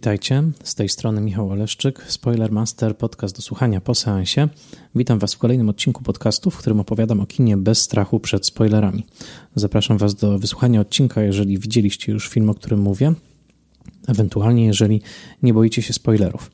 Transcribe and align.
Witajcie, 0.00 0.42
z 0.64 0.74
tej 0.74 0.88
strony 0.88 1.20
Michał 1.20 1.50
Oleszczyk, 1.50 2.04
Spoilermaster, 2.08 2.96
podcast 2.96 3.36
do 3.36 3.42
słuchania 3.42 3.80
po 3.80 3.94
seansie. 3.94 4.48
Witam 4.94 5.18
Was 5.18 5.34
w 5.34 5.38
kolejnym 5.38 5.68
odcinku 5.68 6.02
podcastu, 6.02 6.50
w 6.50 6.56
którym 6.56 6.80
opowiadam 6.80 7.20
o 7.20 7.26
kinie 7.26 7.56
bez 7.56 7.80
strachu 7.80 8.20
przed 8.20 8.46
spoilerami. 8.46 9.06
Zapraszam 9.54 9.98
Was 9.98 10.14
do 10.14 10.38
wysłuchania 10.38 10.80
odcinka, 10.80 11.22
jeżeli 11.22 11.58
widzieliście 11.58 12.12
już 12.12 12.28
film, 12.28 12.50
o 12.50 12.54
którym 12.54 12.80
mówię, 12.80 13.12
ewentualnie 14.08 14.66
jeżeli 14.66 15.02
nie 15.42 15.54
boicie 15.54 15.82
się 15.82 15.92
spoilerów. 15.92 16.50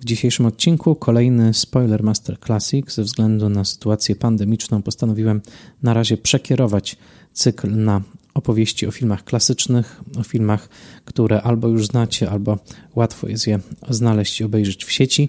W 0.00 0.04
dzisiejszym 0.04 0.46
odcinku 0.46 0.94
kolejny 0.94 1.54
Spoiler 1.54 2.02
Master 2.02 2.38
Classic. 2.40 2.94
Ze 2.94 3.02
względu 3.02 3.48
na 3.48 3.64
sytuację 3.64 4.16
pandemiczną 4.16 4.82
postanowiłem 4.82 5.40
na 5.82 5.94
razie 5.94 6.16
przekierować 6.16 6.96
cykl 7.32 7.76
na 7.76 8.02
opowieści 8.40 8.86
o 8.86 8.90
filmach 8.90 9.24
klasycznych, 9.24 10.00
o 10.18 10.22
filmach, 10.22 10.68
które 11.04 11.42
albo 11.42 11.68
już 11.68 11.86
znacie, 11.86 12.30
albo 12.30 12.58
łatwo 12.94 13.28
jest 13.28 13.46
je 13.46 13.58
znaleźć 13.88 14.40
i 14.40 14.44
obejrzeć 14.44 14.84
w 14.84 14.92
sieci. 14.92 15.28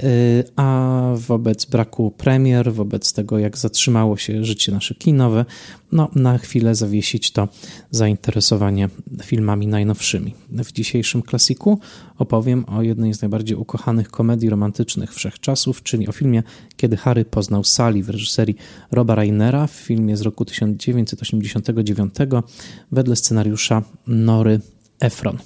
Y, 0.00 0.44
a 0.56 1.00
wobec 1.14 1.64
braku 1.64 2.10
premier, 2.10 2.72
wobec 2.72 3.12
tego, 3.12 3.38
jak 3.38 3.58
zatrzymało 3.58 4.16
się 4.16 4.44
życie 4.44 4.72
nasze 4.72 4.94
kinowe, 4.94 5.44
no 5.92 6.08
na 6.14 6.38
chwilę 6.38 6.74
zawiesić 6.74 7.30
to 7.30 7.48
zainteresowanie 7.90 8.88
filmami 9.22 9.66
najnowszymi. 9.66 10.34
W 10.50 10.72
dzisiejszym 10.72 11.22
klasiku 11.22 11.78
opowiem 12.18 12.64
o 12.64 12.82
jednej 12.82 13.14
z 13.14 13.22
najbardziej 13.22 13.56
ukochanych 13.56 14.10
komedii 14.10 14.50
romantycznych 14.50 15.14
wszechczasów, 15.14 15.82
czyli 15.82 16.08
o 16.08 16.12
filmie 16.12 16.42
Kiedy 16.76 16.96
Harry 16.96 17.24
poznał 17.24 17.64
Sally 17.64 18.02
w 18.02 18.10
reżyserii 18.10 18.56
Roba 18.90 19.14
Rainera, 19.14 19.66
w 19.66 19.70
filmie 19.70 20.16
z 20.16 20.20
roku 20.20 20.44
1989 20.44 22.14
wedle 22.92 23.16
scenariusza 23.16 23.82
Nory 24.06 24.60
Efron. 25.00 25.38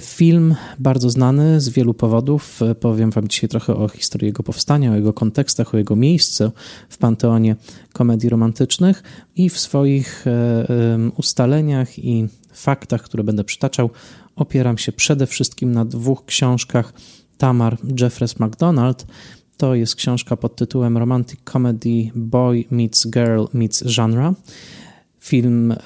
Film 0.00 0.54
bardzo 0.78 1.10
znany 1.10 1.60
z 1.60 1.68
wielu 1.68 1.94
powodów. 1.94 2.60
Powiem 2.80 3.10
Wam 3.10 3.28
dzisiaj 3.28 3.50
trochę 3.50 3.76
o 3.76 3.88
historii 3.88 4.26
jego 4.26 4.42
powstania, 4.42 4.92
o 4.92 4.94
jego 4.94 5.12
kontekstach, 5.12 5.74
o 5.74 5.78
jego 5.78 5.96
miejscu 5.96 6.52
w 6.88 6.98
panteonie 6.98 7.56
komedii 7.92 8.28
romantycznych 8.28 9.02
i 9.36 9.50
w 9.50 9.58
swoich 9.58 10.26
e, 10.26 10.66
ustaleniach 11.16 11.98
i 11.98 12.28
faktach, 12.52 13.02
które 13.02 13.24
będę 13.24 13.44
przytaczał, 13.44 13.90
opieram 14.36 14.78
się 14.78 14.92
przede 14.92 15.26
wszystkim 15.26 15.72
na 15.72 15.84
dwóch 15.84 16.24
książkach 16.24 16.92
Tamar 17.38 17.76
Jeffres 18.00 18.38
MacDonald. 18.38 19.06
To 19.56 19.74
jest 19.74 19.94
książka 19.94 20.36
pod 20.36 20.56
tytułem 20.56 20.98
Romantic 20.98 21.40
Comedy 21.52 22.10
Boy 22.14 22.64
Meets 22.70 23.10
Girl 23.10 23.44
Meets 23.52 23.84
Genre 23.84 24.34
film, 25.20 25.72
e, 25.72 25.76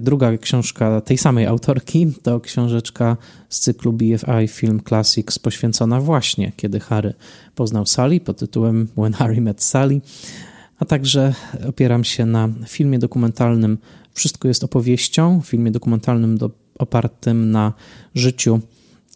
druga 0.00 0.38
książka 0.38 1.00
tej 1.00 1.18
samej 1.18 1.46
autorki 1.46 2.06
to 2.22 2.40
książeczka 2.40 3.16
z 3.48 3.60
cyklu 3.60 3.92
BFI 3.92 4.48
Film 4.48 4.80
Classics 4.88 5.38
poświęcona 5.38 6.00
właśnie 6.00 6.52
kiedy 6.56 6.80
Harry 6.80 7.14
poznał 7.54 7.86
Sally 7.86 8.20
pod 8.20 8.38
tytułem 8.38 8.88
When 8.96 9.12
Harry 9.12 9.40
Met 9.40 9.62
Sally, 9.62 10.00
a 10.78 10.84
także 10.84 11.34
opieram 11.68 12.04
się 12.04 12.26
na 12.26 12.48
filmie 12.66 12.98
dokumentalnym 12.98 13.78
Wszystko 14.14 14.48
jest 14.48 14.64
opowieścią, 14.64 15.40
filmie 15.44 15.70
dokumentalnym 15.70 16.38
do, 16.38 16.50
opartym 16.78 17.50
na 17.50 17.72
życiu 18.14 18.60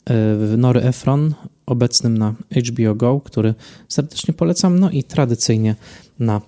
e, 0.05 0.57
Nory 0.57 0.83
Efron, 0.83 1.35
obecnym 1.67 2.19
na 2.19 2.35
HBO 2.69 2.95
Go, 2.95 3.21
który 3.21 3.55
serdecznie 3.89 4.35
polecam, 4.35 4.79
no 4.79 4.91
i 4.91 5.05
tradycyjnie 5.05 5.77
na 6.19 6.41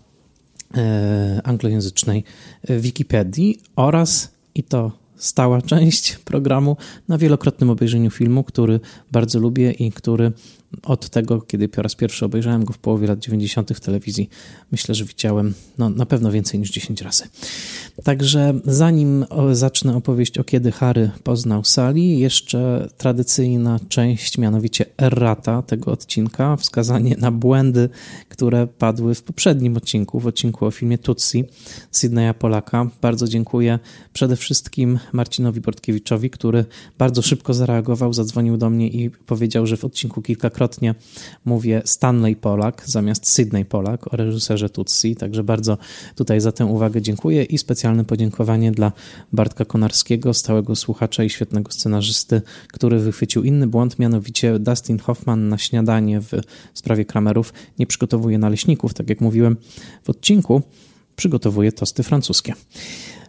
anglojęzycznej 1.45 2.25
Wikipedii 2.69 3.61
oraz, 3.77 4.33
i 4.55 4.63
to 4.63 4.93
stała 5.17 5.63
część 5.73 6.17
programu, 6.17 6.77
na 7.09 7.19
wielokrotnym 7.19 7.71
obejrzeniu 7.71 8.11
filmu, 8.11 8.45
który 8.45 8.81
bardzo 9.13 9.39
lubię 9.39 9.71
i 9.71 9.93
który 9.93 10.33
od 10.83 11.09
tego, 11.09 11.41
kiedy 11.41 11.69
po 11.69 11.83
raz 11.83 11.95
pierwszy 11.95 12.25
obejrzałem 12.25 12.65
go 12.65 12.73
w 12.73 12.79
połowie 12.79 13.07
lat 13.07 13.19
90. 13.19 13.71
w 13.75 13.81
telewizji, 13.81 14.29
myślę, 14.73 14.95
że 14.95 15.05
widziałem 15.05 15.55
no, 15.79 15.91
na 15.91 16.07
pewno 16.07 16.33
więcej 16.33 16.61
niż 16.61 16.71
10 16.71 17.03
razy. 17.03 17.25
Także 18.05 18.61
zanim 18.65 19.25
zacznę 19.53 19.97
opowieść 19.97 20.39
o 20.39 20.45
kiedy 20.45 20.73
Harry 20.73 21.11
poznał 21.23 21.65
Sally, 21.65 22.01
jeszcze 22.01 22.89
tradycyjna 22.97 23.81
część, 23.89 24.39
mianowicie 24.39 24.85
errata 24.99 25.63
tego 25.63 25.93
odcinka, 25.93 26.57
wskazanie 26.57 27.17
na 27.19 27.31
błędy, 27.31 27.89
które 28.29 28.67
padły 28.67 29.15
w 29.15 29.23
poprzednim 29.23 29.77
odcinku, 29.77 30.21
w 30.21 30.27
odcinku 30.27 30.67
o 30.67 30.71
filmie 30.71 30.99
Tutsi 30.99 31.45
Sydneya 31.91 32.35
Polaka. 32.39 32.87
Bardzo 33.01 33.29
dziękuję 33.29 33.79
przede 34.13 34.37
wszystkim 34.37 34.99
Marcinowi 35.13 35.61
Bortkiewiczowi, 35.61 36.31
który 36.31 36.65
bardzo 36.99 37.23
szybko 37.23 37.55
zareagował, 37.55 38.13
zadzwonił 38.13 38.57
do 38.57 38.71
mnie 38.71 38.89
i 38.89 39.11
powiedział, 39.11 39.67
że 39.67 39.77
w 39.77 39.85
odcinku 39.85 40.23
kilka 40.23 40.51
kilkakrotnie 40.59 40.95
mówię 41.45 41.83
Stanley 41.85 42.37
Polak 42.37 42.83
zamiast 42.87 43.27
Sydney 43.27 43.65
Polak 43.65 44.15
o 44.15 44.17
reżyserze 44.17 44.71
Tutsi, 44.71 45.17
także 45.17 45.45
bardzo 45.45 45.79
tutaj 46.15 46.41
za 46.41 46.53
tę 46.53 46.67
uwagę 46.67 47.03
dziękuję 47.03 47.43
i 47.45 47.59
specjalne 47.59 48.05
podziękowanie 48.05 48.73
dla 48.73 48.93
Bartka 49.33 49.65
Konarskiego, 49.65 50.35
stałego 50.35 50.77
słuchacza 50.77 51.25
i 51.25 51.31
świetnego 51.31 51.73
scenarzysty, 51.73 52.43
który 52.73 52.99
wychwycił 52.99 53.43
inny 53.43 53.67
błąd, 53.67 53.99
mianowicie 53.99 54.59
Dustin 54.59 54.99
Hoffman 54.99 55.49
na 55.49 55.59
śniadanie 55.59 56.21
w 56.21 56.31
sprawie 56.75 57.05
Kramerów 57.05 57.53
nie 57.79 57.87
przygotowuje 57.87 58.39
naleśników, 58.39 58.95
tak 58.95 59.09
jak 59.09 59.21
mówiłem 59.21 59.57
w 60.05 60.11
odcinku, 60.11 60.63
przygotowuje 61.17 61.73
tosty 61.73 62.03
francuskie. 62.03 62.53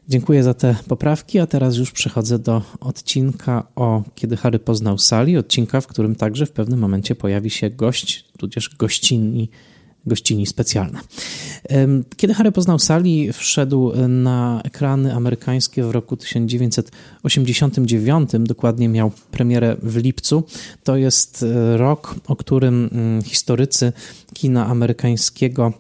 Dziękuję 0.10 0.44
za 0.44 0.54
te 0.54 0.76
poprawki, 0.88 1.40
a 1.40 1.48
teraz 1.48 1.78
już 1.78 1.92
przechodzę 1.92 2.40
do 2.40 2.62
odcinka 2.80 3.68
o 3.76 4.04
Kiedy 4.16 4.38
Harry 4.38 4.60
poznał 4.60 4.98
Sally, 4.98 5.40
odcinka, 5.40 5.82
w 5.82 5.88
którym 5.88 6.16
także 6.16 6.46
w 6.46 6.52
pewnym 6.52 6.80
momencie 6.80 7.16
pojawi 7.16 7.50
się 7.50 7.70
gość, 7.70 8.26
tudzież 8.38 8.76
gościni, 8.78 9.50
gościni 10.06 10.46
specjalna. 10.46 11.02
Kiedy 12.18 12.34
Harry 12.34 12.52
poznał 12.52 12.80
Sally, 12.80 13.34
wszedł 13.34 13.92
na 14.08 14.62
ekrany 14.64 15.14
amerykańskie 15.14 15.84
w 15.84 15.92
roku 15.92 16.18
1989, 16.18 18.30
dokładnie 18.40 18.90
miał 18.90 19.12
premierę 19.32 19.76
w 19.84 19.98
lipcu. 19.98 20.44
To 20.84 20.98
jest 20.98 21.44
e, 21.44 21.78
rok, 21.78 22.16
o 22.28 22.36
którym 22.36 22.90
mm, 22.92 23.22
historycy 23.22 23.94
kina 24.34 24.68
amerykańskiego 24.68 25.74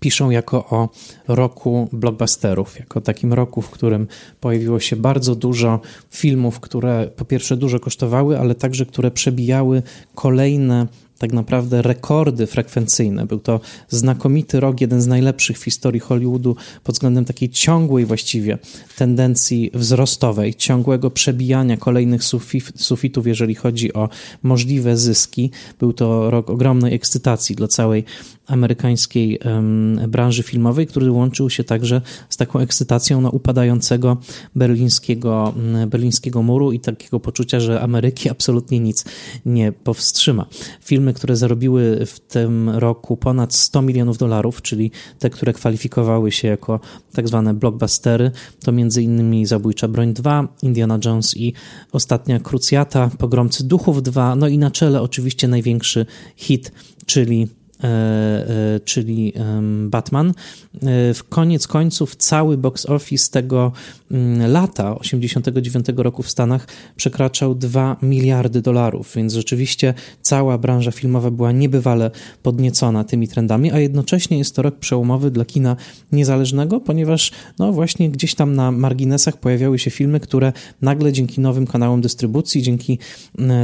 piszą 0.00 0.30
jako 0.30 0.56
o 0.56 0.88
roku 1.28 1.88
blockbusterów, 1.92 2.78
jako 2.78 3.00
takim 3.00 3.32
roku, 3.32 3.62
w 3.62 3.70
którym 3.70 4.06
pojawiło 4.40 4.80
się 4.80 4.96
bardzo 4.96 5.34
dużo 5.34 5.80
filmów, 6.10 6.60
które 6.60 7.10
po 7.16 7.24
pierwsze 7.24 7.56
dużo 7.56 7.80
kosztowały, 7.80 8.38
ale 8.38 8.54
także 8.54 8.86
które 8.86 9.10
przebijały 9.10 9.82
kolejne 10.14 10.86
tak 11.18 11.32
naprawdę 11.32 11.82
rekordy 11.82 12.46
frekwencyjne. 12.46 13.26
Był 13.26 13.38
to 13.38 13.60
znakomity 13.88 14.60
rok, 14.60 14.80
jeden 14.80 15.02
z 15.02 15.06
najlepszych 15.06 15.58
w 15.58 15.64
historii 15.64 16.00
Hollywoodu 16.00 16.56
pod 16.84 16.94
względem 16.94 17.24
takiej 17.24 17.48
ciągłej 17.48 18.04
właściwie 18.04 18.58
tendencji 18.96 19.70
wzrostowej, 19.74 20.54
ciągłego 20.54 21.10
przebijania 21.10 21.76
kolejnych 21.76 22.22
sufitów, 22.76 23.26
jeżeli 23.26 23.54
chodzi 23.54 23.92
o 23.92 24.08
możliwe 24.42 24.96
zyski. 24.96 25.50
Był 25.78 25.92
to 25.92 26.30
rok 26.30 26.50
ogromnej 26.50 26.94
ekscytacji 26.94 27.56
dla 27.56 27.68
całej 27.68 28.04
amerykańskiej 28.48 29.40
branży 30.08 30.42
filmowej, 30.42 30.86
który 30.86 31.10
łączył 31.10 31.50
się 31.50 31.64
także 31.64 32.02
z 32.28 32.36
taką 32.36 32.58
ekscytacją 32.58 33.20
na 33.20 33.30
upadającego 33.30 34.16
berlińskiego, 34.54 35.54
berlińskiego 35.86 36.42
muru 36.42 36.72
i 36.72 36.80
takiego 36.80 37.20
poczucia, 37.20 37.60
że 37.60 37.80
Ameryki 37.80 38.30
absolutnie 38.34 38.80
nic 38.80 39.04
nie 39.46 39.72
powstrzyma. 39.72 40.46
Filmy, 40.80 41.14
które 41.14 41.36
zarobiły 41.36 42.06
w 42.06 42.20
tym 42.20 42.70
roku 42.70 43.16
ponad 43.16 43.54
100 43.54 43.82
milionów 43.82 44.18
dolarów, 44.18 44.62
czyli 44.62 44.90
te, 45.18 45.30
które 45.30 45.52
kwalifikowały 45.52 46.32
się 46.32 46.48
jako 46.48 46.80
tak 47.12 47.28
zwane 47.28 47.54
blockbustery, 47.54 48.30
to 48.64 48.72
między 48.72 49.02
innymi 49.02 49.46
Zabójcza 49.46 49.88
Broń 49.88 50.14
2, 50.14 50.48
Indiana 50.62 50.98
Jones 51.04 51.36
i 51.36 51.52
Ostatnia 51.92 52.40
Krucjata, 52.40 53.10
Pogromcy 53.18 53.64
Duchów 53.64 54.02
2, 54.02 54.36
no 54.36 54.48
i 54.48 54.58
na 54.58 54.70
czele 54.70 55.02
oczywiście 55.02 55.48
największy 55.48 56.06
hit, 56.36 56.72
czyli 57.06 57.48
czyli 58.84 59.32
Batman. 59.86 60.28
E, 60.28 61.14
w 61.14 61.24
koniec 61.28 61.66
końców 61.66 62.16
cały 62.16 62.56
box 62.56 62.86
office 62.86 63.30
tego 63.30 63.72
mm, 64.10 64.52
lata 64.52 64.98
89 64.98 65.86
roku 65.96 66.22
w 66.22 66.30
Stanach 66.30 66.66
przekraczał 66.96 67.54
2 67.54 67.96
miliardy 68.02 68.62
dolarów, 68.62 69.12
więc 69.16 69.32
rzeczywiście 69.32 69.94
cała 70.22 70.58
branża 70.58 70.90
filmowa 70.90 71.30
była 71.30 71.52
niebywale 71.52 72.10
podniecona 72.42 73.04
tymi 73.04 73.28
trendami, 73.28 73.72
a 73.72 73.78
jednocześnie 73.78 74.38
jest 74.38 74.56
to 74.56 74.62
rok 74.62 74.78
przełomowy 74.78 75.30
dla 75.30 75.44
kina 75.44 75.76
niezależnego, 76.12 76.80
ponieważ 76.80 77.32
no 77.58 77.72
właśnie 77.72 78.10
gdzieś 78.10 78.34
tam 78.34 78.54
na 78.54 78.72
marginesach 78.72 79.36
pojawiały 79.36 79.78
się 79.78 79.90
filmy, 79.90 80.20
które 80.20 80.52
nagle 80.82 81.12
dzięki 81.12 81.40
nowym 81.40 81.66
kanałom 81.66 82.00
dystrybucji, 82.00 82.62
dzięki 82.62 82.98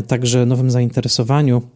także 0.07 0.47
nowym 0.47 0.71
zainteresowaniu 0.71 1.63
E, 1.65 1.74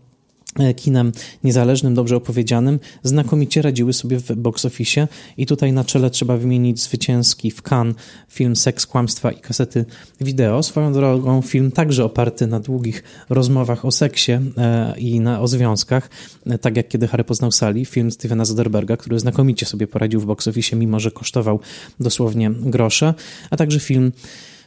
kinem 0.77 1.13
niezależnym, 1.45 1.95
dobrze 1.95 2.17
opowiedzianym, 2.17 2.81
znakomicie 3.03 3.63
radziły 3.63 3.93
sobie 3.93 4.19
w 4.19 4.33
box 4.33 4.65
office. 4.65 5.09
I 5.37 5.47
tutaj 5.47 5.73
na 5.73 5.85
czele 5.85 6.11
trzeba 6.11 6.37
wymienić 6.37 6.83
zwycięski 6.83 7.51
w 7.51 7.63
Cannes 7.63 7.97
film 8.29 8.57
Seks, 8.57 8.87
Kłamstwa 8.87 9.33
i 9.33 9.41
kasety 9.41 9.85
wideo. 10.21 10.63
Swoją 10.63 10.93
drogą 10.93 11.43
film 11.43 11.71
także 11.71 12.05
oparty 12.05 12.47
na 12.47 12.61
długich 12.61 13.05
rozmowach 13.29 13.85
o 13.85 13.91
seksie 13.91 14.33
e, 14.33 14.95
i 14.99 15.21
na, 15.21 15.41
o 15.41 15.49
związkach, 15.49 16.11
e, 16.47 16.59
tak 16.59 16.77
jak 16.77 16.89
Kiedy 16.89 17.09
Harry 17.09 17.25
poznał 17.25 17.53
Sally, 17.53 17.85
film 17.85 18.11
Stevena 18.11 18.45
Soderberga, 18.45 18.97
który 18.97 19.19
znakomicie 19.19 19.67
sobie 19.67 19.87
poradził 19.87 20.21
w 20.21 20.27
box 20.27 20.49
office, 20.49 20.77
mimo 20.77 21.01
że 21.01 21.11
kosztował 21.11 21.61
dosłownie 22.01 22.51
grosze, 22.51 23.15
a 23.51 23.57
także 23.57 23.81
film 23.81 24.13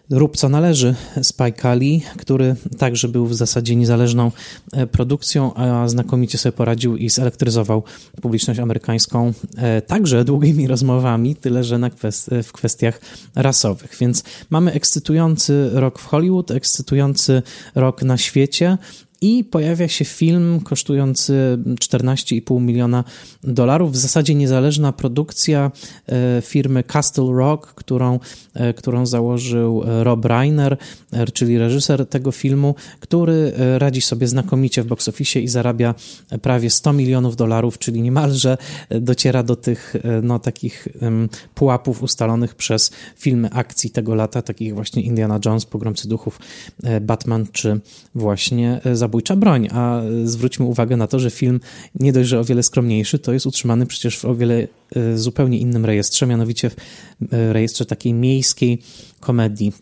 Rób 0.10 0.38
co 0.38 0.50
należy 0.50 0.96
Spike 1.22 1.76
Lee, 1.76 2.02
który 2.18 2.56
także 2.78 3.08
był 3.08 3.26
w 3.26 3.36
zasadzie 3.36 3.76
niezależną 3.76 4.32
e, 4.72 4.88
produkcją, 4.88 5.54
a 5.54 5.88
znakomicie 5.88 6.38
sobie 6.38 6.54
poradził 6.54 6.98
i 6.98 7.10
zelektryzował 7.10 7.84
publiczność 8.22 8.60
amerykańską 8.60 9.34
e, 9.58 9.82
także 9.82 10.26
długimi 10.26 10.68
rozmowami, 10.68 11.36
tyle 11.36 11.64
że 11.64 11.78
na 11.78 11.90
kwest 11.90 12.30
w 12.44 12.52
kwestiach 12.52 13.02
rasowych. 13.36 13.96
Więc 14.00 14.24
mamy 14.50 14.74
ekscytujący 14.74 15.70
rok 15.74 16.00
w 16.00 16.06
Hollywood, 16.06 16.52
ekscytujący 16.52 17.42
rok 17.76 18.04
na 18.04 18.18
świecie, 18.18 18.78
i 19.22 19.44
pojawia 19.44 19.88
się 19.88 20.06
film 20.06 20.60
kosztujący 20.64 21.58
14,5 21.66 22.62
miliona 22.62 23.04
dolarów. 23.44 23.92
W 23.92 23.96
zasadzie 23.96 24.36
niezależna 24.36 24.92
produkcja 24.92 25.72
e, 26.08 26.42
firmy 26.42 26.84
Castle 26.84 27.34
Rock, 27.34 27.74
którą, 27.74 28.20
e, 28.54 28.74
którą 28.74 29.06
założył 29.06 29.84
e, 29.84 30.04
Rob 30.04 30.26
Reiner, 30.26 30.78
czyli 31.34 31.58
reżyser 31.58 32.06
tego 32.06 32.32
filmu, 32.32 32.76
który 33.00 33.54
radzi 33.78 34.02
sobie 34.02 34.28
znakomicie 34.28 34.84
w 34.84 34.86
box 34.86 35.08
office 35.08 35.40
i 35.40 35.48
zarabia 35.48 35.96
prawie 36.42 36.70
100 36.70 36.94
milionów 36.94 37.36
dolarów, 37.36 37.78
czyli 37.78 38.02
niemalże 38.02 38.58
dociera 38.90 39.44
do 39.44 39.56
tych 39.56 39.96
no, 40.24 40.40
takich 40.40 40.88
pułapów 41.56 42.04
ustalonych 42.04 42.56
przez 42.56 42.92
filmy 43.16 43.50
akcji 43.52 43.90
tego 43.90 44.16
lata, 44.16 44.42
takich 44.42 44.74
właśnie 44.74 45.04
Indiana 45.04 45.40
Jones, 45.46 45.66
Pogromcy 45.66 46.08
Duchów, 46.08 46.40
Batman 47.02 47.46
czy 47.52 47.80
właśnie 48.16 48.82
zabójcza 48.94 49.36
broń, 49.36 49.68
a 49.72 50.02
zwróćmy 50.24 50.66
uwagę 50.66 50.98
na 50.98 51.08
to, 51.08 51.20
że 51.20 51.30
film 51.30 51.60
nie 51.96 52.14
dość, 52.14 52.30
że 52.30 52.40
o 52.40 52.44
wiele 52.44 52.64
skromniejszy, 52.64 53.20
to 53.20 53.31
jest 53.34 53.46
utrzymany 53.46 53.86
przecież 53.86 54.20
w 54.20 54.26
o 54.26 54.36
wiele 54.36 54.68
e, 54.96 55.18
zupełnie 55.18 55.58
innym 55.58 55.86
rejestrze, 55.86 56.28
mianowicie 56.28 56.70
w 56.70 56.76
e, 57.32 57.54
rejestrze 57.54 57.86
takiej 57.86 58.14
miejskiej 58.14 58.82
komedii 59.20 59.74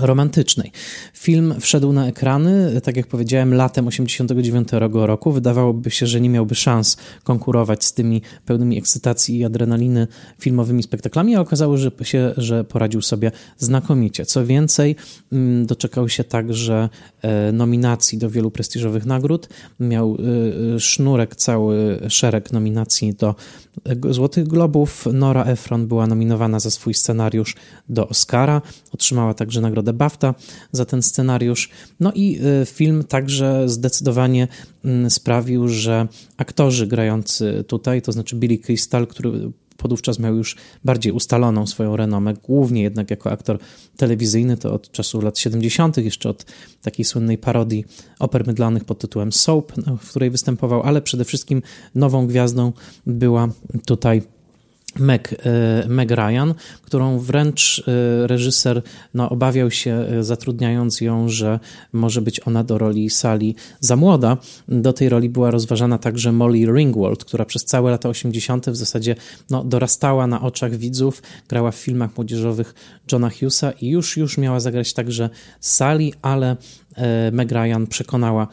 romantycznej. 0.00 0.72
Film 1.14 1.54
wszedł 1.60 1.92
na 1.92 2.06
ekrany, 2.06 2.80
tak 2.80 2.96
jak 2.96 3.06
powiedziałem, 3.06 3.54
latem 3.54 3.86
89 3.86 4.68
roku. 4.92 5.32
Wydawałoby 5.32 5.90
się, 5.90 6.06
że 6.06 6.20
nie 6.20 6.28
miałby 6.28 6.54
szans 6.54 6.96
konkurować 7.24 7.84
z 7.84 7.92
tymi 7.92 8.22
pełnymi 8.46 8.78
ekscytacji 8.78 9.38
i 9.38 9.44
adrenaliny 9.44 10.06
filmowymi 10.38 10.82
spektaklami, 10.82 11.36
a 11.36 11.40
okazało 11.40 11.76
się, 12.02 12.34
że 12.36 12.64
poradził 12.64 13.02
sobie 13.02 13.32
znakomicie. 13.58 14.26
Co 14.26 14.46
więcej, 14.46 14.96
mm, 15.32 15.66
doczekał 15.66 16.08
się 16.08 16.24
także 16.24 16.88
e, 17.22 17.52
nominacji 17.52 18.18
do 18.18 18.30
wielu 18.30 18.50
prestiżowych 18.50 19.06
nagród. 19.06 19.48
Miał 19.80 20.16
e, 20.76 20.80
sznurek, 20.80 21.36
cały 21.36 22.00
szereg 22.08 22.52
nominacji 22.52 23.14
do 23.14 23.34
Złotych 24.10 24.48
Globów. 24.48 25.06
Nora 25.12 25.44
Ephron 25.44 25.86
była 25.86 26.06
nominowana 26.06 26.60
za 26.60 26.70
swój 26.70 26.94
scenariusz 26.94 27.56
do 27.88 28.08
Oscara. 28.08 28.62
Otrzymała 28.92 29.34
także 29.34 29.60
nagrodę 29.60 29.81
BAFTA 29.82 30.34
za 30.72 30.84
ten 30.84 31.02
scenariusz. 31.02 31.70
No 32.00 32.12
i 32.14 32.40
y, 32.62 32.66
film 32.66 33.04
także 33.04 33.68
zdecydowanie 33.68 34.48
mm, 34.84 35.10
sprawił, 35.10 35.68
że 35.68 36.08
aktorzy 36.36 36.86
grający 36.86 37.64
tutaj, 37.66 38.02
to 38.02 38.12
znaczy 38.12 38.36
Billy 38.36 38.58
Crystal, 38.58 39.06
który 39.06 39.52
podówczas 39.82 40.18
miał 40.18 40.36
już 40.36 40.56
bardziej 40.84 41.12
ustaloną 41.12 41.66
swoją 41.66 41.96
renomę, 41.96 42.34
głównie 42.34 42.82
jednak 42.82 43.10
jako 43.10 43.30
aktor 43.30 43.58
telewizyjny, 43.96 44.56
to 44.56 44.72
od 44.74 44.90
czasu 44.92 45.20
lat 45.20 45.38
70., 45.38 45.96
jeszcze 45.96 46.28
od 46.28 46.46
takiej 46.82 47.04
słynnej 47.04 47.38
parodii 47.38 47.84
oper 48.18 48.46
mydlanych 48.46 48.84
pod 48.84 48.98
tytułem 48.98 49.32
Soap, 49.32 49.72
no, 49.86 49.96
w 49.96 50.10
której 50.10 50.30
występował, 50.30 50.82
ale 50.82 51.02
przede 51.02 51.24
wszystkim 51.24 51.62
nową 51.94 52.26
gwiazdą 52.26 52.72
była 53.06 53.48
tutaj 53.86 54.22
Meg, 54.98 55.34
e, 55.44 55.88
Meg 55.88 56.10
Ryan, 56.10 56.54
którą 56.82 57.18
wręcz 57.18 57.84
e, 57.86 58.26
reżyser 58.26 58.82
no, 59.14 59.30
obawiał 59.30 59.70
się, 59.70 59.92
e, 59.92 60.24
zatrudniając 60.24 61.00
ją, 61.00 61.28
że 61.28 61.60
może 61.92 62.22
być 62.22 62.40
ona 62.46 62.64
do 62.64 62.78
roli 62.78 63.10
Sally 63.10 63.54
za 63.80 63.96
młoda. 63.96 64.36
Do 64.68 64.92
tej 64.92 65.08
roli 65.08 65.28
była 65.28 65.50
rozważana 65.50 65.98
także 65.98 66.32
Molly 66.32 66.66
Ringwald, 66.66 67.24
która 67.24 67.44
przez 67.44 67.64
całe 67.64 67.90
lata 67.90 68.08
80. 68.08 68.70
w 68.70 68.76
zasadzie 68.76 69.16
no, 69.50 69.64
dorastała 69.64 70.26
na 70.26 70.42
oczach 70.42 70.76
widzów, 70.76 71.22
grała 71.48 71.70
w 71.70 71.76
filmach 71.76 72.16
młodzieżowych 72.16 72.74
Johna 73.12 73.30
Hughesa 73.30 73.70
i 73.70 73.88
już, 73.88 74.16
już 74.16 74.38
miała 74.38 74.60
zagrać 74.60 74.92
także 74.92 75.30
Sally, 75.60 76.10
ale 76.22 76.56
Meg 77.32 77.52
Ryan 77.52 77.86
przekonała 77.86 78.48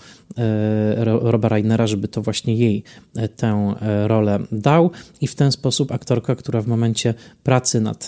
Roba 1.22 1.50
Reinera, 1.50 1.88
żeby 1.88 2.08
to 2.08 2.22
właśnie 2.22 2.56
jej 2.56 2.84
e, 3.16 3.28
tę 3.28 3.74
rolę 4.08 4.40
dał 4.52 4.92
i 5.22 5.28
w 5.28 5.36
ten 5.36 5.52
sposób 5.52 5.92
aktorka, 5.92 6.36
która 6.36 6.62
w 6.62 6.68
momencie 6.68 7.14
pracy 7.44 7.82
nad 7.82 8.08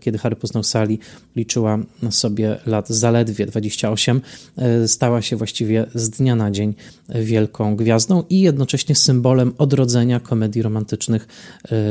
Kiedy 0.00 0.18
Harry 0.18 0.36
poznał 0.36 0.62
Sally 0.62 0.98
liczyła 1.36 1.78
sobie 2.10 2.56
lat 2.66 2.88
zaledwie 2.88 3.46
28, 3.46 4.20
stała 4.86 5.22
się 5.22 5.36
właściwie 5.36 5.86
z 5.94 6.10
dnia 6.10 6.36
na 6.36 6.50
dzień 6.50 6.74
wielką 7.08 7.76
gwiazdą 7.76 8.24
i 8.30 8.40
jednocześnie 8.40 8.94
symbolem 8.94 9.52
odrodzenia 9.58 10.20
komedii 10.20 10.62
romantycznych 10.62 11.28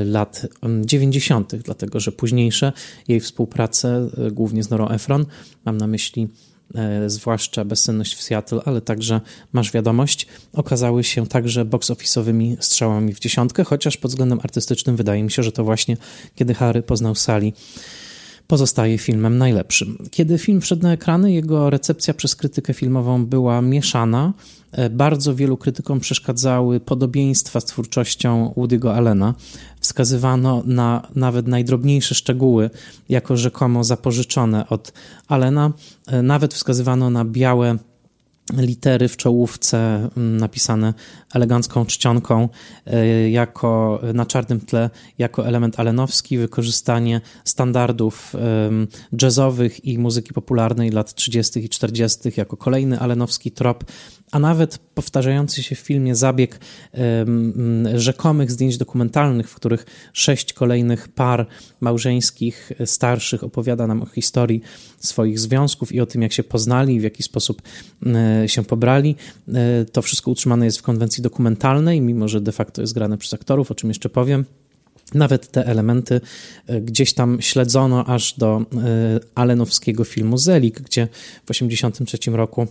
lat 0.05 0.47
90., 0.85 1.55
dlatego 1.55 1.99
że 1.99 2.11
późniejsze 2.11 2.73
jej 3.07 3.19
współprace, 3.19 4.09
głównie 4.31 4.63
z 4.63 4.69
Norą 4.69 4.89
Efron, 4.89 5.25
mam 5.65 5.77
na 5.77 5.87
myśli 5.87 6.27
E, 6.27 6.48
zwłaszcza 7.07 7.65
Bezsenność 7.65 8.15
w 8.15 8.21
Seattle, 8.21 8.59
ale 8.65 8.81
także 8.81 9.21
Masz 9.53 9.71
Wiadomość, 9.71 10.27
okazały 10.53 11.03
się 11.03 11.27
także 11.27 11.65
box-office'owymi 11.65 12.57
strzałami 12.59 13.13
w 13.13 13.19
dziesiątkę, 13.19 13.63
chociaż 13.63 13.97
pod 13.97 14.11
względem 14.11 14.39
artystycznym 14.43 14.95
wydaje 14.95 15.23
mi 15.23 15.31
się, 15.31 15.43
że 15.43 15.51
to 15.51 15.63
właśnie 15.63 15.97
kiedy 16.35 16.53
Harry 16.53 16.81
poznał 16.81 17.15
Sally 17.15 17.51
pozostaje 18.49 18.97
filmem 18.97 19.37
najlepszym. 19.37 19.97
Kiedy 20.11 20.37
film 20.37 20.61
wszedł 20.61 20.83
na 20.83 20.93
ekrany, 20.93 21.33
jego 21.33 21.69
recepcja 21.69 22.13
przez 22.13 22.35
krytykę 22.35 22.73
filmową 22.73 23.25
była 23.25 23.61
mieszana. 23.61 24.33
E, 24.71 24.89
bardzo 24.89 25.35
wielu 25.35 25.57
krytykom 25.57 25.99
przeszkadzały 25.99 26.79
podobieństwa 26.79 27.59
z 27.59 27.65
twórczością 27.65 28.53
Woody'ego 28.57 28.89
Allena. 28.89 29.33
Wskazywano 29.79 30.63
na 30.65 31.07
nawet 31.15 31.47
najdrobniejsze 31.47 32.15
szczegóły 32.15 32.69
jako 33.09 33.37
rzekomo 33.37 33.83
zapożyczone 33.83 34.69
od 34.69 34.93
Allena. 35.27 35.71
E, 36.07 36.21
nawet 36.21 36.53
wskazywano 36.53 37.09
na 37.09 37.25
białe 37.25 37.77
litery 38.57 39.07
w 39.07 39.17
czołówce 39.17 40.09
napisane 40.15 40.93
elegancką 41.33 41.85
czcionką 41.85 42.49
e, 42.85 43.29
jako 43.29 44.01
na 44.13 44.25
czarnym 44.25 44.59
tle 44.59 44.89
jako 45.17 45.47
element 45.47 45.79
alenowski, 45.79 46.37
wykorzystanie 46.37 47.21
standardów 47.43 48.35
jazzowych 49.21 49.85
i 49.85 49.97
muzyki 49.97 50.33
popularnej 50.33 50.89
lat 50.89 51.13
30. 51.13 51.65
i 51.65 51.69
40. 51.69 52.31
jako 52.37 52.57
kolejny 52.57 52.99
alenowski 52.99 53.51
trop 53.51 53.83
a 54.31 54.39
nawet 54.39 54.77
powtarzający 54.77 55.63
się 55.63 55.75
w 55.75 55.79
filmie 55.79 56.15
zabieg 56.15 56.59
rzekomych 57.95 58.51
zdjęć 58.51 58.77
dokumentalnych, 58.77 59.49
w 59.49 59.55
których 59.55 59.85
sześć 60.13 60.53
kolejnych 60.53 61.07
par 61.07 61.47
małżeńskich, 61.81 62.71
e, 62.79 62.87
starszych 62.87 63.43
opowiada 63.43 63.87
nam 63.87 64.01
o 64.01 64.05
historii 64.05 64.61
swoich 64.99 65.39
związków 65.39 65.91
i 65.91 66.01
o 66.01 66.05
tym, 66.05 66.21
jak 66.21 66.33
się 66.33 66.43
poznali, 66.43 66.99
w 66.99 67.03
jaki 67.03 67.23
sposób 67.23 67.61
e, 68.05 68.49
się 68.49 68.63
pobrali. 68.63 69.15
E, 69.53 69.85
to 69.85 70.01
wszystko 70.01 70.31
utrzymane 70.31 70.65
jest 70.65 70.79
w 70.79 70.81
konwencji 70.81 71.23
dokumentalnej, 71.23 72.01
mimo 72.01 72.27
że 72.27 72.41
de 72.41 72.51
facto 72.51 72.81
jest 72.81 72.93
grane 72.93 73.17
przez 73.17 73.33
aktorów, 73.33 73.71
o 73.71 73.75
czym 73.75 73.89
jeszcze 73.89 74.09
powiem. 74.09 74.45
Nawet 75.13 75.51
te 75.51 75.65
elementy 75.65 76.21
gdzieś 76.81 77.13
tam 77.13 77.41
śledzono 77.41 78.05
aż 78.05 78.33
do 78.37 78.65
alenowskiego 79.35 80.03
filmu 80.03 80.37
Zelik, 80.37 80.81
gdzie 80.81 81.07
w 81.43 81.47
1983 81.47 82.31
roku 82.31 82.67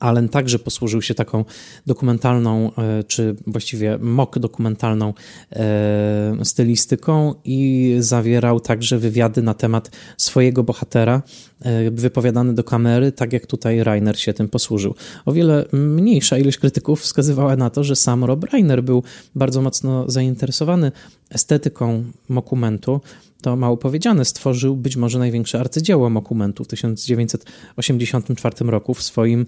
Allen 0.00 0.28
także 0.28 0.58
posłużył 0.58 1.02
się 1.02 1.14
taką 1.14 1.44
dokumentalną, 1.86 2.72
e, 2.78 3.04
czy 3.04 3.36
właściwie 3.46 3.98
mock 3.98 4.38
dokumentalną 4.38 5.14
e, 5.52 6.44
stylistyką 6.44 7.34
i 7.44 7.96
zawierał 7.98 8.60
także 8.60 8.98
wywiady 8.98 9.42
na 9.42 9.54
temat 9.54 9.90
swojego 10.16 10.62
bohatera, 10.62 11.22
e, 11.62 11.90
wypowiadane 11.90 12.54
do 12.54 12.64
kamery, 12.64 13.12
tak 13.12 13.32
jak 13.32 13.46
tutaj 13.46 13.84
Rainer 13.84 14.20
się 14.20 14.32
tym 14.32 14.48
posłużył. 14.48 14.94
O 15.26 15.32
wiele 15.32 15.64
mniejsza 15.72 16.38
ilość 16.38 16.58
krytyków 16.58 17.00
wskazywała 17.00 17.56
na 17.56 17.70
to, 17.70 17.84
że 17.84 17.96
sam 17.96 18.24
Rob 18.24 18.44
Reiner 18.44 18.82
był 18.82 19.02
bardzo 19.34 19.62
mocno 19.62 20.10
zainteresowany 20.10 20.92
estetyką 21.30 22.04
dokumentu, 22.30 23.00
to 23.42 23.56
mało 23.56 23.76
powiedziane, 23.76 24.24
stworzył 24.24 24.76
być 24.76 24.96
może 24.96 25.18
największe 25.18 25.60
arcydzieło 25.60 26.10
mokumentu 26.10 26.64
w 26.64 26.68
1984 26.68 28.70
roku 28.70 28.94
w 28.94 29.02
swoim 29.02 29.46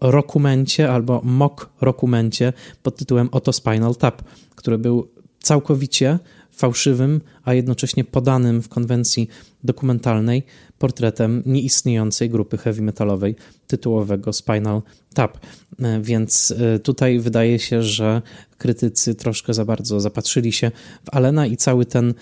rokumencie 0.00 0.92
albo 0.92 1.20
mock 1.24 1.68
rokumencie 1.80 2.52
pod 2.82 2.96
tytułem 2.96 3.28
Oto 3.32 3.52
Spinal 3.52 3.96
Tap, 3.96 4.22
który 4.54 4.78
był 4.78 5.08
całkowicie 5.40 6.18
fałszywym, 6.58 7.20
a 7.44 7.54
jednocześnie 7.54 8.04
podanym 8.04 8.62
w 8.62 8.68
konwencji 8.68 9.28
dokumentalnej 9.64 10.42
portretem 10.78 11.42
nieistniejącej 11.46 12.30
grupy 12.30 12.58
heavy 12.58 12.82
metalowej 12.82 13.36
tytułowego 13.66 14.32
Spinal 14.32 14.82
Tap. 15.14 15.38
E, 15.82 16.00
więc 16.00 16.54
e, 16.58 16.78
tutaj 16.78 17.20
wydaje 17.20 17.58
się, 17.58 17.82
że 17.82 18.22
krytycy 18.58 19.14
troszkę 19.14 19.54
za 19.54 19.64
bardzo 19.64 20.00
zapatrzyli 20.00 20.52
się 20.52 20.70
w 21.04 21.14
Alena 21.14 21.46
i 21.46 21.56
cały 21.56 21.86
ten 21.86 22.14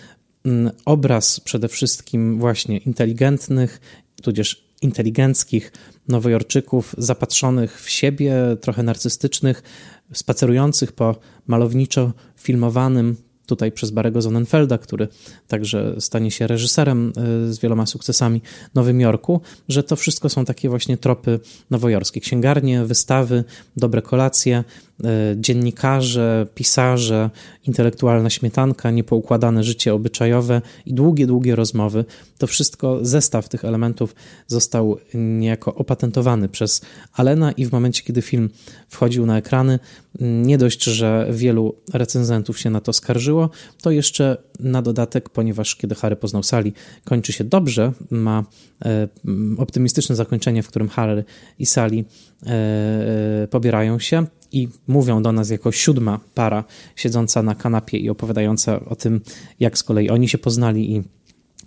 obraz 0.85 1.41
przede 1.41 1.69
wszystkim 1.69 2.39
właśnie 2.39 2.79
inteligentnych, 2.79 3.81
tudzież 4.23 4.67
inteligenckich 4.83 5.73
nowojorczyków, 6.09 6.95
zapatrzonych 6.99 7.81
w 7.81 7.91
siebie, 7.91 8.35
trochę 8.61 8.83
narcystycznych, 8.83 9.63
spacerujących 10.13 10.93
po 10.93 11.17
malowniczo 11.47 12.13
filmowanym 12.37 13.17
tutaj 13.47 13.73
przez 13.73 13.91
Barego 13.91 14.23
Zonenfelda, 14.23 14.79
który 14.79 15.09
także 15.49 15.95
stanie 15.99 16.31
się 16.31 16.47
reżyserem 16.47 17.13
y, 17.49 17.53
z 17.53 17.59
wieloma 17.59 17.87
sukcesami 17.87 18.43
Nowym 18.75 19.01
Jorku, 19.01 19.41
że 19.69 19.83
to 19.83 19.97
wszystko 19.97 20.29
są 20.29 20.45
takie 20.45 20.69
właśnie 20.69 20.99
tropy 20.99 21.41
nowojorskie. 21.71 22.21
Księgarnie, 22.21 22.85
wystawy, 22.85 23.45
dobre 23.77 24.03
kolacje, 24.03 24.65
dziennikarze, 25.37 26.47
pisarze, 26.55 27.31
intelektualna 27.67 28.31
śmietanka, 28.31 28.91
niepoukładane 28.91 29.65
życie 29.65 29.95
obyczajowe 29.95 30.63
i 30.87 30.95
długie, 30.95 31.27
długie 31.27 31.57
rozmowy. 31.57 32.05
To 32.39 32.47
wszystko, 32.47 32.99
zestaw 33.03 33.49
tych 33.49 33.65
elementów 33.65 34.15
został 34.47 34.97
niejako 35.15 35.75
opatentowany 35.75 36.49
przez 36.49 36.81
Alena 37.13 37.53
i 37.53 37.67
w 37.67 37.73
momencie, 37.73 38.03
kiedy 38.03 38.23
film 38.23 38.51
wchodził 38.89 39.27
na 39.27 39.39
ekrany, 39.39 39.79
nie 40.21 40.59
dość, 40.59 40.85
że 40.85 41.29
wielu 41.31 41.75
recenzentów 41.93 42.59
się 42.59 42.71
na 42.71 42.81
to 42.81 42.93
skarżyło, 42.93 43.51
to 43.83 43.91
jeszcze 43.91 44.37
na 44.61 44.83
dodatek, 44.83 45.29
ponieważ 45.29 45.77
kiedy 45.77 45.95
Harry 45.95 46.17
poznał 46.17 46.43
Sally, 46.43 46.73
kończy 47.05 47.33
się 47.33 47.45
dobrze, 47.45 47.93
ma 48.11 48.45
e, 48.85 49.09
optymistyczne 49.59 50.17
zakończenie, 50.17 50.63
w 50.63 50.69
którym 50.69 50.89
Harry 50.89 51.25
i 51.59 51.67
Sally 51.67 52.05
e, 52.47 53.49
pobierają 53.51 53.99
się, 53.99 54.27
i 54.53 54.69
mówią 54.87 55.23
do 55.23 55.33
nas 55.33 55.51
jako 55.51 55.73
siódma 55.73 56.21
para 56.35 56.65
siedząca 56.97 57.43
na 57.43 57.55
kanapie 57.55 57.99
i 57.99 58.11
opowiadająca 58.11 58.85
o 58.85 58.97
tym, 58.97 59.21
jak 59.61 59.79
z 59.79 59.83
kolei 59.83 60.11
oni 60.11 60.29
się 60.29 60.39
poznali 60.39 60.97
i 60.97 61.03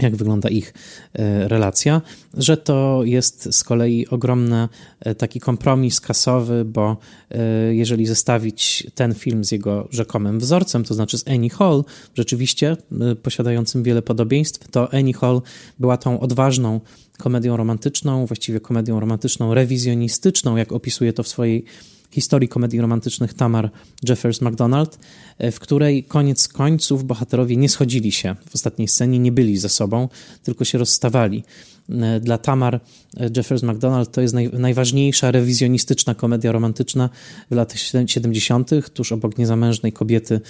jak 0.02 0.16
wygląda 0.16 0.50
ich 0.50 0.74
e, 1.14 1.48
relacja, 1.48 2.02
że 2.34 2.58
to 2.58 3.02
jest 3.04 3.56
z 3.56 3.64
kolei 3.64 4.08
ogromny 4.08 4.68
e, 5.00 5.16
taki 5.16 5.40
kompromis 5.40 6.02
kasowy, 6.02 6.66
bo 6.66 6.98
e, 7.32 7.76
jeżeli 7.76 8.06
zestawić 8.06 8.88
ten 8.96 9.14
film 9.14 9.44
z 9.44 9.52
jego 9.52 9.88
rzekomym 9.92 10.40
wzorcem, 10.40 10.84
to 10.84 10.94
znaczy 10.94 11.18
z 11.18 11.28
Annie 11.28 11.50
Hall, 11.50 11.84
rzeczywiście 12.16 12.78
posiadającym 13.24 13.84
wiele 13.84 14.02
podobieństw, 14.02 14.68
to 14.72 14.94
Annie 14.94 15.14
Hall 15.14 15.42
była 15.80 15.98
tą 15.98 16.20
odważną 16.20 16.80
komedią 17.18 17.58
romantyczną, 17.58 18.26
właściwie 18.26 18.60
komedią 18.60 19.00
romantyczną 19.00 19.54
rewizjonistyczną, 19.54 20.58
jak 20.58 20.72
opisuje 20.72 21.14
to 21.14 21.24
w 21.24 21.28
swojej 21.28 21.66
historii 22.12 22.50
komedii 22.50 22.82
romantycznych 22.82 23.34
Tamar 23.34 23.70
Jeffers 24.10 24.42
McDonald, 24.42 25.00
e, 25.38 25.52
w 25.52 25.60
której 25.60 26.04
koniec 26.04 26.48
końców 26.48 27.04
bohaterowie 27.04 27.58
nie 27.58 27.70
schodzili 27.70 28.12
się 28.12 28.36
w 28.50 28.56
ostatniej 28.56 28.88
scenie, 28.88 29.20
nie 29.20 29.32
byli 29.32 29.58
ze 29.58 29.70
sobą, 29.70 30.10
tylko 30.44 30.66
się 30.66 30.78
rozstawali. 30.78 31.44
E, 31.90 32.20
dla 32.20 32.38
Tamar 32.38 32.76
e, 32.76 33.30
Jeffers 33.36 33.64
McDonald 33.64 34.12
to 34.12 34.22
jest 34.22 34.34
naj, 34.34 34.50
najważniejsza 34.54 35.32
rewizjonistyczna 35.32 36.16
komedia 36.16 36.52
romantyczna 36.52 37.10
w 37.52 37.56
latach 37.56 37.80
70., 37.80 38.70
tuż 38.94 39.12
obok 39.12 39.38
niezamężnej 39.38 39.94
kobiety 39.94 40.42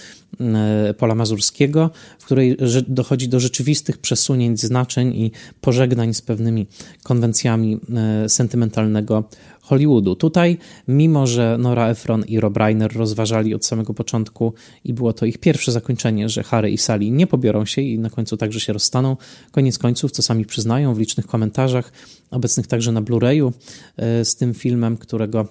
Pola 0.98 1.16
Mazurskiego, 1.16 1.90
w 2.20 2.26
której 2.26 2.58
dochodzi 2.88 3.30
do 3.30 3.40
rzeczywistych 3.40 3.98
przesunięć 3.98 4.62
znaczeń 4.62 5.16
i 5.16 5.32
pożegnań 5.62 6.14
z 6.14 6.22
pewnymi 6.22 6.68
konwencjami 7.04 7.80
sentymentalnego 8.28 9.24
Hollywoodu. 9.70 10.16
Tutaj, 10.16 10.58
mimo 10.88 11.28
że 11.28 11.58
Nora 11.60 11.88
Ephron 11.88 12.24
i 12.28 12.40
Rob 12.40 12.58
Reiner 12.58 12.94
rozważali 12.96 13.56
od 13.56 13.66
samego 13.66 13.94
początku 13.94 14.54
i 14.84 14.94
było 14.94 15.14
to 15.14 15.26
ich 15.26 15.38
pierwsze 15.38 15.72
zakończenie, 15.72 16.30
że 16.30 16.44
Harry 16.44 16.72
i 16.72 16.78
Sally 16.78 17.12
nie 17.12 17.28
pobiorą 17.28 17.66
się 17.66 17.82
i 17.82 18.00
na 18.00 18.10
końcu 18.10 18.38
także 18.38 18.60
się 18.60 18.74
rozstaną, 18.74 19.18
koniec 19.52 19.78
końców, 19.78 20.12
co 20.12 20.22
sami 20.22 20.46
przyznają 20.46 20.94
w 20.94 21.00
licznych 21.00 21.28
komentarzach, 21.28 21.92
obecnych 22.32 22.68
także 22.68 22.92
na 22.92 23.02
Blu-rayu 23.02 23.52
e, 23.98 24.26
z 24.26 24.36
tym 24.36 24.54
filmem, 24.54 24.98
którego 24.98 25.48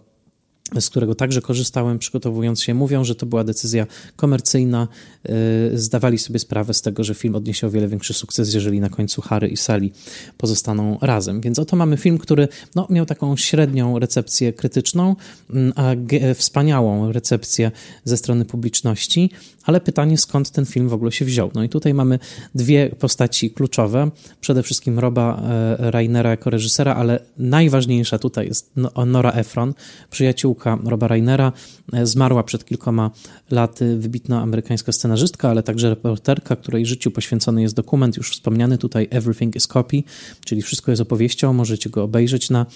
z 0.81 0.91
którego 0.91 1.15
także 1.15 1.41
korzystałem 1.41 1.99
przygotowując 1.99 2.63
się, 2.63 2.75
mówią, 2.75 3.05
że 3.05 3.15
to 3.15 3.27
była 3.27 3.45
decyzja 3.45 3.87
komercyjna. 4.17 4.89
Y, 5.73 5.79
zdawali 5.79 6.19
sobie 6.19 6.39
sprawę 6.39 6.75
z 6.75 6.83
tego, 6.83 7.05
że 7.05 7.15
film 7.15 7.35
odniesie 7.35 7.67
o 7.67 7.71
wiele 7.71 7.89
większy 7.89 8.15
sukces, 8.15 8.55
jeżeli 8.55 8.81
na 8.81 8.89
końcu 8.89 9.23
Harry 9.23 9.49
i 9.49 9.57
Sally 9.57 9.91
pozostaną 10.39 10.99
razem. 11.01 11.41
Więc 11.41 11.59
oto 11.59 11.77
mamy 11.77 11.97
film, 11.97 12.19
który 12.19 12.49
no, 12.75 12.87
miał 12.91 13.07
taką 13.07 13.37
średnią 13.37 13.99
recepcję 13.99 14.53
krytyczną, 14.53 15.17
mm, 15.51 15.73
a 15.77 15.83
wspaniałą 16.35 17.13
recepcję 17.13 17.71
ze 18.05 18.17
strony 18.17 18.45
publiczności, 18.45 19.31
ale 19.69 19.81
pytanie, 19.81 20.19
skąd 20.19 20.51
ten 20.51 20.67
film 20.67 20.89
w 20.89 20.93
ogóle 20.93 21.13
się 21.13 21.25
wziął. 21.25 21.51
No 21.55 21.63
i 21.63 21.69
tutaj 21.69 21.95
mamy 21.95 22.19
dwie 22.55 22.89
postaci 22.89 23.51
kluczowe. 23.51 24.11
Przede 24.41 24.63
wszystkim 24.63 24.99
Roba 24.99 25.43
e, 25.43 25.91
Rainera 25.91 26.31
jako 26.31 26.51
reżysera, 26.51 26.95
ale 26.95 27.21
najważniejsza 27.39 28.19
tutaj 28.19 28.47
jest 28.47 28.71
no, 28.77 29.07
Nora 29.07 29.33
Ephron, 29.33 29.75
przyjaciółka 30.11 30.79
Roba 30.85 31.09
Rainera. 31.09 31.53
E, 31.93 32.07
zmarła 32.07 32.43
przed 32.43 32.65
kilkoma 32.65 33.11
laty 33.51 33.99
wybitna 33.99 34.43
amerykańska 34.43 34.93
scenarzystka, 34.93 35.51
ale 35.51 35.63
także 35.63 35.91
reporterka, 35.91 36.57
której 36.57 36.87
życiu 36.87 37.11
poświęcony 37.11 37.63
jest 37.63 37.75
dokument 37.75 38.17
już 38.17 38.31
wspomniany 38.31 38.79
tutaj 38.79 39.09
Everything 39.11 39.57
is 39.57 39.67
Copy, 39.67 40.03
czyli 40.45 40.63
wszystko 40.63 40.93
jest 40.93 41.03
opowieścią, 41.03 41.53
możecie 41.53 41.91
go 41.91 42.03
obejrzeć 42.03 42.51
na 42.51 42.67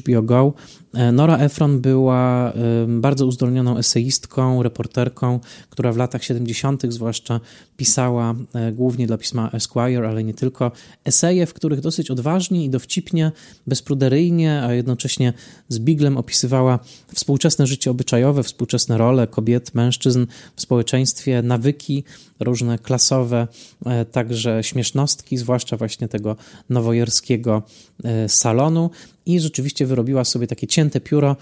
HBO 0.00 0.22
Go. 0.22 0.52
E, 0.94 1.12
Nora 1.12 1.38
Ephron 1.38 1.80
była 1.80 2.52
bardzo 2.88 3.26
uzdolnioną 3.26 3.78
eseistką, 3.78 4.62
reporterką, 4.62 5.40
która 5.70 5.92
w 5.92 5.96
latach 5.96 6.24
70., 6.34 6.82
zwłaszcza 6.88 7.40
pisała 7.76 8.34
e, 8.54 8.72
głównie 8.72 9.06
dla 9.06 9.18
pisma 9.18 9.50
Esquire, 9.50 10.08
ale 10.08 10.24
nie 10.24 10.34
tylko, 10.34 10.72
eseje, 11.04 11.46
w 11.46 11.54
których 11.54 11.80
dosyć 11.80 12.10
odważnie 12.10 12.64
i 12.64 12.70
dowcipnie, 12.70 13.32
bezpruderyjnie, 13.66 14.62
a 14.62 14.72
jednocześnie 14.72 15.32
z 15.68 15.78
biglem 15.78 16.16
opisywała 16.16 16.78
współczesne 17.14 17.66
życie 17.66 17.90
obyczajowe, 17.90 18.42
współczesne 18.42 18.98
role 18.98 19.26
kobiet, 19.26 19.74
mężczyzn 19.74 20.26
w 20.56 20.60
społeczeństwie, 20.60 21.42
nawyki 21.42 22.04
różne 22.40 22.78
klasowe, 22.78 23.48
e, 23.86 24.04
także 24.04 24.62
śmiesznostki, 24.62 25.36
zwłaszcza 25.36 25.76
właśnie 25.76 26.08
tego 26.08 26.36
nowojorskiego 26.68 27.62
e, 28.04 28.28
salonu 28.28 28.90
i 29.26 29.40
rzeczywiście 29.40 29.86
wyrobiła 29.86 30.24
sobie 30.24 30.46
takie 30.46 30.66
cięte 30.66 31.00
pióro, 31.00 31.36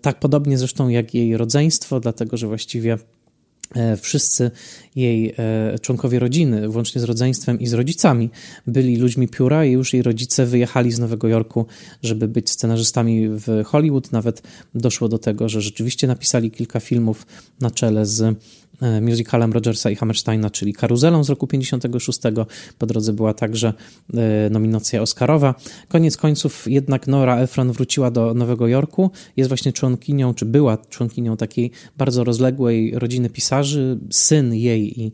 tak 0.00 0.20
podobnie 0.20 0.58
zresztą 0.58 0.88
jak 0.88 1.14
jej 1.14 1.36
rodzeństwo, 1.36 2.00
dlatego 2.00 2.36
że 2.36 2.46
właściwie 2.46 2.98
wszyscy 4.02 4.50
jej 4.96 5.34
e, 5.38 5.78
członkowie 5.78 6.18
rodziny, 6.18 6.68
włącznie 6.68 7.00
z 7.00 7.04
rodzeństwem 7.04 7.60
i 7.60 7.66
z 7.66 7.72
rodzicami, 7.72 8.30
byli 8.66 8.96
ludźmi 8.96 9.28
pióra 9.28 9.64
i 9.64 9.72
już 9.72 9.92
jej 9.92 10.02
rodzice 10.02 10.46
wyjechali 10.46 10.92
z 10.92 10.98
Nowego 10.98 11.28
Jorku, 11.28 11.66
żeby 12.02 12.28
być 12.28 12.50
scenarzystami 12.50 13.28
w 13.28 13.64
Hollywood. 13.64 14.12
Nawet 14.12 14.42
doszło 14.74 15.08
do 15.08 15.18
tego, 15.18 15.48
że 15.48 15.60
rzeczywiście 15.60 16.06
napisali 16.06 16.50
kilka 16.50 16.80
filmów 16.80 17.26
na 17.60 17.70
czele 17.70 18.06
z 18.06 18.20
E, 18.20 18.67
musicalem 19.00 19.52
Rogersa 19.52 19.90
i 19.90 19.96
Hammersteina, 19.96 20.50
czyli 20.50 20.72
Karuzelą 20.72 21.24
z 21.24 21.30
roku 21.30 21.46
56. 21.46 22.20
Po 22.78 22.86
drodze 22.86 23.12
była 23.12 23.34
także 23.34 23.72
e, 24.14 24.50
nominacja 24.50 25.02
Oscarowa. 25.02 25.54
Koniec 25.88 26.16
końców 26.16 26.64
jednak 26.66 27.06
Nora 27.06 27.38
Ephron 27.38 27.72
wróciła 27.72 28.10
do 28.10 28.34
Nowego 28.34 28.68
Jorku. 28.68 29.10
Jest 29.36 29.48
właśnie 29.48 29.72
członkinią, 29.72 30.34
czy 30.34 30.46
była 30.46 30.76
członkinią 30.76 31.36
takiej 31.36 31.70
bardzo 31.96 32.24
rozległej 32.24 32.98
rodziny 32.98 33.30
pisarzy. 33.30 33.98
Syn 34.10 34.54
jej 34.54 35.00
i 35.00 35.12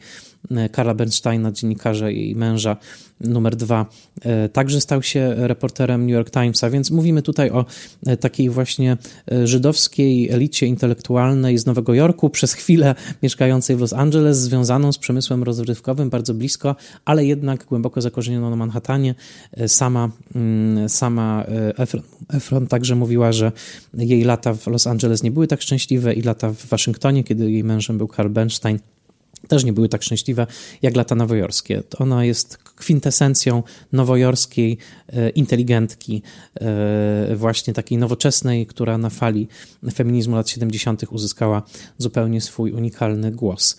E, 0.50 0.68
Karla 0.68 0.94
Bernsteina, 0.94 1.52
dziennikarza 1.52 2.11
i 2.11 2.35
męża 2.35 2.76
numer 3.21 3.56
dwa, 3.56 3.87
e, 4.23 4.49
także 4.49 4.80
stał 4.80 5.02
się 5.02 5.35
reporterem 5.37 6.06
New 6.06 6.12
York 6.12 6.30
Timesa, 6.30 6.71
więc 6.71 6.90
mówimy 6.90 7.23
tutaj 7.23 7.50
o 7.50 7.64
e, 8.06 8.16
takiej 8.16 8.50
właśnie 8.50 8.97
żydowskiej 9.44 10.30
elicie 10.30 10.66
intelektualnej 10.66 11.59
z 11.59 11.66
Nowego 11.66 11.94
Jorku, 11.94 12.30
przez 12.30 12.52
chwilę 12.52 12.94
mieszkającej 13.23 13.53
w 13.61 13.80
Los 13.80 13.92
Angeles, 13.92 14.38
związaną 14.38 14.92
z 14.92 14.99
przemysłem 14.99 15.42
rozrywkowym 15.42 16.11
bardzo 16.11 16.34
blisko, 16.34 16.76
ale 17.04 17.25
jednak 17.25 17.64
głęboko 17.64 18.00
zakorzenioną 18.00 18.50
na 18.50 18.56
Manhattanie. 18.56 19.14
Sama, 19.66 20.11
mm, 20.34 20.88
sama 20.88 21.44
Efron, 21.78 22.02
Efron 22.28 22.66
także 22.66 22.94
mówiła, 22.94 23.32
że 23.32 23.52
jej 23.94 24.25
lata 24.25 24.54
w 24.54 24.66
Los 24.66 24.87
Angeles 24.87 25.23
nie 25.23 25.30
były 25.30 25.46
tak 25.46 25.62
szczęśliwe 25.62 26.14
i 26.14 26.23
lata 26.23 26.50
w 26.50 26.66
Waszyngtonie, 26.66 27.25
kiedy 27.25 27.50
jej 27.50 27.64
mężem 27.64 27.99
był 27.99 28.08
Karl 28.08 28.28
Bernstein, 28.28 28.78
też 29.49 29.64
nie 29.64 29.73
były 29.73 29.88
tak 29.88 30.02
szczęśliwe 30.02 30.46
jak 30.82 30.96
lata 30.96 31.14
nowojorskie. 31.14 31.82
Ona 31.99 32.25
jest 32.25 32.58
kwintesencją 32.84 33.62
nowojorskiej 33.92 34.78
e, 35.08 35.30
inteligentki, 35.30 36.22
e, 36.60 37.36
właśnie 37.36 37.74
takiej 37.74 37.98
nowoczesnej, 37.98 38.66
która 38.66 38.98
na 38.98 39.10
fali 39.10 39.48
feminizmu 39.94 40.36
lat 40.36 40.48
70. 40.48 41.02
uzyskała 41.10 41.62
zupełnie 41.98 42.40
swój 42.40 42.72
unikalny 42.72 43.32
głos. 43.32 43.76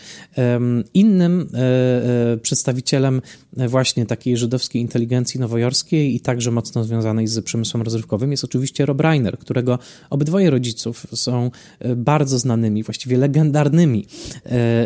Innym 0.93 1.49
e, 1.53 2.37
przedstawicielem 2.37 3.21
właśnie 3.67 4.05
takiej 4.05 4.37
żydowskiej 4.37 4.81
inteligencji 4.81 5.39
nowojorskiej 5.39 6.15
i 6.15 6.19
także 6.19 6.51
mocno 6.51 6.83
związanej 6.83 7.27
z 7.27 7.45
przemysłem 7.45 7.83
rozrywkowym 7.83 8.31
jest 8.31 8.43
oczywiście 8.43 8.85
Rob 8.85 9.01
Reiner, 9.01 9.37
którego 9.37 9.79
obydwoje 10.09 10.49
rodziców 10.49 11.07
są 11.13 11.51
bardzo 11.95 12.39
znanymi, 12.39 12.83
właściwie 12.83 13.17
legendarnymi 13.17 14.05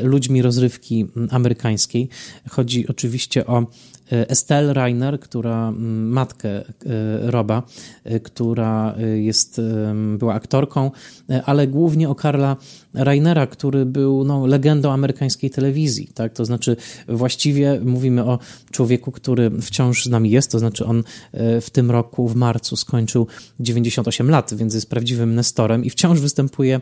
ludźmi 0.04 0.42
rozrywki 0.42 1.06
amerykańskiej. 1.30 2.10
Chodzi 2.50 2.88
oczywiście 2.88 3.46
o 3.46 3.66
Estelle 4.10 4.74
Reiner, 4.74 5.20
która 5.20 5.72
matkę 5.72 6.50
e, 6.50 6.64
Roba, 7.32 7.64
e, 8.04 8.20
która 8.20 8.96
jest, 9.16 9.62
była 10.18 10.34
aktorką, 10.34 10.92
ale 11.46 11.68
głównie 11.68 12.10
o 12.10 12.16
Karla 12.16 12.56
Reinera, 12.94 13.48
który 13.48 13.86
był 13.86 14.24
no, 14.24 14.48
legendą 14.48 14.92
amerykańskiej 14.92 15.50
telewizji. 15.50 16.10
Tak? 16.14 16.34
To 16.34 16.46
znaczy, 16.46 16.76
właściwie 17.08 17.82
mówimy 17.86 18.26
o 18.26 18.40
człowieku, 18.72 19.12
który 19.12 19.52
wciąż 19.62 20.06
z 20.06 20.10
nami 20.10 20.30
jest, 20.30 20.52
to 20.52 20.60
znaczy 20.60 20.86
on 20.86 21.04
w 21.62 21.68
tym 21.72 21.92
roku, 21.92 22.28
w 22.28 22.36
marcu, 22.36 22.76
skończył 22.76 23.28
98 23.60 24.30
lat, 24.30 24.54
więc 24.54 24.74
jest 24.74 24.90
prawdziwym 24.90 25.36
nestorem 25.36 25.86
i 25.86 25.90
wciąż 25.90 26.20
występuje, 26.20 26.82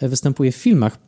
występuje 0.00 0.52
w 0.52 0.56
filmach. 0.56 0.98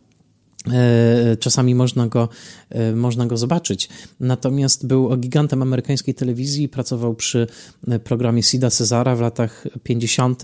E, 0.68 1.36
czasami 1.36 1.74
można 1.74 2.06
go, 2.06 2.28
e, 2.70 2.92
można 2.92 3.26
go 3.26 3.36
zobaczyć. 3.36 3.88
Natomiast 4.20 4.86
był 4.86 5.16
gigantem 5.16 5.62
amerykańskiej 5.62 6.14
telewizji, 6.14 6.68
pracował 6.68 7.14
przy 7.14 7.46
e, 7.88 7.98
programie 7.98 8.42
Sida 8.42 8.70
Cezara 8.70 9.16
w 9.16 9.20
latach 9.20 9.66
50., 9.82 10.42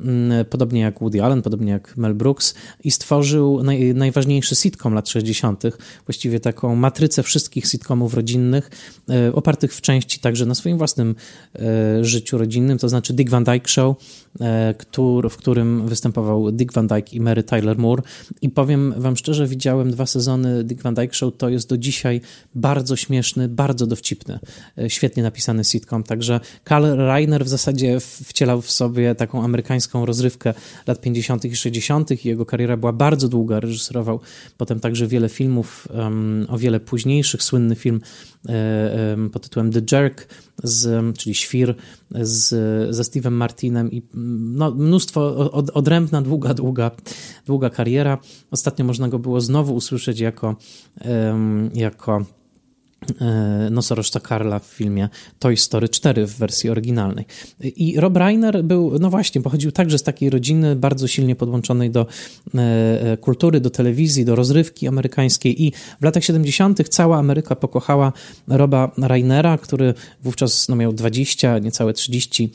mm, 0.00 0.44
podobnie 0.44 0.80
jak 0.80 1.00
Woody 1.00 1.22
Allen, 1.22 1.42
podobnie 1.42 1.72
jak 1.72 1.96
Mel 1.96 2.14
Brooks, 2.14 2.54
i 2.84 2.90
stworzył 2.90 3.62
naj, 3.62 3.94
najważniejszy 3.94 4.54
sitcom 4.54 4.94
lat 4.94 5.08
60., 5.08 5.62
właściwie 6.06 6.40
taką 6.40 6.76
matrycę 6.76 7.22
wszystkich 7.22 7.66
sitcomów 7.66 8.14
rodzinnych, 8.14 8.70
opartych 9.32 9.74
w 9.74 9.80
części 9.80 10.20
także 10.20 10.46
na 10.46 10.54
swoim 10.54 10.78
własnym 10.78 11.14
życiu 12.00 12.38
rodzinnym, 12.38 12.78
to 12.78 12.88
znaczy 12.88 13.14
Dick 13.14 13.30
Van 13.30 13.44
Dyke 13.44 13.68
Show, 13.68 13.96
w 15.30 15.36
którym 15.36 15.88
występował 15.88 16.52
Dick 16.52 16.72
Van 16.72 16.86
Dyke 16.86 17.12
i 17.12 17.20
Mary 17.20 17.42
Tyler 17.42 17.78
Moore. 17.78 18.02
I 18.42 18.48
powiem 18.48 18.94
Wam 18.96 19.16
szczerze, 19.16 19.47
widziałem 19.48 19.90
dwa 19.90 20.06
sezony 20.06 20.64
Dick 20.64 20.82
Van 20.82 20.94
Dyke 20.94 21.14
Show, 21.14 21.36
to 21.36 21.48
jest 21.48 21.68
do 21.68 21.78
dzisiaj 21.78 22.20
bardzo 22.54 22.96
śmieszny, 22.96 23.48
bardzo 23.48 23.86
dowcipny, 23.86 24.38
e, 24.78 24.90
świetnie 24.90 25.22
napisany 25.22 25.64
sitcom. 25.64 26.02
Także 26.02 26.40
Karl 26.64 26.84
Reiner 26.96 27.44
w 27.44 27.48
zasadzie 27.48 28.00
wcielał 28.00 28.62
w 28.62 28.70
sobie 28.70 29.14
taką 29.14 29.44
amerykańską 29.44 30.06
rozrywkę 30.06 30.54
lat 30.86 31.00
50. 31.00 31.44
i 31.44 31.56
60. 31.56 32.24
i 32.24 32.28
jego 32.28 32.46
kariera 32.46 32.76
była 32.76 32.92
bardzo 32.92 33.28
długa. 33.28 33.60
Reżyserował 33.60 34.20
potem 34.56 34.80
także 34.80 35.06
wiele 35.06 35.28
filmów, 35.28 35.88
um, 35.94 36.46
o 36.48 36.58
wiele 36.58 36.80
późniejszych. 36.80 37.42
Słynny 37.42 37.74
film 37.74 38.00
um, 38.44 39.30
pod 39.30 39.42
tytułem 39.42 39.72
The 39.72 39.80
Jerk, 39.92 40.28
z, 40.62 41.16
czyli 41.18 41.34
Świr 41.34 41.74
z, 42.10 42.48
ze 42.94 43.02
Steve'em 43.02 43.30
Martinem 43.30 43.92
i 43.92 44.02
no, 44.14 44.70
mnóstwo, 44.70 45.50
od, 45.52 45.70
odrębna, 45.70 46.22
długa, 46.22 46.54
długa, 46.54 46.90
długa 47.46 47.70
kariera. 47.70 48.18
Ostatnio 48.50 48.84
można 48.84 49.08
go 49.08 49.18
było 49.18 49.40
znowu 49.40 49.74
usłyszeć 49.74 50.20
jako, 50.20 50.56
jako 51.74 52.24
nosorożca 53.70 54.20
Karla 54.20 54.58
w 54.58 54.66
filmie 54.66 55.08
Toy 55.38 55.56
Story 55.56 55.88
4 55.88 56.26
w 56.26 56.36
wersji 56.36 56.70
oryginalnej. 56.70 57.24
I 57.60 58.00
Rob 58.00 58.16
Reiner 58.16 58.64
był, 58.64 58.98
no 58.98 59.10
właśnie, 59.10 59.40
pochodził 59.42 59.72
także 59.72 59.98
z 59.98 60.02
takiej 60.02 60.30
rodziny 60.30 60.76
bardzo 60.76 61.06
silnie 61.06 61.36
podłączonej 61.36 61.90
do 61.90 62.06
e, 62.54 62.60
e, 63.12 63.16
kultury, 63.16 63.60
do 63.60 63.70
telewizji, 63.70 64.24
do 64.24 64.36
rozrywki 64.36 64.88
amerykańskiej 64.88 65.62
i 65.62 65.72
w 66.00 66.04
latach 66.04 66.24
70. 66.24 66.88
cała 66.88 67.18
Ameryka 67.18 67.56
pokochała 67.56 68.12
Roba 68.48 68.92
Reinera, 68.98 69.58
który 69.58 69.94
wówczas 70.22 70.68
no, 70.68 70.76
miał 70.76 70.92
20, 70.92 71.58
niecałe 71.58 71.92
30 71.92 72.52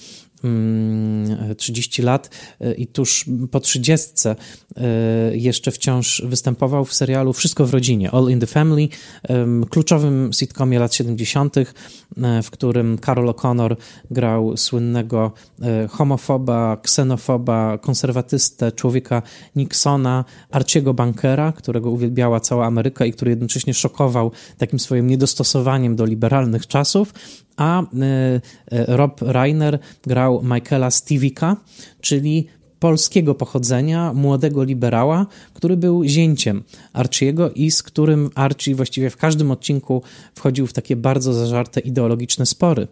30 1.57 2.01
mm, 2.01 2.05
lat 2.05 2.29
e, 2.61 2.73
i 2.73 2.87
tuż 2.87 3.25
po 3.51 3.59
30 3.59 4.11
e, 4.27 4.35
jeszcze 5.37 5.71
wciąż 5.71 6.21
występował 6.25 6.85
w 6.85 6.93
serialu 6.93 7.33
Wszystko 7.33 7.65
w 7.65 7.73
rodzinie, 7.73 8.11
All 8.11 8.29
in 8.29 8.39
the 8.39 8.47
Family, 8.47 8.87
kluczowym 9.69 10.33
sitcomie 10.33 10.79
lat 10.79 10.95
70., 10.95 11.57
e, 11.57 11.63
w 12.43 12.51
którym 12.51 12.97
Carol 13.05 13.29
O'Connor 13.29 13.75
grał 14.11 14.57
słynnego 14.57 15.31
homofoba, 15.89 16.77
ksenofoba, 16.83 17.77
konserwatystę, 17.77 18.71
człowieka 18.71 19.21
Nixona, 19.55 20.25
Arciego 20.51 20.93
Bankera, 20.93 21.51
którego 21.51 21.91
uwielbiała 21.91 22.39
cała 22.39 22.65
Ameryka 22.65 23.05
i 23.05 23.13
który 23.13 23.31
jednocześnie 23.31 23.73
szokował 23.73 24.31
takim 24.57 24.79
swoim 24.79 25.07
niedostosowaniem 25.07 25.95
do 25.95 26.05
liberalnych 26.05 26.67
czasów 26.67 27.13
a 27.57 27.81
e, 27.81 27.85
e, 28.71 28.85
Rob 28.87 29.21
Reiner 29.21 29.79
grał 30.07 30.43
Michaela 30.43 30.91
Stivika, 30.91 31.57
czyli 32.01 32.47
polskiego 32.83 33.35
pochodzenia, 33.35 34.13
młodego 34.13 34.63
liberała, 34.63 35.27
który 35.53 35.77
był 35.77 36.03
zięciem 36.05 36.63
Archiego 36.93 37.51
i 37.51 37.71
z 37.71 37.83
którym 37.83 38.29
Archie 38.35 38.75
właściwie 38.75 39.09
w 39.09 39.17
każdym 39.17 39.51
odcinku 39.51 40.01
wchodził 40.35 40.67
w 40.67 40.73
takie 40.73 40.95
bardzo 40.95 41.33
zażarte 41.33 41.79
ideologiczne 41.79 42.45
spory. 42.45 42.87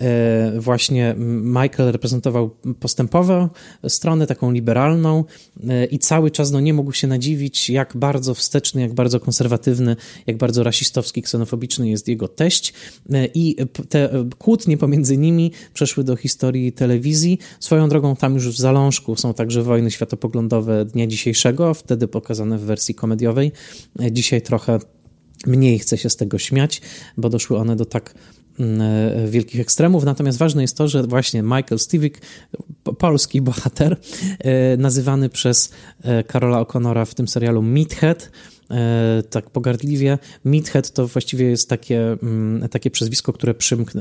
E, 0.00 0.60
właśnie 0.60 1.14
Michael 1.42 1.92
reprezentował 1.92 2.50
postępową 2.80 3.48
stronę, 3.88 4.26
taką 4.26 4.52
liberalną 4.52 5.24
e, 5.68 5.84
i 5.84 5.98
cały 5.98 6.30
czas 6.30 6.50
no, 6.50 6.60
nie 6.60 6.74
mógł 6.74 6.92
się 6.92 7.06
nadziwić, 7.06 7.70
jak 7.70 7.96
bardzo 7.96 8.34
wsteczny, 8.34 8.80
jak 8.80 8.94
bardzo 8.94 9.20
konserwatywny, 9.20 9.96
jak 10.26 10.36
bardzo 10.36 10.62
rasistowski, 10.62 11.22
ksenofobiczny 11.22 11.88
jest 11.88 12.08
jego 12.08 12.28
teść 12.28 12.72
e, 13.12 13.26
i 13.34 13.56
te 13.88 14.10
kłótnie 14.38 14.76
pomiędzy 14.76 15.16
nimi 15.16 15.52
przeszły 15.74 16.04
do 16.04 16.16
historii 16.16 16.72
telewizji. 16.72 17.38
Swoją 17.60 17.88
drogą 17.88 18.16
tam 18.16 18.34
już 18.34 18.48
w 18.48 18.56
zalążku 18.56 19.16
są 19.16 19.29
także 19.34 19.62
wojny 19.62 19.90
światopoglądowe 19.90 20.84
dnia 20.84 21.06
dzisiejszego, 21.06 21.74
wtedy 21.74 22.08
pokazane 22.08 22.58
w 22.58 22.62
wersji 22.62 22.94
komediowej. 22.94 23.52
Dzisiaj 24.10 24.42
trochę 24.42 24.78
mniej 25.46 25.78
chce 25.78 25.98
się 25.98 26.10
z 26.10 26.16
tego 26.16 26.38
śmiać, 26.38 26.80
bo 27.16 27.28
doszły 27.28 27.58
one 27.58 27.76
do 27.76 27.84
tak 27.84 28.14
mm, 28.58 28.80
e, 28.80 29.28
wielkich 29.28 29.60
ekstremów. 29.60 30.04
Natomiast 30.04 30.38
ważne 30.38 30.62
jest 30.62 30.76
to, 30.76 30.88
że 30.88 31.02
właśnie 31.02 31.42
Michael 31.42 31.78
Stivic, 31.78 32.14
polski 32.98 33.40
bohater, 33.40 33.96
e, 34.38 34.76
nazywany 34.76 35.28
przez 35.28 35.72
e, 36.02 36.24
Karola 36.24 36.62
O'Connora 36.62 37.06
w 37.06 37.14
tym 37.14 37.28
serialu 37.28 37.62
Meathead, 37.62 38.30
E, 38.30 38.59
tak 39.30 39.50
pogardliwie. 39.50 40.18
Meathead 40.44 40.90
to 40.90 41.06
właściwie 41.06 41.46
jest 41.46 41.68
takie, 41.68 42.16
mm, 42.22 42.68
takie 42.68 42.90
przezwisko, 42.90 43.32
które 43.32 43.54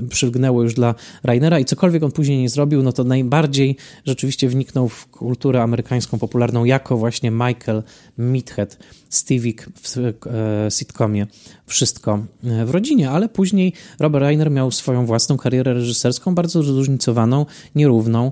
przylgnęło 0.09 0.63
już 0.63 0.73
dla 0.73 0.95
Rainera 1.23 1.59
i 1.59 1.65
cokolwiek 1.65 2.03
on 2.03 2.11
później 2.11 2.37
nie 2.41 2.49
zrobił, 2.49 2.83
no 2.83 2.91
to 2.91 3.03
najbardziej 3.03 3.75
rzeczywiście 4.05 4.49
wniknął 4.49 4.89
w 4.89 5.07
kulturę 5.07 5.63
amerykańską 5.63 6.19
popularną 6.19 6.65
jako 6.65 6.97
właśnie 6.97 7.31
Michael 7.31 7.83
Meathead, 8.17 8.77
Stevik 9.09 9.65
w 9.75 9.97
e, 9.97 10.71
sitcomie 10.71 11.27
Wszystko 11.65 12.25
e, 12.43 12.65
w 12.65 12.69
rodzinie, 12.69 13.09
ale 13.09 13.29
później 13.29 13.73
Robert 13.99 14.23
Reiner 14.23 14.51
miał 14.51 14.71
swoją 14.71 15.05
własną 15.05 15.37
karierę 15.37 15.73
reżyserską, 15.73 16.35
bardzo 16.35 16.63
zróżnicowaną, 16.63 17.45
nierówną. 17.75 18.31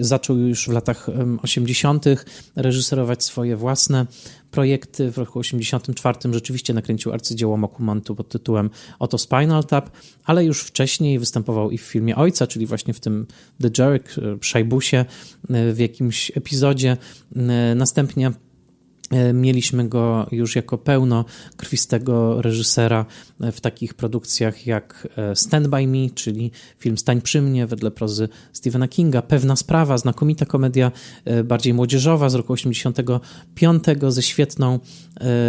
Zaczął 0.00 0.36
już 0.36 0.68
w 0.68 0.72
latach 0.72 1.06
80. 1.42 2.04
reżyserować 2.56 3.24
swoje 3.24 3.56
własne 3.56 4.06
projekty. 4.50 5.10
W 5.10 5.18
roku 5.18 5.42
1984 5.42 6.34
rzeczywiście 6.34 6.74
nakręcił 6.74 7.12
arcydzieło 7.12 7.56
Mokumantu 7.56 8.14
pod 8.14 8.28
tytułem 8.28 8.70
Oto 8.98 9.18
Spinal 9.18 9.64
Tap, 9.64 9.90
ale 10.24 10.44
już 10.44 10.62
wcześniej 10.62 11.18
występował 11.18 11.70
i 11.70 11.78
w 11.78 11.82
filmie 11.82 12.16
Ojca, 12.16 12.46
czyli 12.46 12.66
właśnie 12.66 12.94
w 12.94 13.00
tym 13.00 13.26
The 13.62 13.70
Jerk, 13.78 14.14
Szajbusie 14.40 15.04
w 15.72 15.78
jakimś 15.78 16.32
epizodzie. 16.36 16.96
Następnie 17.76 18.26
E, 18.26 18.47
mieliśmy 19.34 19.88
go 19.88 20.26
już 20.32 20.56
jako 20.56 20.78
pełno 20.78 21.24
krwistego 21.56 22.42
reżysera 22.42 23.06
e, 23.40 23.52
w 23.52 23.60
takich 23.60 23.94
produkcjach 23.94 24.66
jak 24.66 25.08
e, 25.16 25.36
Stand 25.36 25.68
By 25.68 25.86
Me, 25.86 26.10
czyli 26.14 26.50
film 26.78 26.98
Stań 26.98 27.20
przy 27.20 27.42
mnie 27.42 27.66
wedle 27.66 27.90
prozy 27.90 28.28
Stephena 28.52 28.88
Kinga, 28.88 29.22
Pewna 29.22 29.56
sprawa, 29.56 29.98
znakomita 29.98 30.46
komedia 30.46 30.92
bardziej 31.44 31.74
młodzieżowa 31.74 32.28
z 32.28 32.34
roku 32.34 32.52
85 32.52 33.84
ze 34.08 34.22
świetną 34.22 34.78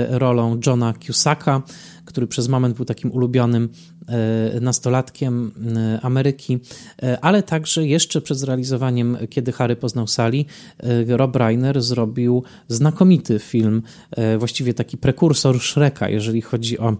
rolą 0.09 0.59
Johna 0.65 0.93
Cusacka, 1.05 1.61
który 2.05 2.27
przez 2.27 2.47
moment 2.47 2.75
był 2.75 2.85
takim 2.85 3.11
ulubionym 3.11 3.69
nastolatkiem 4.61 5.51
Ameryki, 6.01 6.59
ale 7.21 7.43
także 7.43 7.87
jeszcze 7.87 8.21
przed 8.21 8.37
zrealizowaniem 8.37 9.17
Kiedy 9.29 9.51
Harry 9.51 9.75
poznał 9.75 10.07
Sally, 10.07 10.45
Rob 11.07 11.35
Reiner 11.35 11.81
zrobił 11.81 12.43
znakomity 12.67 13.39
film, 13.39 13.81
właściwie 14.37 14.73
taki 14.73 14.97
prekursor 14.97 15.59
Shreka, 15.59 16.09
jeżeli 16.09 16.41
chodzi 16.41 16.79
o 16.79 16.95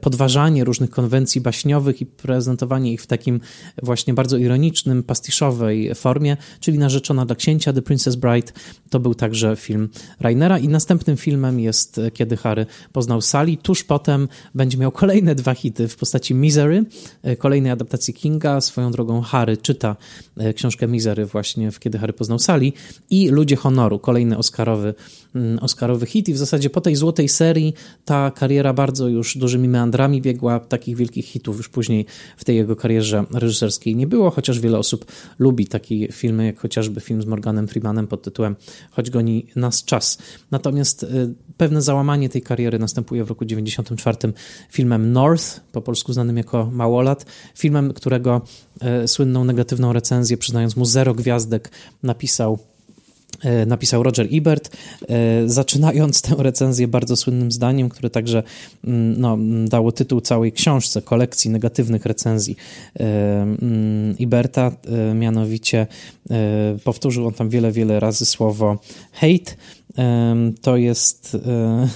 podważanie 0.00 0.64
różnych 0.64 0.90
konwencji 0.90 1.40
baśniowych 1.40 2.00
i 2.00 2.06
prezentowanie 2.06 2.92
ich 2.92 3.02
w 3.02 3.06
takim 3.06 3.40
właśnie 3.82 4.14
bardzo 4.14 4.36
ironicznym, 4.36 5.02
pastiszowej 5.02 5.94
formie, 5.94 6.36
czyli 6.60 6.78
Narzeczona 6.78 7.26
dla 7.26 7.36
księcia, 7.36 7.72
The 7.72 7.82
Princess 7.82 8.16
Bride, 8.16 8.52
to 8.90 9.00
był 9.00 9.14
także 9.14 9.56
film 9.56 9.88
Rainera 10.20 10.58
i 10.58 10.68
następnym 10.68 11.16
filmem 11.16 11.60
jest 11.60 12.00
Kiedy 12.14 12.36
Harry 12.36 12.66
poznał 12.92 13.20
Sally. 13.20 13.56
Tuż 13.56 13.84
potem 13.84 14.28
będzie 14.54 14.78
miał 14.78 14.92
kolejne 14.92 15.34
dwa 15.34 15.54
hity 15.54 15.88
w 15.88 15.96
postaci 15.96 16.27
Misery, 16.34 16.84
kolejnej 17.38 17.72
adaptacji 17.72 18.14
Kinga. 18.14 18.60
Swoją 18.60 18.90
drogą 18.90 19.20
Harry 19.20 19.56
czyta 19.56 19.96
e, 20.36 20.54
książkę 20.54 20.88
Misery 20.88 21.26
właśnie 21.26 21.70
Kiedy 21.80 21.98
Harry 21.98 22.12
poznał 22.12 22.38
Sally 22.38 22.72
i 23.10 23.28
Ludzie 23.28 23.56
Honoru, 23.56 23.98
kolejny 23.98 24.38
Oscarowy, 24.38 24.94
mm, 25.34 25.58
Oscarowy 25.58 26.06
hit 26.06 26.28
i 26.28 26.34
w 26.34 26.38
zasadzie 26.38 26.70
po 26.70 26.80
tej 26.80 26.96
złotej 26.96 27.28
serii 27.28 27.74
ta 28.04 28.30
kariera 28.30 28.72
bardzo 28.72 29.08
już 29.08 29.38
dużymi 29.38 29.68
meandrami 29.68 30.22
biegła, 30.22 30.60
takich 30.60 30.96
wielkich 30.96 31.26
hitów 31.26 31.56
już 31.56 31.68
później 31.68 32.06
w 32.36 32.44
tej 32.44 32.56
jego 32.56 32.76
karierze 32.76 33.24
reżyserskiej 33.34 33.96
nie 33.96 34.06
było, 34.06 34.30
chociaż 34.30 34.60
wiele 34.60 34.78
osób 34.78 35.04
lubi 35.38 35.66
takie 35.66 36.12
filmy, 36.12 36.46
jak 36.46 36.58
chociażby 36.58 37.00
film 37.00 37.22
z 37.22 37.26
Morganem 37.26 37.68
Freemanem 37.68 38.06
pod 38.06 38.22
tytułem 38.22 38.56
Choć 38.90 39.10
goni 39.10 39.46
nas 39.56 39.84
czas. 39.84 40.18
Natomiast 40.50 41.02
y, 41.02 41.34
pewne 41.58 41.82
załamanie 41.82 42.28
tej 42.28 42.42
kariery 42.42 42.78
następuje 42.78 43.24
w 43.24 43.28
roku 43.28 43.44
94 43.44 44.16
filmem 44.70 45.12
North, 45.12 45.60
po 45.72 45.82
polsku 45.82 46.12
znanym 46.12 46.36
jako 46.36 46.68
Małolat, 46.72 47.26
filmem, 47.54 47.92
którego 47.92 48.42
y, 49.04 49.08
słynną 49.08 49.44
negatywną 49.44 49.92
recenzję, 49.92 50.36
przyznając 50.36 50.76
mu 50.76 50.84
zero 50.84 51.14
gwiazdek, 51.14 51.70
napisał 52.02 52.58
E, 53.42 53.66
napisał 53.66 54.02
Roger 54.02 54.28
Ebert, 54.32 54.76
e, 55.08 55.48
zaczynając 55.48 56.22
tę 56.22 56.34
recenzję 56.38 56.88
bardzo 56.88 57.16
słynnym 57.16 57.52
zdaniem, 57.52 57.88
które 57.88 58.10
także 58.10 58.42
mm, 58.84 59.20
no, 59.20 59.38
dało 59.68 59.92
tytuł 59.92 60.20
całej 60.20 60.52
książce, 60.52 61.02
kolekcji 61.02 61.50
negatywnych 61.50 62.06
recenzji 62.06 62.56
e, 63.00 63.02
mm, 63.42 64.16
Eberta, 64.20 64.72
mianowicie 65.14 65.86
powtórzył 66.84 67.26
on 67.26 67.34
tam 67.34 67.48
wiele, 67.48 67.72
wiele 67.72 68.00
razy 68.00 68.26
słowo 68.26 68.78
hate, 69.12 69.54
to 70.62 70.76
jest, 70.76 71.36
e, 71.46 71.88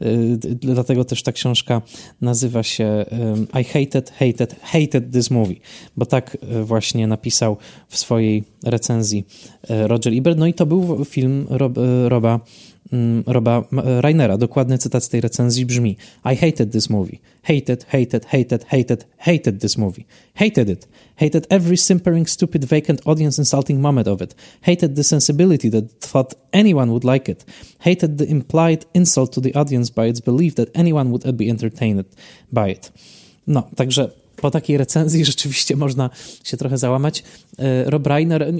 e, 0.00 0.26
dlatego 0.54 1.04
też 1.04 1.22
ta 1.22 1.32
książka 1.32 1.82
nazywa 2.20 2.62
się 2.62 3.04
I 3.60 3.64
hated, 3.64 4.10
hated, 4.10 4.56
hated 4.62 5.12
this 5.12 5.30
movie, 5.30 5.56
bo 5.96 6.06
tak 6.06 6.36
e, 6.40 6.62
właśnie 6.62 7.06
napisał 7.06 7.56
w 7.88 7.98
swojej 7.98 8.44
recenzji 8.64 9.26
Roger 9.68 10.12
Ebert. 10.14 10.38
No 10.38 10.46
i 10.46 10.54
to 10.54 10.66
był 10.66 11.04
film 11.04 11.46
Rob, 11.50 11.78
Roba 12.08 12.40
Roba 13.26 13.64
Rainera. 14.00 14.38
Dokładny 14.38 14.78
cytat 14.78 15.04
z 15.04 15.08
tej 15.08 15.20
recenzji 15.20 15.66
brzmi 15.66 15.96
I 16.24 16.36
hated 16.36 16.72
this 16.72 16.90
movie. 16.90 17.18
Hated, 17.42 17.86
hated, 17.88 18.24
hated, 18.24 18.64
hated, 18.64 19.06
hated 19.16 19.60
this 19.60 19.78
movie. 19.78 20.04
Hated 20.34 20.68
it. 20.68 20.88
Hated 21.16 21.46
every 21.50 21.76
simpering, 21.76 22.28
stupid, 22.28 22.64
vacant, 22.64 23.00
audience-insulting 23.04 23.80
moment 23.80 24.08
of 24.08 24.22
it. 24.22 24.34
Hated 24.60 24.94
the 24.96 25.02
sensibility 25.04 25.70
that 25.70 25.84
thought 26.00 26.34
anyone 26.52 26.90
would 26.90 27.04
like 27.04 27.32
it. 27.32 27.44
Hated 27.78 28.18
the 28.18 28.24
implied 28.30 28.84
insult 28.94 29.32
to 29.32 29.40
the 29.40 29.54
audience 29.54 29.92
by 29.94 30.08
its 30.08 30.20
belief 30.20 30.54
that 30.54 30.68
anyone 30.74 31.10
would 31.10 31.36
be 31.36 31.50
entertained 31.50 32.04
by 32.52 32.70
it. 32.70 32.92
No, 33.46 33.62
także 33.74 34.10
po 34.36 34.50
takiej 34.50 34.76
recenzji 34.76 35.24
rzeczywiście 35.34 35.76
można 35.76 36.10
się 36.44 36.56
trochę 36.56 36.78
załamać. 36.78 37.24
E, 37.58 37.90
Rob 37.90 38.06
Reiner, 38.06 38.52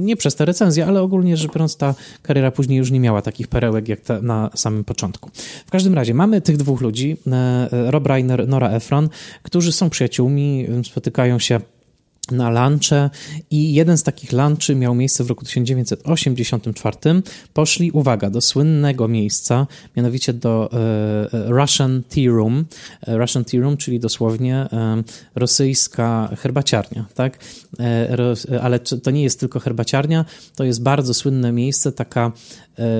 nie 0.00 0.16
przez 0.16 0.34
tę 0.34 0.44
recenzję, 0.44 0.86
ale 0.86 1.02
ogólnie 1.02 1.36
rzecz 1.36 1.52
biorąc, 1.52 1.76
ta 1.76 1.94
kariera 2.22 2.50
później 2.50 2.78
już 2.78 2.90
nie 2.90 3.00
miała 3.00 3.22
takich 3.22 3.48
perełek 3.48 3.88
jak 3.88 4.00
na 4.22 4.50
samym 4.54 4.84
początku. 4.84 5.30
W 5.66 5.70
każdym 5.70 5.94
razie 5.94 6.14
mamy 6.14 6.40
tych 6.40 6.56
dwóch 6.56 6.80
ludzi, 6.80 7.16
e, 7.26 7.68
Rob 7.90 8.06
Reiner, 8.06 8.48
Nora 8.48 8.70
Ephron, 8.70 9.08
którzy 9.42 9.72
są 9.72 9.90
przyjaciółmi, 9.90 10.66
spotykają 10.84 11.38
się 11.38 11.60
na 12.32 12.50
lunche 12.50 13.10
i 13.50 13.74
jeden 13.74 13.98
z 13.98 14.02
takich 14.02 14.32
lunchy 14.32 14.74
miał 14.74 14.94
miejsce 14.94 15.24
w 15.24 15.28
roku 15.28 15.44
1984. 15.44 16.96
Poszli, 17.52 17.90
uwaga, 17.90 18.30
do 18.30 18.40
słynnego 18.40 19.08
miejsca, 19.08 19.66
mianowicie 19.96 20.32
do 20.32 20.70
e, 20.72 21.52
Russian 21.52 22.02
Tea 22.08 22.30
Room. 22.30 22.64
E, 23.06 23.18
Russian 23.18 23.44
Tea 23.44 23.60
Room, 23.60 23.76
czyli 23.76 24.00
dosłownie 24.00 24.56
e, 24.56 25.02
rosyjska 25.34 26.28
herbaciarnia, 26.38 27.04
tak? 27.14 27.38
E, 27.80 28.62
ale 28.62 28.78
to 28.78 29.10
nie 29.10 29.22
jest 29.22 29.40
tylko 29.40 29.60
herbaciarnia, 29.60 30.24
to 30.56 30.64
jest 30.64 30.82
bardzo 30.82 31.14
słynne 31.14 31.52
miejsce, 31.52 31.92
taka 31.92 32.26
e, 32.26 32.32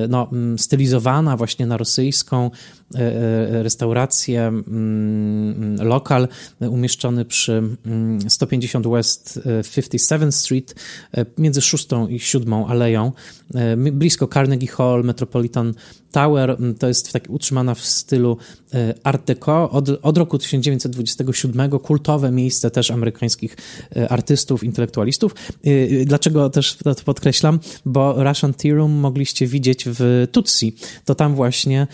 no, 0.09 0.31
stylizowana 0.57 1.37
właśnie 1.37 1.67
na 1.67 1.77
rosyjską, 1.77 2.51
E, 2.95 3.63
restaurację, 3.63 4.43
mm, 4.43 5.77
lokal 5.83 6.29
umieszczony 6.61 7.25
przy 7.25 7.63
150 8.29 8.87
mm, 8.87 8.97
West 8.97 9.41
57th 9.47 10.29
e, 10.29 10.33
Street 10.33 10.75
e, 11.17 11.27
między 11.39 11.61
6 11.61 11.89
i 12.09 12.21
7 12.21 12.55
aleją, 12.55 13.13
blisko 13.93 14.27
Carnegie 14.27 14.69
Hall, 14.69 15.05
Metropolitan 15.05 15.75
Tower. 16.13 16.57
To 16.79 16.89
jest 16.89 17.13
tak 17.13 17.25
utrzymana 17.29 17.75
w 17.75 17.81
stylu 17.81 18.37
Art 19.03 19.27
Deco 19.27 19.71
od, 19.71 19.89
od 20.03 20.19
roku 20.19 20.39
1927, 20.39 21.71
kultowe 21.71 22.31
miejsce 22.31 22.71
też 22.71 22.91
amerykańskich 22.91 23.57
artystów, 24.09 24.65
intelektualistów. 24.65 25.35
Dlaczego 26.07 26.51
też 26.51 26.77
to 26.77 26.95
podkreślam? 27.05 27.61
Bo 27.85 28.25
Russian 28.25 28.55
Tea 28.55 28.75
Room 28.75 28.93
mogliście 28.93 29.47
widzieć 29.47 29.85
w 29.87 30.29
Tutsi. 30.33 30.77
To 31.05 31.15
tam 31.15 31.35
właśnie 31.35 31.87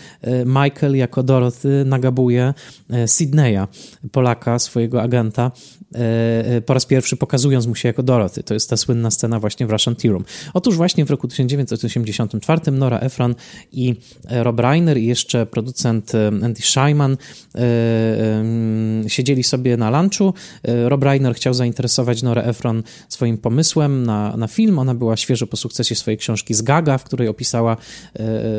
Michael 0.45 0.95
jako 0.95 1.23
Dorothy 1.23 1.83
nagabuje 1.85 2.53
e, 2.89 3.07
Sydneya, 3.07 3.67
Polaka, 4.11 4.59
swojego 4.59 5.01
agenta, 5.01 5.51
e, 5.95 5.99
e, 6.45 6.61
po 6.61 6.73
raz 6.73 6.85
pierwszy 6.85 7.17
pokazując 7.17 7.67
mu 7.67 7.75
się 7.75 7.89
jako 7.89 8.03
Dorothy. 8.03 8.43
To 8.43 8.53
jest 8.53 8.69
ta 8.69 8.77
słynna 8.77 9.11
scena 9.11 9.39
właśnie 9.39 9.67
w 9.67 9.69
Russian 9.69 9.95
Tea 9.95 10.11
Room. 10.11 10.25
Otóż 10.53 10.75
właśnie 10.75 11.05
w 11.05 11.09
roku 11.09 11.27
1984 11.27 12.71
Nora 12.71 12.99
Ephron 12.99 13.35
i 13.71 13.95
Rob 14.29 14.59
Reiner 14.59 14.97
i 14.97 15.05
jeszcze 15.05 15.45
producent 15.45 16.11
Andy 16.43 16.61
Scheiman 16.61 17.17
siedzieli 19.07 19.43
sobie 19.43 19.77
na 19.77 20.01
lunchu. 20.01 20.33
Rob 20.63 21.03
Reiner 21.03 21.35
chciał 21.35 21.53
zainteresować 21.53 22.23
Nora 22.23 22.41
Ephron 22.41 22.83
swoim 23.09 23.37
pomysłem 23.37 24.05
na, 24.05 24.37
na 24.37 24.47
film. 24.47 24.79
Ona 24.79 24.95
była 24.95 25.17
świeżo 25.17 25.47
po 25.47 25.57
sukcesie 25.57 25.95
swojej 25.95 26.17
książki 26.17 26.53
z 26.53 26.61
Gaga, 26.61 26.97
w 26.97 27.03
której 27.03 27.27
opisała 27.27 27.77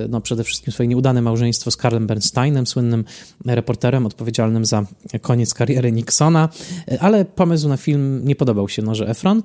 no, 0.08 0.20
przede 0.20 0.44
wszystkim 0.44 0.72
swoje 0.72 0.88
nieudane 0.88 1.22
małżeństwo 1.22 1.70
z 1.70 1.76
Karlem 1.76 2.06
Bernsteinem, 2.06 2.66
słynnym 2.66 3.04
reporterem 3.46 4.06
odpowiedzialnym 4.06 4.64
za 4.64 4.86
koniec 5.20 5.54
kariery 5.54 5.92
Nixona, 5.92 6.48
ale 7.00 7.24
pomysł 7.24 7.68
na 7.68 7.76
film 7.76 8.20
nie 8.24 8.36
podobał 8.36 8.68
się 8.68 8.82
Norze 8.82 9.08
Efron, 9.08 9.42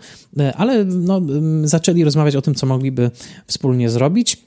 ale 0.55 0.85
no, 0.85 1.21
zaczęli 1.63 2.03
rozmawiać 2.03 2.35
o 2.35 2.41
tym, 2.41 2.55
co 2.55 2.65
mogliby 2.65 3.11
wspólnie 3.47 3.89
zrobić. 3.89 4.45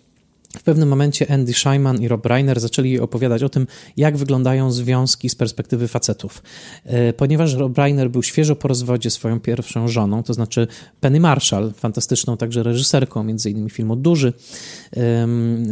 W 0.57 0.63
pewnym 0.63 0.89
momencie 0.89 1.31
Andy 1.31 1.55
Scheinman 1.55 2.03
i 2.03 2.09
Rob 2.09 2.27
Reiner 2.27 2.61
zaczęli 2.61 2.99
opowiadać 2.99 3.43
o 3.43 3.49
tym, 3.49 3.67
jak 3.97 4.17
wyglądają 4.17 4.73
związki 4.73 5.29
z 5.29 5.35
perspektywy 5.35 5.89
facetów. 5.89 6.43
E, 6.85 7.13
ponieważ 7.13 7.55
Rob 7.55 7.79
Reiner 7.79 8.11
był 8.11 8.23
świeżo 8.23 8.57
po 8.57 8.69
rozwodzie 8.69 9.11
swoją 9.11 9.41
pierwszą 9.41 9.89
żoną, 9.89 10.23
to 10.23 10.35
znaczy 10.35 10.67
Penny 11.01 11.21
Marshall, 11.21 11.73
fantastyczną 11.73 12.37
także 12.37 12.63
reżyserką, 12.63 13.23
między 13.23 13.51
innymi 13.51 13.71
filmu 13.71 13.97
Duży, 13.97 14.33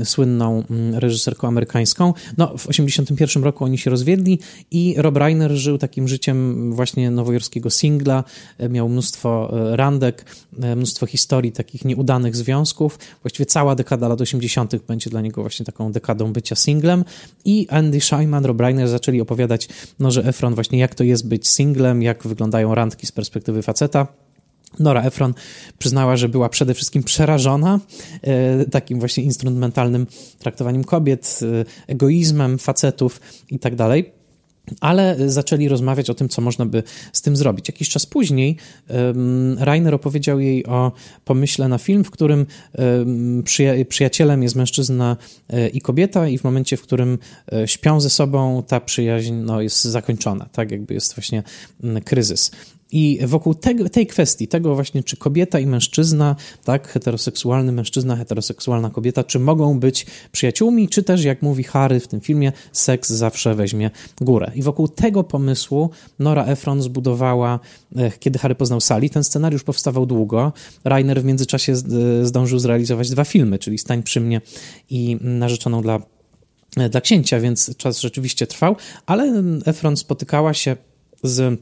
słynną 0.05 0.63
mm, 0.71 0.95
reżyserką 0.95 1.49
amerykańską. 1.49 2.15
No, 2.39 2.47
w 2.47 2.67
1981 2.67 3.45
roku 3.45 3.65
oni 3.65 3.79
się 3.79 3.91
rozwiedli 3.91 4.39
i 4.71 4.95
Rob 4.99 5.17
Reiner 5.17 5.53
żył 5.53 5.79
takim 5.79 6.09
życiem 6.09 6.73
właśnie 6.73 7.11
nowojorskiego 7.11 7.71
singla, 7.71 8.25
e, 8.59 8.69
miał 8.69 8.89
mnóstwo 8.89 9.59
e, 9.73 9.77
randek, 9.77 10.25
mnóstwo 10.77 11.07
historii 11.07 11.53
takich 11.53 11.85
nieudanych 11.85 12.37
związków. 12.37 12.99
Właściwie 13.23 13.47
cała 13.47 13.75
dekada 13.75 14.09
lat 14.09 14.21
80 14.21 14.66
będzie 14.87 15.11
dla 15.11 15.21
niego 15.21 15.41
właśnie 15.41 15.67
taką 15.67 15.93
dekadą 15.93 16.33
bycia 16.33 16.57
singlem 16.57 17.05
i 17.45 17.67
Andy 17.71 18.01
Scheinman, 18.01 18.45
Rob 18.45 18.61
Reiner 18.61 18.89
zaczęli 18.89 19.21
opowiadać 19.21 19.69
no, 19.99 20.11
że 20.11 20.25
Efron 20.25 20.55
właśnie 20.55 20.79
jak 20.79 20.95
to 20.95 21.05
jest 21.05 21.29
być 21.29 21.49
singlem, 21.49 22.03
jak 22.03 22.27
wyglądają 22.27 22.75
randki 22.75 23.07
z 23.07 23.13
perspektywy 23.13 23.63
faceta. 23.63 24.07
Nora 24.79 25.03
Efron 25.03 25.35
przyznała, 25.79 26.17
że 26.17 26.29
była 26.29 26.49
przede 26.49 26.75
wszystkim 26.75 27.03
przerażona 27.03 27.81
e, 28.23 28.65
takim 28.65 28.99
właśnie 28.99 29.25
instrumentalnym 29.25 30.07
traktowaniem 30.39 30.85
kobiet, 30.85 31.41
e, 31.43 31.65
egoizmem 31.93 32.59
facetów 32.59 33.21
i 33.51 33.59
tak 33.59 33.77
dalej. 33.77 34.16
Ale 34.81 35.17
zaczęli 35.27 35.69
rozmawiać 35.69 36.11
o 36.11 36.15
tym, 36.15 36.29
co 36.29 36.43
można 36.43 36.67
by 36.67 36.83
z 37.13 37.23
tym 37.23 37.37
zrobić. 37.37 37.69
Jakiś 37.69 37.89
czas 37.89 38.07
później 38.07 38.57
Rainer 39.59 39.95
opowiedział 39.95 40.41
jej 40.41 40.67
o 40.67 40.93
pomyśle 41.25 41.69
na 41.69 41.79
film, 41.79 42.05
w 42.05 42.11
którym 42.11 42.47
przyja 43.45 43.73
przyjacielem 43.89 44.43
jest 44.43 44.57
mężczyzna 44.57 45.17
um, 45.49 45.73
i 45.73 45.81
kobieta 45.81 46.29
i 46.29 46.39
w 46.39 46.45
momencie, 46.45 46.77
w 46.77 46.83
którym 46.83 47.19
e, 47.53 47.69
śpią 47.69 48.01
ze 48.01 48.11
sobą, 48.11 48.63
ta 48.67 48.81
przyjaźń 48.81 49.35
no, 49.35 49.61
jest 49.61 49.85
zakończona, 49.85 50.49
tak 50.53 50.71
jakby 50.71 50.95
jest 50.95 51.15
właśnie 51.15 51.43
kryzys. 52.05 52.51
I 52.93 53.19
wokół 53.27 53.55
tej 53.93 54.07
kwestii, 54.07 54.49
tego 54.49 54.75
właśnie, 54.75 55.03
czy 55.03 55.17
kobieta 55.17 55.59
i 55.59 55.67
mężczyzna, 55.67 56.37
tak, 56.65 56.89
heteroseksualny 56.89 57.73
mężczyzna, 57.73 58.17
heteroseksualna 58.17 58.91
kobieta, 58.91 59.25
czy 59.25 59.39
mogą 59.39 59.81
być 59.81 60.07
przyjaciółmi, 60.33 60.89
czy 60.89 61.03
też, 61.03 61.25
jak 61.25 61.43
mówi 61.43 61.65
Harry 61.65 62.01
w 62.01 62.09
tym 62.09 62.21
filmie, 62.21 62.53
seks 62.73 63.11
zawsze 63.11 63.55
weźmie 63.55 63.91
górę. 64.21 64.53
I 64.55 64.63
wokół 64.63 64.89
tego 64.89 65.25
pomysłu 65.25 65.91
Nora 66.19 66.45
Ephron 66.45 66.83
zbudowała, 66.83 67.61
e, 67.97 68.11
kiedy 68.11 68.39
Harry 68.39 68.55
poznał 68.55 68.81
Sally, 68.81 69.11
ten 69.11 69.25
scenariusz 69.25 69.63
powstawał 69.63 70.07
długo. 70.07 70.53
Rainer 70.85 71.23
w 71.23 71.25
międzyczasie 71.25 71.73
e, 71.73 72.27
zdążył 72.27 72.59
zrealizować 72.59 73.11
dwa 73.11 73.25
filmy, 73.25 73.59
czyli 73.59 73.79
Stań 73.79 74.03
przy 74.03 74.21
mnie 74.21 74.41
i 74.91 75.19
Narzeczoną 75.21 75.83
dla, 75.83 76.01
e, 76.77 76.89
dla 76.89 77.01
księcia, 77.01 77.41
więc 77.41 77.77
czas 77.77 78.01
rzeczywiście 78.01 78.47
trwał, 78.47 78.77
ale 79.07 79.43
Efron 79.65 79.97
spotykała 79.97 80.55
się 80.55 80.77
z 81.23 81.61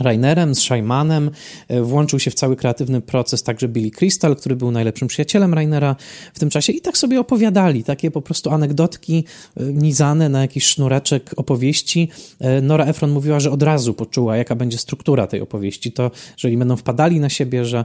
Rainerem, 0.00 0.54
z 0.54 0.58
Scheimanem, 0.58 1.30
e, 1.68 1.82
włączył 1.82 2.18
się 2.18 2.30
w 2.30 2.34
cały 2.34 2.56
kreatywny 2.56 3.00
proces 3.00 3.42
także 3.42 3.68
Billy 3.68 3.90
Crystal, 3.90 4.36
który 4.36 4.56
był 4.56 4.70
najlepszym 4.70 5.08
przyjacielem 5.08 5.54
Rainera 5.54 5.96
w 6.34 6.38
tym 6.38 6.50
czasie 6.50 6.72
i 6.72 6.80
tak 6.80 6.98
sobie 6.98 7.20
opowiadali, 7.20 7.84
takie 7.84 8.10
po 8.10 8.22
prostu 8.22 8.50
anegdotki 8.50 9.24
e, 9.56 9.64
nizane 9.64 10.28
na 10.28 10.40
jakiś 10.40 10.66
sznureczek 10.66 11.30
opowieści. 11.36 12.08
E, 12.40 12.60
Nora 12.60 12.84
Ephron 12.84 13.10
mówiła, 13.10 13.40
że 13.40 13.50
od 13.50 13.62
razu 13.62 13.94
poczuła, 13.94 14.36
jaka 14.36 14.54
będzie 14.54 14.78
struktura 14.78 15.26
tej 15.26 15.40
opowieści, 15.40 15.92
to 15.92 16.10
jeżeli 16.36 16.56
będą 16.56 16.76
wpadali 16.76 17.20
na 17.20 17.28
siebie, 17.28 17.64
że 17.64 17.84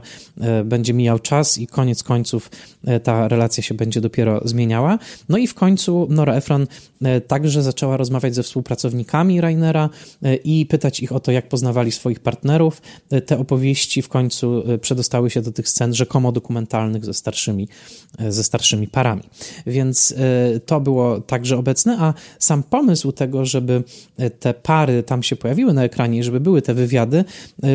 będzie 0.64 0.94
mijał 0.94 1.18
czas 1.18 1.58
i 1.58 1.66
koniec 1.66 2.02
końców 2.02 2.50
ta 3.02 3.28
relacja 3.28 3.62
się 3.62 3.74
będzie 3.74 4.00
dopiero 4.00 4.40
zmieniała. 4.44 4.98
No 5.28 5.38
i 5.38 5.46
w 5.46 5.54
końcu 5.54 6.06
Nora 6.10 6.34
Ephron 6.34 6.66
także 7.26 7.62
zaczęła 7.62 7.96
rozmawiać 7.96 8.34
ze 8.34 8.42
współpracownikami 8.42 9.40
Rainera 9.40 9.90
i 10.44 10.66
pytać 10.66 11.00
ich 11.00 11.12
o 11.12 11.20
to, 11.20 11.32
jak 11.32 11.48
poznawali 11.48 11.92
swoje 11.92 12.03
swoich 12.04 12.20
partnerów. 12.20 12.82
E, 13.10 13.20
te 13.20 13.38
opowieści 13.38 14.02
w 14.02 14.08
końcu 14.08 14.62
e, 14.66 14.78
przedostały 14.78 15.30
się 15.30 15.42
do 15.42 15.52
tych 15.52 15.68
scen 15.68 15.94
rzekomo 15.94 16.32
dokumentalnych 16.32 17.04
ze 17.04 17.14
starszymi, 17.14 17.68
e, 18.18 18.32
ze 18.32 18.44
starszymi 18.44 18.88
parami. 18.88 19.22
Więc 19.66 20.14
to 20.66 20.80
było 20.80 21.20
także 21.20 21.58
obecne, 21.58 21.96
a 22.00 22.14
sam 22.38 22.62
pomysł 22.62 23.12
tego, 23.12 23.44
żeby 23.44 23.82
te 24.40 24.54
pary 24.54 25.02
tam 25.02 25.22
się 25.22 25.36
pojawiły 25.36 25.72
na 25.72 25.84
ekranie, 25.84 26.24
żeby 26.24 26.40
były 26.40 26.62
te 26.62 26.74
wywiady, 26.74 27.24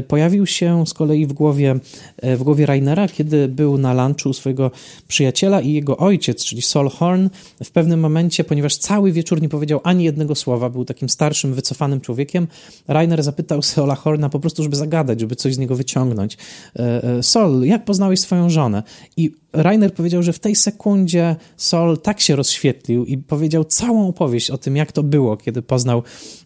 pojawił 0.08 0.46
się 0.46 0.88
z 0.88 0.94
kolei 0.94 1.26
w 1.26 1.34
głowie, 1.34 1.80
w 2.24 2.44
głowie 2.44 2.66
Rainera, 2.66 3.08
kiedy 3.08 3.48
był 3.48 3.78
na 3.78 3.94
lunchu 3.94 4.30
u 4.30 4.34
swojego 4.34 4.72
przyjaciela 5.08 5.62
i 5.62 5.74
jego 5.74 5.98
ojciec, 5.98 6.46
czyli 6.46 6.62
Sol 6.62 6.90
Horn, 6.90 7.30
w 7.64 7.72
pewnym 7.72 8.00
momencie, 8.00 8.44
ponieważ 8.44 8.78
cały 8.78 9.12
wieczór 9.12 9.42
nie 9.42 9.50
powiedział 9.50 9.80
ani 9.84 10.04
jednego 10.04 10.36
słowa, 10.36 10.70
był 10.70 10.86
takim 10.86 11.10
starszym, 11.10 11.54
wycofanym 11.54 12.02
człowiekiem, 12.02 12.48
Rainer 12.88 13.24
zapytał 13.24 13.62
Sola 13.62 13.96
Horn, 13.96 14.19
na 14.20 14.30
po 14.30 14.40
prostu, 14.40 14.64
żeby 14.64 14.76
zagadać, 14.76 15.20
żeby 15.20 15.36
coś 15.36 15.56
z 15.56 15.58
niego 15.58 15.76
wyciągnąć. 15.76 16.38
E, 16.76 17.04
e, 17.04 17.24
Sol, 17.24 17.64
jak 17.64 17.86
poznałeś 17.86 18.20
swoją 18.20 18.50
żonę? 18.50 18.84
I 19.18 19.32
Rainer 19.54 19.94
powiedział, 19.94 20.24
że 20.24 20.34
w 20.34 20.40
tej 20.40 20.56
sekundzie 20.56 21.36
Sol 21.58 21.98
tak 21.98 22.22
się 22.22 22.36
rozświetlił 22.36 23.06
i 23.06 23.18
powiedział 23.18 23.64
całą 23.64 24.08
opowieść 24.08 24.52
o 24.52 24.58
tym, 24.58 24.76
jak 24.76 24.92
to 24.92 25.04
było, 25.04 25.38
kiedy 25.38 25.62
poznał, 25.62 26.04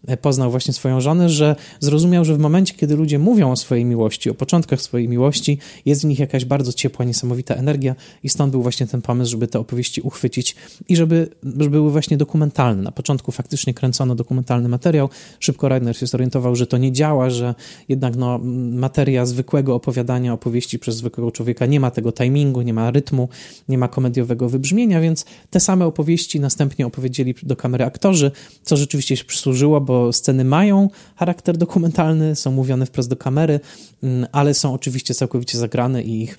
e, 0.08 0.18
poznał 0.18 0.52
właśnie 0.52 0.74
swoją 0.74 1.02
żonę, 1.02 1.30
że 1.30 1.56
zrozumiał, 1.80 2.26
że 2.26 2.36
w 2.36 2.40
momencie, 2.40 2.74
kiedy 2.74 2.96
ludzie 2.96 3.20
mówią 3.20 3.52
o 3.52 3.56
swojej 3.56 3.86
miłości, 3.86 4.30
o 4.30 4.34
początkach 4.34 4.82
swojej 4.82 5.10
miłości, 5.10 5.58
jest 5.86 6.02
w 6.02 6.06
nich 6.06 6.20
jakaś 6.20 6.46
bardzo 6.46 6.74
ciepła, 6.74 7.06
niesamowita 7.06 7.56
energia 7.56 7.96
i 8.24 8.30
stąd 8.30 8.52
był 8.52 8.62
właśnie 8.62 8.88
ten 8.88 9.02
pomysł, 9.02 9.32
żeby 9.32 9.48
te 9.48 9.60
opowieści 9.60 10.02
uchwycić 10.02 10.56
i 10.90 10.96
żeby, 10.96 11.30
żeby 11.44 11.70
były 11.70 11.92
właśnie 11.92 12.18
dokumentalne. 12.18 12.84
Na 12.84 12.92
początku 12.92 13.32
faktycznie 13.32 13.74
kręcono 13.74 14.16
dokumentalny 14.16 14.70
materiał. 14.70 15.10
Szybko 15.40 15.70
Rainer 15.70 15.98
się 15.98 16.08
zorientował, 16.08 16.56
że 16.56 16.68
to 16.68 16.78
nie 16.78 16.92
działa, 16.92 17.30
że 17.30 17.56
jednak 17.90 18.16
no, 18.16 18.40
materia 18.72 19.26
zwykłego 19.26 19.76
opowiadania 19.76 20.34
opowieści 20.34 20.80
przez 20.80 20.96
zwykłego 20.96 21.32
człowieka 21.32 21.66
nie 21.66 21.80
ma 21.80 21.92
tego 21.92 22.12
timingu, 22.12 22.62
nie 22.62 22.74
ma 22.74 22.93
rytmu, 22.94 23.30
nie 23.70 23.78
ma 23.78 23.88
komediowego 23.88 24.50
wybrzmienia, 24.50 25.02
więc 25.02 25.26
te 25.50 25.60
same 25.60 25.86
opowieści 25.86 26.40
następnie 26.40 26.88
opowiedzieli 26.88 27.36
do 27.44 27.56
kamery 27.56 27.86
aktorzy, 27.86 28.32
co 28.64 28.78
rzeczywiście 28.78 29.18
się 29.18 29.26
przysłużyło, 29.26 29.82
bo 29.82 30.14
sceny 30.14 30.46
mają 30.46 30.90
charakter 31.16 31.58
dokumentalny, 31.58 32.36
są 32.36 32.52
mówione 32.52 32.86
wprost 32.86 33.10
do 33.10 33.16
kamery, 33.16 33.60
mm, 34.04 34.28
ale 34.32 34.54
są 34.54 34.74
oczywiście 34.74 35.14
całkowicie 35.14 35.58
zagrane 35.58 36.04
i 36.04 36.22
ich 36.22 36.38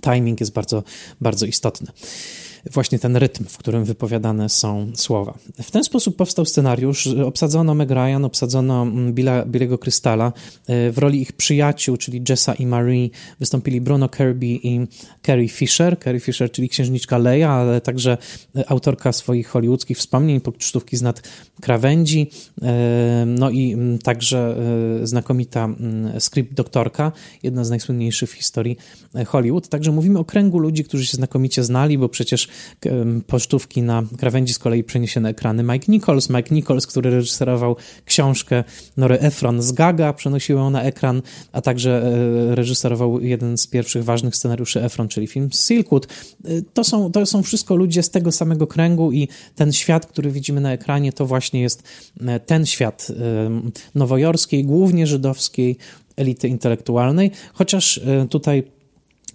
timing 0.00 0.40
jest 0.40 0.52
bardzo, 0.52 0.82
bardzo 1.20 1.46
istotny 1.46 1.92
właśnie 2.72 2.98
ten 2.98 3.16
rytm, 3.16 3.44
w 3.44 3.58
którym 3.58 3.84
wypowiadane 3.84 4.48
są 4.48 4.92
słowa. 4.94 5.38
W 5.62 5.70
ten 5.70 5.84
sposób 5.84 6.16
powstał 6.16 6.44
scenariusz. 6.44 7.06
Obsadzono 7.06 7.74
Meg 7.74 7.90
Ryan, 7.90 8.24
obsadzono 8.24 8.82
mm, 8.82 9.12
Billa, 9.12 9.44
Billego 9.44 9.78
Krystala. 9.78 10.32
E, 10.66 10.90
w 10.90 10.98
roli 10.98 11.22
ich 11.22 11.32
przyjaciół, 11.32 11.96
czyli 11.96 12.22
Jessa 12.28 12.54
i 12.54 12.66
Marie, 12.66 13.08
wystąpili 13.40 13.80
Bruno 13.80 14.08
Kirby 14.08 14.46
i 14.46 14.86
Carrie 15.26 15.48
Fisher. 15.48 15.98
Carrie 16.04 16.20
Fisher, 16.20 16.50
czyli 16.50 16.68
księżniczka 16.68 17.18
Leia, 17.18 17.50
ale 17.50 17.80
także 17.80 18.18
e, 18.56 18.70
autorka 18.70 19.12
swoich 19.12 19.48
hollywoodzkich 19.48 19.98
wspomnień, 19.98 20.40
pocztówki 20.40 20.96
z 20.96 21.02
nad 21.02 21.22
krawędzi, 21.60 22.30
e, 22.62 23.24
no 23.26 23.50
i 23.50 23.72
mm, 23.72 23.98
także 23.98 24.56
znakomita 25.02 25.64
mm, 25.64 26.20
script 26.20 26.54
doktorka, 26.54 27.12
jedna 27.42 27.64
z 27.64 27.70
najsłynniejszych 27.70 28.30
w 28.30 28.32
historii 28.32 28.76
Hollywood. 29.26 29.68
Także 29.68 29.92
mówimy 29.92 30.18
o 30.18 30.24
kręgu 30.24 30.58
ludzi, 30.58 30.84
którzy 30.84 31.06
się 31.06 31.16
znakomicie 31.16 31.64
znali, 31.64 31.98
bo 31.98 32.08
przecież 32.08 32.48
pocztówki 33.26 33.82
na 33.82 34.02
krawędzi 34.18 34.52
z 34.54 34.58
kolei 34.58 34.84
przeniesione 34.84 35.28
ekrany 35.28 35.62
Mike 35.62 35.92
Nichols. 35.92 36.30
Mike 36.30 36.54
Nichols, 36.54 36.86
który 36.86 37.10
reżyserował 37.10 37.76
książkę 38.04 38.64
Nory 38.96 39.20
Efron 39.20 39.62
z 39.62 39.72
Gaga, 39.72 40.12
przenosił 40.12 40.56
ją 40.56 40.70
na 40.70 40.82
ekran, 40.82 41.22
a 41.52 41.60
także 41.60 42.02
e, 42.50 42.54
reżyserował 42.54 43.20
jeden 43.20 43.58
z 43.58 43.66
pierwszych 43.66 44.04
ważnych 44.04 44.36
scenariuszy 44.36 44.82
Efron, 44.82 45.08
czyli 45.08 45.26
film 45.26 45.48
Silkwood. 45.52 46.06
E, 46.44 46.48
to 46.74 46.84
są, 46.84 47.12
to 47.12 47.26
są 47.26 47.42
wszystko 47.42 47.76
ludzie 47.76 48.02
z 48.02 48.10
tego 48.10 48.32
samego 48.32 48.66
kręgu 48.66 49.12
i 49.12 49.28
ten 49.54 49.72
świat, 49.72 50.06
który 50.06 50.30
widzimy 50.30 50.60
na 50.60 50.72
ekranie, 50.72 51.12
to 51.12 51.26
właśnie 51.26 51.60
jest 51.60 51.82
e, 52.20 52.40
ten 52.40 52.66
świat 52.66 53.08
nowojorskiej, 53.94 54.64
głównie 54.64 55.06
żydowskiej 55.06 55.76
elity 56.16 56.48
intelektualnej, 56.48 57.30
chociaż 57.52 58.00
tutaj 58.30 58.62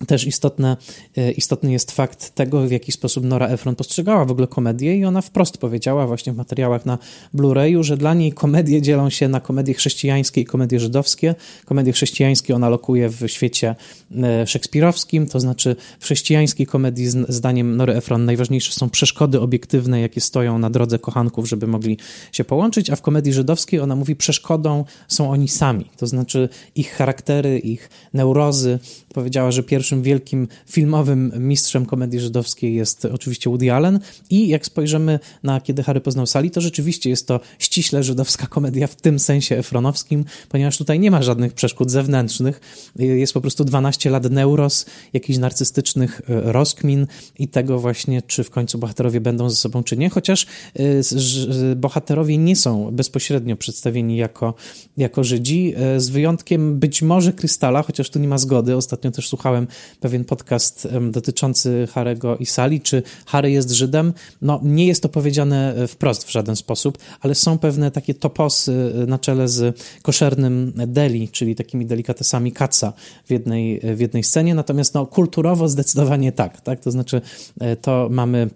też 0.07 0.27
istotne, 0.27 0.77
e, 1.17 1.31
istotny 1.31 1.71
jest 1.71 1.91
fakt 1.91 2.35
tego, 2.35 2.67
w 2.67 2.71
jaki 2.71 2.91
sposób 2.91 3.25
Nora 3.25 3.47
Ephron 3.47 3.75
postrzegała 3.75 4.25
w 4.25 4.31
ogóle 4.31 4.47
komedię 4.47 4.97
i 4.97 5.05
ona 5.05 5.21
wprost 5.21 5.57
powiedziała 5.57 6.07
właśnie 6.07 6.33
w 6.33 6.35
materiałach 6.35 6.85
na 6.85 6.97
Blu-rayu, 7.33 7.83
że 7.83 7.97
dla 7.97 8.13
niej 8.13 8.33
komedie 8.33 8.81
dzielą 8.81 9.09
się 9.09 9.29
na 9.29 9.39
komedie 9.39 9.73
chrześcijańskie 9.73 10.41
i 10.41 10.45
komedie 10.45 10.79
żydowskie. 10.79 11.35
Komedie 11.65 11.93
chrześcijańskie 11.93 12.55
ona 12.55 12.69
lokuje 12.69 13.09
w 13.09 13.27
świecie 13.27 13.75
e, 14.23 14.47
szekspirowskim, 14.47 15.27
to 15.27 15.39
znaczy 15.39 15.75
w 15.99 16.03
chrześcijańskiej 16.03 16.65
komedii 16.65 17.07
zdaniem 17.29 17.77
Nory 17.77 17.93
Ephron 17.93 18.25
najważniejsze 18.25 18.73
są 18.73 18.89
przeszkody 18.89 19.41
obiektywne, 19.41 20.01
jakie 20.01 20.21
stoją 20.21 20.59
na 20.59 20.69
drodze 20.69 20.99
kochanków, 20.99 21.49
żeby 21.49 21.67
mogli 21.67 21.97
się 22.31 22.43
połączyć, 22.43 22.89
a 22.89 22.95
w 22.95 23.01
komedii 23.01 23.33
żydowskiej 23.33 23.79
ona 23.79 23.95
mówi 23.95 24.15
przeszkodą 24.15 24.85
są 25.07 25.31
oni 25.31 25.47
sami, 25.47 25.89
to 25.97 26.07
znaczy 26.07 26.49
ich 26.75 26.91
charaktery, 26.91 27.59
ich 27.59 27.89
neurozy. 28.13 28.79
Powiedziała, 29.13 29.51
że 29.51 29.63
pierwszy 29.63 29.84
pierwszym 29.85 30.01
wielkim 30.03 30.47
filmowym 30.67 31.31
mistrzem 31.37 31.85
komedii 31.85 32.19
żydowskiej 32.19 32.75
jest 32.75 33.05
oczywiście 33.05 33.49
Woody 33.49 33.73
Allen. 33.73 33.99
I 34.29 34.47
jak 34.47 34.65
spojrzymy 34.65 35.19
na 35.43 35.61
Kiedy 35.61 35.83
Harry 35.83 36.01
poznał 36.01 36.25
Sali, 36.25 36.51
to 36.51 36.61
rzeczywiście 36.61 37.09
jest 37.09 37.27
to 37.27 37.39
ściśle 37.59 38.03
żydowska 38.03 38.47
komedia 38.47 38.87
w 38.87 38.95
tym 38.95 39.19
sensie 39.19 39.57
efronowskim, 39.57 40.25
ponieważ 40.49 40.77
tutaj 40.77 40.99
nie 40.99 41.11
ma 41.11 41.21
żadnych 41.21 41.53
przeszkód 41.53 41.91
zewnętrznych, 41.91 42.61
jest 42.95 43.33
po 43.33 43.41
prostu 43.41 43.65
12 43.65 44.09
lat 44.09 44.31
neuros, 44.31 44.85
jakichś 45.13 45.39
narcystycznych 45.39 46.21
e, 46.29 46.51
rozkmin 46.51 47.07
i 47.39 47.47
tego 47.47 47.79
właśnie, 47.79 48.21
czy 48.21 48.43
w 48.43 48.49
końcu 48.49 48.77
bohaterowie 48.77 49.21
będą 49.21 49.49
ze 49.49 49.55
sobą, 49.55 49.83
czy 49.83 49.97
nie, 49.97 50.09
chociaż 50.09 50.45
e, 50.75 51.75
bohaterowie 51.75 52.37
nie 52.37 52.55
są 52.55 52.91
bezpośrednio 52.91 53.55
przedstawieni 53.55 54.17
jako, 54.17 54.53
jako 54.97 55.23
Żydzi, 55.23 55.73
e, 55.77 55.99
z 55.99 56.09
wyjątkiem 56.09 56.79
być 56.79 57.01
może 57.01 57.33
Krystala, 57.33 57.83
chociaż 57.83 58.09
tu 58.09 58.19
nie 58.19 58.27
ma 58.27 58.37
zgody. 58.37 58.75
Ostatnio 58.75 59.11
też 59.11 59.29
słuchałem 59.29 59.67
pewien 59.99 60.25
podcast 60.25 60.87
dotyczący 61.11 61.87
Harego 61.91 62.37
i 62.37 62.45
Sali, 62.45 62.81
czy 62.81 63.03
Harry 63.25 63.51
jest 63.51 63.71
Żydem. 63.71 64.13
No, 64.41 64.59
nie 64.63 64.87
jest 64.87 65.03
to 65.03 65.09
powiedziane 65.09 65.75
e, 65.75 65.87
wprost 65.87 66.23
w 66.23 66.31
żaden 66.31 66.55
sposób, 66.55 66.97
ale 67.21 67.35
są 67.35 67.57
pewne 67.57 67.91
takie 67.91 68.13
toposy 68.13 68.93
e, 69.03 69.05
na 69.05 69.19
czele 69.19 69.47
z 69.47 69.79
koszernym 70.01 70.73
deli, 70.87 71.29
czyli 71.29 71.55
takimi 71.55 71.85
delikatesami 71.85 72.51
kaca 72.51 72.93
w 73.25 73.31
jednej, 73.31 73.81
w 73.95 73.99
jednej 73.99 74.23
scenie, 74.23 74.55
natomiast 74.55 74.93
no, 74.93 75.05
kulturowo 75.05 75.67
zdecydowanie 75.67 76.31
tak, 76.31 76.61
tak? 76.61 76.79
To 76.79 76.91
znaczy, 76.91 77.21
e, 77.59 77.75
to 77.75 78.07
mamy 78.11 78.49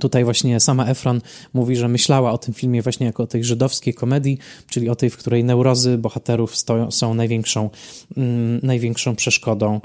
Tutaj 0.00 0.24
właśnie 0.24 0.60
sama 0.60 0.86
Efron 0.86 1.20
mówi, 1.54 1.76
że 1.76 1.88
myślała 1.88 2.32
o 2.32 2.38
tym 2.38 2.54
filmie 2.54 2.82
właśnie 2.82 3.06
jako 3.06 3.22
o 3.22 3.26
tej 3.26 3.44
żydowskiej 3.44 3.94
komedii, 3.94 4.38
czyli 4.68 4.88
o 4.88 4.96
tej, 4.96 5.10
w 5.10 5.16
której 5.16 5.44
neurozy 5.44 5.98
bohaterów 5.98 6.56
stoją, 6.56 6.90
są 6.90 7.14
największą, 7.14 7.70
mm, 8.16 8.60
największą 8.62 9.16
przeszkodą 9.16 9.80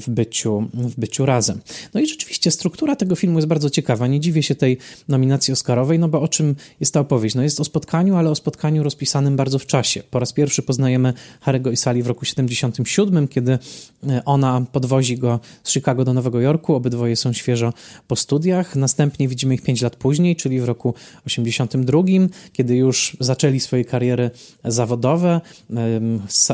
w 0.00 0.10
byciu, 0.10 0.68
w 0.74 1.00
byciu 1.00 1.26
razem. 1.26 1.60
No 1.94 2.00
i 2.00 2.06
rzeczywiście 2.06 2.50
struktura 2.50 2.96
tego 2.96 3.16
filmu 3.16 3.38
jest 3.38 3.48
bardzo 3.48 3.70
ciekawa. 3.70 4.06
Nie 4.06 4.20
dziwię 4.20 4.42
się 4.42 4.54
tej 4.54 4.78
nominacji 5.08 5.52
Oscarowej, 5.52 5.98
no 5.98 6.08
bo 6.08 6.20
o 6.20 6.28
czym 6.28 6.56
jest 6.80 6.94
ta 6.94 7.00
opowieść? 7.00 7.34
No 7.34 7.42
jest 7.42 7.60
o 7.60 7.64
spotkaniu, 7.64 8.16
ale 8.16 8.30
o 8.30 8.34
spotkaniu 8.34 8.82
rozpisanym 8.82 9.36
bardzo 9.36 9.58
w 9.58 9.66
czasie. 9.66 10.02
Po 10.10 10.18
raz 10.18 10.32
pierwszy 10.32 10.62
poznajemy 10.62 11.12
Harry'ego 11.46 11.72
i 11.72 11.76
Sally 11.76 12.02
w 12.02 12.06
roku 12.06 12.24
77, 12.24 13.28
kiedy 13.28 13.58
e, 14.08 14.24
ona 14.24 14.64
podwozi 14.72 15.18
go 15.18 15.40
z 15.62 15.72
Chicago 15.72 16.04
do 16.04 16.12
Nowego 16.12 16.40
Jorku. 16.40 16.74
Obydwoje 16.74 17.16
są 17.16 17.32
świeżo 17.32 17.72
po 18.08 18.16
studiach. 18.16 18.76
Następnie 18.76 19.28
widzimy 19.28 19.54
ich 19.54 19.62
5 19.62 19.82
lat 19.82 19.96
później, 19.96 20.36
czyli 20.36 20.60
w 20.60 20.64
roku 20.64 20.94
82, 21.26 22.02
kiedy 22.52 22.76
już 22.76 23.16
zaczęli 23.20 23.60
swoje 23.60 23.84
kariery 23.84 24.30
zawodowe. 24.64 25.40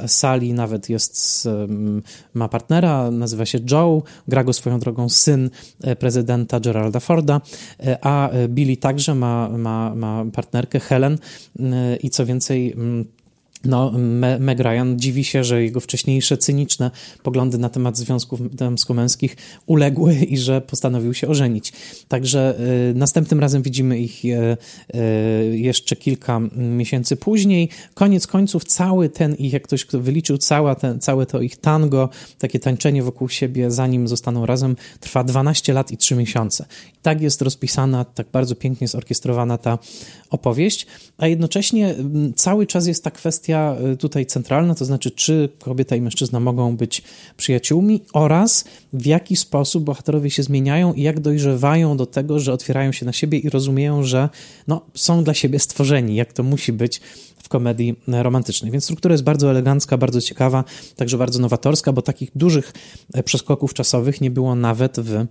Sally 0.07 0.53
nawet 0.53 0.89
jest, 0.89 1.49
ma 2.35 2.49
partnera, 2.49 2.98
nazywa 3.11 3.47
się 3.47 3.59
Joe, 3.71 4.03
gra 4.29 4.45
go 4.45 4.53
swoją 4.53 4.79
drogą 4.79 5.09
syn 5.09 5.51
e, 5.83 5.97
prezydenta 5.97 6.61
Geralda 6.61 7.01
Forda, 7.01 7.41
e, 7.81 7.99
a 8.03 8.31
e, 8.31 8.49
Billy 8.49 8.77
także 8.77 9.15
ma, 9.15 9.49
ma, 9.49 9.95
ma 9.95 10.25
partnerkę 10.33 10.81
Helen 10.81 11.19
i 12.03 12.11
co 12.11 12.27
więcej 12.27 12.75
mm, 13.65 14.21
no, 14.21 14.39
Meg 14.39 14.61
Ryan 14.61 14.97
dziwi 14.97 15.25
się, 15.25 15.45
że 15.45 15.63
jego 15.63 15.81
wcześniejsze 15.81 16.39
cyniczne 16.39 16.91
poglądy 17.23 17.59
na 17.59 17.69
temat 17.69 17.97
związków 17.97 18.57
damsko-męskich 18.57 19.37
uległy 19.67 20.15
i 20.15 20.39
że 20.39 20.61
postanowił 20.61 21.15
się 21.15 21.29
ożenić. 21.29 21.73
Także 22.09 22.61
y, 22.91 22.95
następnym 22.95 23.41
razem 23.41 23.63
widzimy 23.63 23.99
ich 23.99 24.25
y, 24.25 24.57
y, 24.95 25.59
jeszcze 25.59 25.97
kilka 25.97 26.41
miesięcy 26.57 27.17
później. 27.17 27.69
Koniec 27.95 28.27
końców 28.27 28.65
cały 28.65 29.09
ten 29.09 29.35
ich, 29.35 29.53
jak 29.53 29.63
ktoś 29.63 29.87
wyliczył, 29.87 30.39
cała 30.39 30.75
ten, 30.75 31.01
całe 31.01 31.27
to 31.27 31.41
ich 31.41 31.57
tango, 31.57 32.09
takie 32.39 32.59
tańczenie 32.59 33.03
wokół 33.03 33.29
siebie, 33.29 33.71
zanim 33.71 34.09
zostaną 34.09 34.47
razem, 34.47 34.77
trwa 35.01 35.25
12 35.25 35.73
lat 35.73 35.91
i 35.91 35.97
3 35.97 36.15
miesiące. 36.15 36.67
I 36.95 36.99
tak 37.03 37.21
jest 37.21 37.43
rozpisana, 37.43 38.05
tak 38.05 38.27
bardzo 38.33 38.55
pięknie 38.55 38.89
zorkiestrowana 38.89 39.59
ta 39.59 39.79
opowieść, 40.31 40.87
a 41.19 41.27
jednocześnie 41.27 41.95
cały 42.37 42.67
czas 42.67 42.87
jest 42.87 43.05
ta 43.05 43.11
kwestia 43.11 43.48
y, 43.93 43.97
tutaj 43.97 44.27
centralna, 44.27 44.75
to 44.75 44.85
znaczy, 44.85 45.11
czy 45.11 45.49
kobieta 45.59 45.97
i 45.97 46.01
mężczyzna 46.01 46.41
mogą 46.41 46.77
być 46.77 47.03
przyjaciółmi 47.37 48.01
oraz 48.13 48.65
w 48.93 49.07
jaki 49.07 49.37
sposób 49.37 49.85
bohaterowie 49.85 50.31
się 50.31 50.43
zmieniają 50.43 50.95
i 50.95 51.03
jak 51.03 51.21
dojrzewają 51.21 51.97
do 51.97 52.07
tego, 52.07 52.39
że 52.39 52.53
otwierają 52.53 52.93
się 52.93 53.07
na 53.07 53.13
siebie 53.13 53.39
i 53.39 53.51
rozumieją, 53.51 54.03
że 54.03 54.29
no, 54.67 54.81
są 54.95 55.25
dla 55.25 55.35
siebie 55.35 55.59
stworzeni, 55.59 56.15
jak 56.15 56.33
to 56.33 56.43
musi 56.43 56.73
być 56.73 57.01
w 57.43 57.49
komedii 57.49 57.95
romantycznej. 58.09 58.71
Więc 58.71 58.85
struktura 58.85 59.13
jest 59.13 59.25
bardzo 59.25 59.51
elegancka, 59.51 59.99
bardzo 59.99 60.21
ciekawa, 60.21 60.65
także 60.97 61.19
bardzo 61.19 61.39
nowatorska, 61.39 61.93
bo 61.93 62.03
takich 62.03 62.31
dużych 62.35 62.73
e, 63.15 63.23
przeskoków 63.23 63.75
czasowych 63.75 64.21
nie 64.21 64.31
było 64.31 64.55
nawet 64.55 65.01
w 65.01 65.27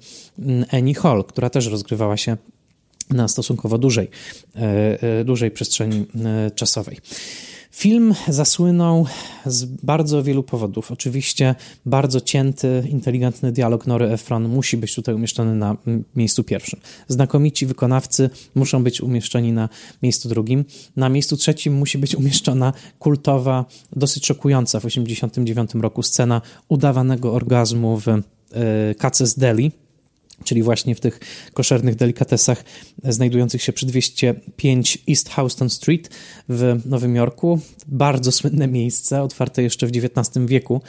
Annie 0.71 0.95
Hall, 0.95 1.23
która 1.23 1.49
też 1.49 1.67
rozgrywała 1.67 2.17
się 2.17 2.37
na 3.09 3.27
stosunkowo 3.27 3.77
dużej, 3.77 4.09
e, 4.55 4.59
e, 5.19 5.23
dużej 5.23 5.51
przestrzeni 5.51 6.05
czasowej. 6.55 6.97
Film 7.77 8.13
zasłynął 8.27 9.05
z 9.45 9.65
bardzo 9.65 10.23
wielu 10.23 10.43
powodów. 10.43 10.91
Oczywiście 10.91 11.55
bardzo 11.85 12.21
cięty, 12.21 12.83
inteligentny 12.89 13.51
dialog 13.51 13.87
Nory 13.87 14.11
Efron 14.11 14.49
musi 14.49 14.77
być 14.77 14.95
tutaj 14.95 15.15
umieszczony 15.15 15.55
na 15.55 15.77
miejscu 16.15 16.43
pierwszym. 16.43 16.79
Znakomici 17.07 17.65
wykonawcy 17.65 18.29
muszą 18.55 18.83
być 18.83 19.01
umieszczeni 19.01 19.51
na 19.51 19.69
miejscu 20.03 20.29
drugim. 20.29 20.65
Na 20.95 21.09
miejscu 21.09 21.37
trzecim 21.37 21.73
musi 21.73 21.97
być 21.97 22.15
umieszczona 22.15 22.73
kultowa, 22.99 23.65
dosyć 23.95 24.25
szokująca 24.25 24.79
w 24.79 24.83
1989 24.83 25.83
roku 25.83 26.03
scena 26.03 26.41
udawanego 26.67 27.33
orgazmu 27.33 27.99
w 27.99 28.05
Kaces 28.97 29.39
Deli, 29.39 29.71
czyli 30.43 30.63
właśnie 30.63 30.95
w 30.95 30.99
tych 30.99 31.19
koszernych 31.53 31.95
delikatesach 31.95 32.63
znajdujących 33.03 33.61
się 33.61 33.73
przy 33.73 33.85
205 33.85 34.97
East 35.09 35.29
Houston 35.29 35.69
Street 35.69 36.09
w 36.49 36.81
Nowym 36.85 37.15
Jorku. 37.15 37.59
Bardzo 37.87 38.31
słynne 38.31 38.67
miejsce, 38.67 39.21
otwarte 39.21 39.63
jeszcze 39.63 39.87
w 39.87 39.89
XIX 39.89 40.45
wieku, 40.45 40.81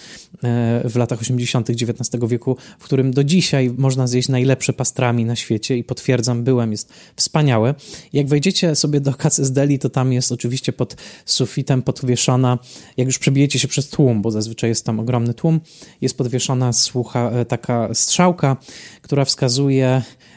e, 0.44 0.88
w 0.88 0.96
latach 0.96 1.20
80. 1.20 1.70
XIX 1.70 2.10
wieku, 2.28 2.56
w 2.78 2.84
którym 2.84 3.10
do 3.10 3.24
dzisiaj 3.24 3.70
można 3.78 4.06
zjeść 4.06 4.28
najlepsze 4.28 4.72
pastrami 4.72 5.24
na 5.24 5.36
świecie 5.36 5.76
i 5.76 5.84
potwierdzam, 5.84 6.44
byłem, 6.44 6.70
jest 6.70 6.92
wspaniałe. 7.16 7.74
Jak 8.12 8.28
wejdziecie 8.28 8.74
sobie 8.74 9.00
do 9.00 9.14
Kaces 9.14 9.52
Deli, 9.52 9.78
to 9.78 9.88
tam 9.88 10.12
jest 10.12 10.32
oczywiście 10.32 10.72
pod 10.72 10.96
sufitem 11.24 11.82
podwieszona, 11.82 12.58
jak 12.96 13.06
już 13.06 13.18
przebijecie 13.18 13.58
się 13.58 13.68
przez 13.68 13.88
tłum, 13.88 14.22
bo 14.22 14.30
zazwyczaj 14.30 14.70
jest 14.70 14.84
tam 14.84 15.00
ogromny 15.00 15.34
tłum, 15.34 15.60
jest 16.00 16.18
podwieszona 16.18 16.72
słucha, 16.72 17.30
e, 17.30 17.44
taka 17.44 17.94
strzałka, 17.94 18.56
która 19.02 19.24
wskazuje, 19.24 19.37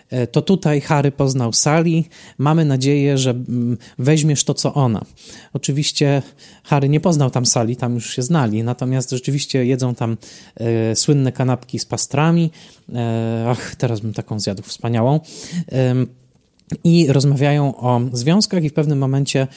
e, 0.09 0.27
to 0.27 0.41
tutaj 0.41 0.81
Harry 0.81 1.11
poznał 1.11 1.53
Sally. 1.53 2.03
Mamy 2.37 2.65
nadzieję, 2.65 3.17
że 3.17 3.29
mm, 3.29 3.77
weźmiesz 3.99 4.43
to, 4.43 4.53
co 4.53 4.73
ona. 4.73 5.05
Oczywiście 5.53 6.21
Harry 6.63 6.89
nie 6.89 6.99
poznał 6.99 7.29
tam 7.29 7.45
Sally, 7.45 7.75
tam 7.75 7.93
już 7.93 8.15
się 8.15 8.21
znali, 8.21 8.63
natomiast 8.63 9.09
rzeczywiście 9.09 9.65
jedzą 9.65 9.95
tam 9.95 10.17
e, 10.55 10.95
słynne 10.95 11.31
kanapki 11.31 11.79
z 11.79 11.85
pastrami. 11.85 12.51
E, 12.93 13.45
ach, 13.49 13.75
teraz 13.75 13.99
bym 13.99 14.13
taką 14.13 14.39
zjadł 14.39 14.63
wspaniałą. 14.63 15.19
E, 15.71 15.95
i 16.83 17.07
rozmawiają 17.07 17.75
o 17.75 18.01
związkach 18.13 18.63
i 18.63 18.69
w 18.69 18.73
pewnym 18.73 18.99
momencie 18.99 19.47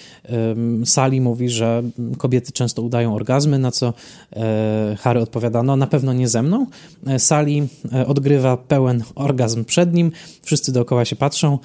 Sali 0.85 1.21
mówi, 1.21 1.49
że 1.49 1.83
kobiety 2.19 2.53
często 2.53 2.83
udają 2.83 3.15
orgazmy, 3.15 3.59
na 3.59 3.71
co 3.71 3.93
e, 4.37 4.97
Harry 5.01 5.21
odpowiada, 5.21 5.63
no 5.63 5.77
na 5.77 5.87
pewno 5.87 6.13
nie 6.13 6.29
ze 6.29 6.43
mną. 6.43 6.67
E, 7.07 7.19
Sali 7.19 7.69
e, 7.93 8.07
odgrywa 8.07 8.57
pełen 8.57 9.05
orgazm 9.15 9.65
przed 9.65 9.95
nim, 9.95 10.13
wszyscy 10.43 10.73
dookoła 10.73 11.05
się 11.05 11.17
patrzą, 11.17 11.59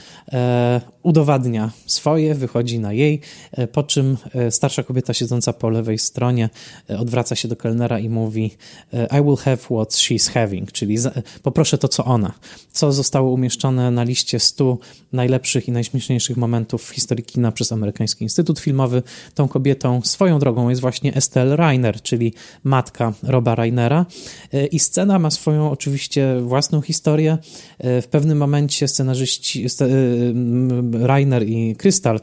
udowadnia 1.04 1.72
swoje, 1.86 2.36
wychodzi 2.36 2.80
na 2.80 2.94
jej, 2.94 3.22
po 3.72 3.84
czym 3.84 4.18
starsza 4.50 4.84
kobieta 4.84 5.14
siedząca 5.14 5.54
po 5.54 5.70
lewej 5.70 5.98
stronie 5.98 6.50
odwraca 6.98 7.36
się 7.36 7.48
do 7.48 7.56
kelnera 7.56 8.00
i 8.00 8.10
mówi 8.10 8.52
I 8.94 9.24
will 9.24 9.38
have 9.38 9.58
what 9.58 9.90
she's 9.90 10.32
having, 10.32 10.72
czyli 10.72 10.98
poproszę 11.44 11.78
to, 11.78 11.88
co 11.88 12.06
ona. 12.06 12.34
Co 12.72 12.92
zostało 12.92 13.32
umieszczone 13.32 13.92
na 13.92 14.04
liście 14.04 14.40
100 14.40 14.78
najlepszych 15.14 15.68
i 15.68 15.72
najśmieszniejszych 15.72 16.38
momentów 16.38 16.84
w 16.84 16.90
historii 16.90 17.24
kina 17.24 17.52
przez 17.52 17.72
Amerykański 17.72 18.24
Instytut 18.24 18.60
Filmowy. 18.60 19.04
Tą 19.36 19.48
kobietą 19.48 20.02
swoją 20.04 20.40
drogą 20.40 20.70
jest 20.70 20.82
właśnie 20.82 21.16
Estelle 21.16 21.56
Reiner, 21.56 22.02
czyli 22.02 22.34
matka 22.64 23.14
Roba 23.24 23.56
Reinera. 23.56 24.06
E, 24.54 24.66
I 24.66 24.80
scena 24.80 25.20
ma 25.20 25.32
swoją 25.32 25.72
oczywiście 25.72 26.42
własną 26.42 26.82
historię. 26.82 27.38
E, 27.78 28.02
w 28.02 28.08
pewnym 28.08 28.38
momencie 28.38 28.88
scenarzyści 28.88 29.64
e, 30.96 31.08
Reiner 31.08 31.48
i 31.48 31.76
Krystal 31.76 32.20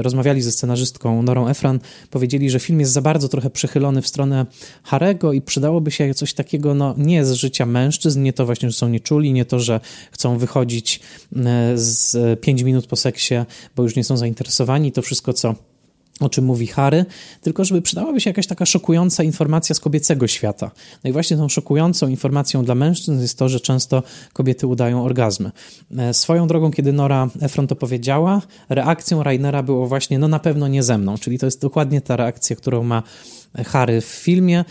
rozmawiali 0.00 0.42
ze 0.42 0.52
scenarzystką 0.52 1.22
Norą 1.22 1.48
Efran. 1.48 1.80
Powiedzieli, 2.10 2.50
że 2.50 2.60
film 2.60 2.80
jest 2.80 2.92
za 2.92 3.02
bardzo 3.02 3.28
trochę 3.28 3.50
przechylony 3.50 4.02
w 4.02 4.08
stronę 4.08 4.46
Harego 4.82 5.32
i 5.32 5.40
przydałoby 5.40 5.90
się 5.90 6.14
coś 6.14 6.34
takiego, 6.34 6.74
no 6.74 6.94
nie 6.98 7.24
z 7.24 7.32
życia 7.32 7.66
mężczyzn, 7.66 8.22
nie 8.22 8.32
to 8.32 8.46
właśnie, 8.46 8.70
że 8.70 8.76
są 8.76 8.88
nieczuli, 8.88 9.32
nie 9.32 9.44
to, 9.44 9.60
że 9.60 9.80
chcą 10.12 10.38
wychodzić 10.38 11.00
z 11.74 11.92
z 12.12 12.40
5 12.40 12.62
minut 12.62 12.86
po 12.86 12.96
seksie, 12.96 13.34
bo 13.76 13.82
już 13.82 13.96
nie 13.96 14.04
są 14.04 14.16
zainteresowani. 14.16 14.92
To 14.92 15.02
wszystko, 15.02 15.32
co 15.32 15.54
o 16.24 16.28
czym 16.28 16.44
mówi 16.44 16.66
Harry, 16.66 17.04
tylko 17.40 17.64
żeby 17.64 17.82
przydałaby 17.82 18.20
się 18.20 18.30
jakaś 18.30 18.46
taka 18.46 18.66
szokująca 18.66 19.22
informacja 19.22 19.74
z 19.74 19.80
kobiecego 19.80 20.26
świata. 20.26 20.70
No 21.04 21.10
i 21.10 21.12
właśnie 21.12 21.36
tą 21.36 21.48
szokującą 21.48 22.08
informacją 22.08 22.64
dla 22.64 22.74
mężczyzn 22.74 23.20
jest 23.20 23.38
to, 23.38 23.48
że 23.48 23.60
często 23.60 24.02
kobiety 24.32 24.66
udają 24.66 25.04
orgazmy. 25.04 25.50
E, 25.98 26.14
swoją 26.14 26.46
drogą, 26.46 26.70
kiedy 26.70 26.92
Nora 26.92 27.28
Efron 27.40 27.66
to 27.66 27.76
powiedziała, 27.76 28.42
reakcją 28.68 29.22
Rainera 29.22 29.62
było 29.62 29.86
właśnie, 29.86 30.18
no 30.18 30.28
na 30.28 30.38
pewno 30.38 30.68
nie 30.68 30.82
ze 30.82 30.98
mną, 30.98 31.18
czyli 31.18 31.38
to 31.38 31.46
jest 31.46 31.60
dokładnie 31.60 32.00
ta 32.00 32.16
reakcja, 32.16 32.56
którą 32.56 32.82
ma 32.82 33.02
Harry 33.54 34.00
w 34.00 34.04
filmie 34.04 34.64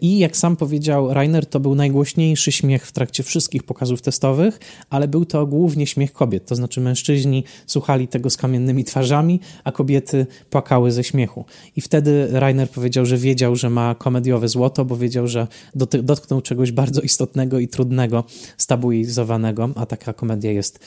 i 0.00 0.18
jak 0.18 0.36
sam 0.36 0.56
powiedział 0.56 1.14
Rainer, 1.14 1.46
to 1.46 1.60
był 1.60 1.74
najgłośniejszy 1.74 2.52
śmiech 2.52 2.86
w 2.86 2.92
trakcie 2.92 3.22
wszystkich 3.22 3.62
pokazów 3.62 4.02
testowych, 4.02 4.58
ale 4.90 5.08
był 5.08 5.24
to 5.24 5.46
głównie 5.46 5.86
śmiech 5.86 6.12
kobiet, 6.12 6.46
to 6.46 6.54
znaczy 6.54 6.80
mężczyźni 6.80 7.44
słuchali 7.66 8.08
tego 8.08 8.30
z 8.30 8.36
kamiennymi 8.36 8.84
twarzami, 8.84 9.40
a 9.64 9.72
kobiety 9.72 10.26
płakały 10.50 10.92
ze 10.92 11.04
śmiechu. 11.04 11.44
I 11.76 11.80
wtedy 11.80 12.28
Rainer 12.32 12.70
powiedział, 12.70 13.06
że 13.06 13.16
wiedział, 13.16 13.56
że 13.56 13.70
ma 13.70 13.94
komediowe 13.94 14.48
złoto, 14.48 14.84
bo 14.84 14.96
wiedział, 14.96 15.26
że 15.26 15.46
dotknął 16.02 16.40
czegoś 16.40 16.72
bardzo 16.72 17.00
istotnego 17.00 17.58
i 17.58 17.68
trudnego, 17.68 18.24
stabilizowanego, 18.56 19.70
a 19.74 19.86
taka 19.86 20.12
komedia 20.12 20.52
jest, 20.52 20.78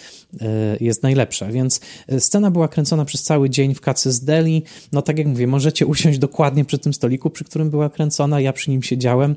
e, 0.41 0.77
jest 0.79 1.03
najlepsza. 1.03 1.51
Więc 1.51 1.81
e, 2.07 2.19
scena 2.19 2.51
była 2.51 2.67
kręcona 2.67 3.05
przez 3.05 3.23
cały 3.23 3.49
dzień 3.49 3.75
w 3.75 3.81
kacy 3.81 4.11
z 4.11 4.23
Deli. 4.23 4.63
No 4.91 5.01
tak 5.01 5.17
jak 5.17 5.27
mówię, 5.27 5.47
możecie 5.47 5.85
usiąść 5.85 6.19
dokładnie 6.19 6.65
przy 6.65 6.77
tym 6.77 6.93
stoliku, 6.93 7.29
przy 7.33 7.43
którym 7.43 7.69
była 7.69 7.89
kręcona. 7.89 8.39
Ja 8.39 8.53
przy 8.53 8.71
nim 8.71 8.83
siedziałem 8.83 9.35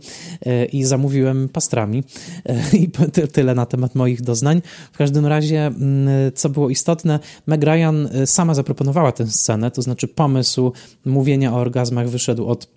i 0.72 0.84
zamówiłem 0.84 1.48
pastrami. 1.48 2.02
I 2.82 2.90
tyle 3.32 3.54
na 3.54 3.66
temat 3.66 3.94
moich 3.94 4.22
doznań. 4.22 4.62
W 4.92 4.96
każdym 4.96 5.26
razie, 5.26 5.66
mm, 5.66 6.08
co 6.34 6.48
było 6.48 6.70
istotne, 6.70 7.20
Meg 7.46 7.62
Ryan 7.62 8.08
sama 8.26 8.54
zaproponowała 8.54 9.12
tę 9.12 9.26
scenę, 9.26 9.70
to 9.70 9.82
znaczy 9.82 10.08
pomysł 10.08 10.72
mówienia 11.04 11.52
o 11.52 11.56
orgazmach 11.56 12.08
wyszedł 12.08 12.46
od 12.46 12.75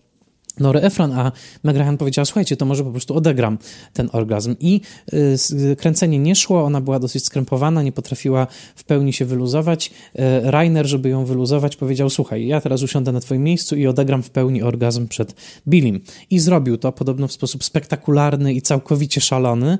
Nory 0.60 0.82
Efron, 0.82 1.12
a 1.12 1.32
Meg 1.64 1.76
Ryan 1.76 1.98
powiedziała, 1.98 2.26
słuchajcie, 2.26 2.58
to 2.58 2.66
może 2.66 2.84
po 2.84 2.92
prostu 2.92 3.16
odegram 3.16 3.58
ten 3.94 4.10
orgazm. 4.12 4.56
I 4.60 4.82
y, 5.14 5.76
kręcenie 5.76 6.20
nie 6.20 6.36
szło, 6.36 6.64
ona 6.64 6.82
była 6.82 7.00
dosyć 7.00 7.26
skrępowana, 7.26 7.84
nie 7.84 7.92
potrafiła 7.92 8.48
w 8.76 8.84
pełni 8.84 9.14
się 9.14 9.26
wyluzować. 9.26 9.92
Y, 10.16 10.22
Rainer, 10.52 10.88
żeby 10.88 11.10
ją 11.10 11.26
wyluzować, 11.26 11.76
powiedział, 11.76 12.10
słuchaj, 12.10 12.48
ja 12.48 12.62
teraz 12.62 12.84
usiądę 12.84 13.12
na 13.12 13.20
twoim 13.20 13.44
miejscu 13.44 13.76
i 13.76 13.88
odegram 13.88 14.24
w 14.24 14.30
pełni 14.30 14.62
orgazm 14.62 15.08
przed 15.08 15.36
Billim. 15.68 16.02
I 16.30 16.40
zrobił 16.40 16.78
to 16.78 16.92
podobno 16.92 17.28
w 17.28 17.32
sposób 17.32 17.64
spektakularny 17.64 18.54
i 18.54 18.62
całkowicie 18.62 19.22
szalony, 19.22 19.78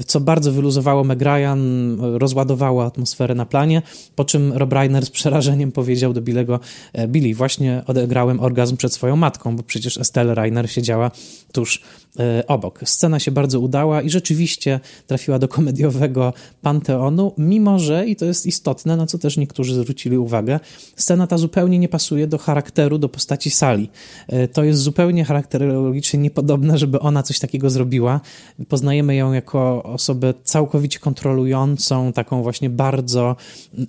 y, 0.00 0.04
co 0.04 0.20
bardzo 0.20 0.52
wyluzowało 0.52 1.04
Meg 1.04 1.22
Ryan, 1.22 1.96
rozładowało 2.00 2.84
atmosferę 2.84 3.34
na 3.34 3.46
planie, 3.46 3.82
po 4.14 4.24
czym 4.24 4.52
Rob 4.52 4.72
Reiner 4.72 5.06
z 5.06 5.10
przerażeniem 5.10 5.72
powiedział 5.72 6.12
do 6.12 6.20
Billego, 6.22 6.60
e, 6.92 7.08
Billy, 7.08 7.34
właśnie 7.34 7.82
odegrałem 7.86 8.40
orgazm 8.40 8.76
przed 8.76 8.94
swoją 8.94 9.16
matką, 9.16 9.56
bo 9.56 9.62
przecież 9.76 9.98
Estelle 9.98 10.34
Reiner 10.34 10.70
siedziała 10.70 11.10
tuż 11.52 11.82
e, 12.18 12.46
obok. 12.46 12.80
Scena 12.84 13.18
się 13.18 13.30
bardzo 13.30 13.60
udała 13.60 14.02
i 14.02 14.10
rzeczywiście 14.10 14.80
trafiła 15.06 15.38
do 15.38 15.48
komediowego 15.48 16.32
panteonu, 16.62 17.32
mimo 17.38 17.78
że, 17.78 18.06
i 18.06 18.16
to 18.16 18.24
jest 18.24 18.46
istotne, 18.46 18.96
na 18.96 19.06
co 19.06 19.18
też 19.18 19.36
niektórzy 19.36 19.74
zwrócili 19.74 20.18
uwagę, 20.18 20.60
scena 20.96 21.26
ta 21.26 21.38
zupełnie 21.38 21.78
nie 21.78 21.88
pasuje 21.88 22.26
do 22.26 22.38
charakteru, 22.38 22.98
do 22.98 23.08
postaci 23.08 23.50
sali. 23.50 23.90
E, 24.28 24.48
to 24.48 24.64
jest 24.64 24.80
zupełnie 24.80 25.24
charakterologicznie 25.24 26.20
niepodobne, 26.20 26.78
żeby 26.78 27.00
ona 27.00 27.22
coś 27.22 27.38
takiego 27.38 27.70
zrobiła. 27.70 28.20
Poznajemy 28.68 29.16
ją 29.16 29.32
jako 29.32 29.82
osobę 29.82 30.34
całkowicie 30.44 30.98
kontrolującą, 30.98 32.12
taką 32.12 32.42
właśnie 32.42 32.70
bardzo 32.70 33.36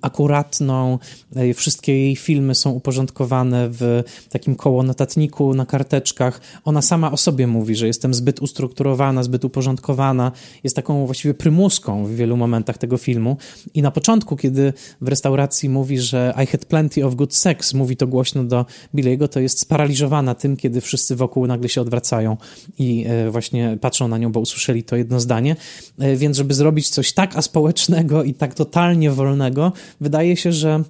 akuratną. 0.01 0.99
E, 1.35 1.53
wszystkie 1.53 1.97
jej 1.97 2.15
filmy 2.15 2.55
są 2.55 2.71
uporządkowane 2.71 3.69
w 3.69 4.03
takim 4.29 4.55
koło 4.55 4.83
notatniku 4.83 5.53
na 5.53 5.65
karteczkach. 5.67 6.41
Ona 6.65 6.81
sama 6.81 7.11
o 7.11 7.17
sobie 7.17 7.47
mówi, 7.47 7.75
że 7.75 7.87
jestem 7.87 8.13
zbyt 8.13 8.41
ustrukturowana, 8.41 9.23
zbyt 9.23 9.45
uporządkowana. 9.45 10.31
Jest 10.63 10.75
taką 10.75 11.05
właściwie 11.05 11.33
prymuską 11.33 12.05
w 12.05 12.15
wielu 12.15 12.37
momentach 12.37 12.77
tego 12.77 12.97
filmu. 12.97 13.37
I 13.73 13.81
na 13.81 13.91
początku, 13.91 14.35
kiedy 14.35 14.73
w 15.01 15.07
restauracji 15.07 15.69
mówi, 15.69 15.99
że 15.99 16.33
I 16.43 16.45
had 16.45 16.65
plenty 16.65 17.05
of 17.05 17.15
good 17.15 17.35
sex, 17.35 17.73
mówi 17.73 17.97
to 17.97 18.07
głośno 18.07 18.43
do 18.43 18.65
Billy'ego, 18.95 19.27
to 19.27 19.39
jest 19.39 19.59
sparaliżowana 19.59 20.35
tym, 20.35 20.57
kiedy 20.57 20.81
wszyscy 20.81 21.15
wokół 21.15 21.47
nagle 21.47 21.69
się 21.69 21.81
odwracają 21.81 22.37
i 22.79 23.05
e, 23.07 23.31
właśnie 23.31 23.77
patrzą 23.81 24.07
na 24.07 24.17
nią, 24.17 24.31
bo 24.31 24.39
usłyszeli 24.39 24.83
to 24.83 24.95
jedno 24.95 25.19
zdanie. 25.19 25.55
E, 25.99 26.15
więc 26.15 26.37
żeby 26.37 26.53
zrobić 26.53 26.89
coś 26.89 27.13
tak 27.13 27.37
aspołecznego 27.37 28.23
i 28.23 28.33
tak 28.33 28.53
totalnie 28.53 29.11
wolnego, 29.11 29.71
wydaje 30.01 30.37
się, 30.37 30.51
że 30.51 30.83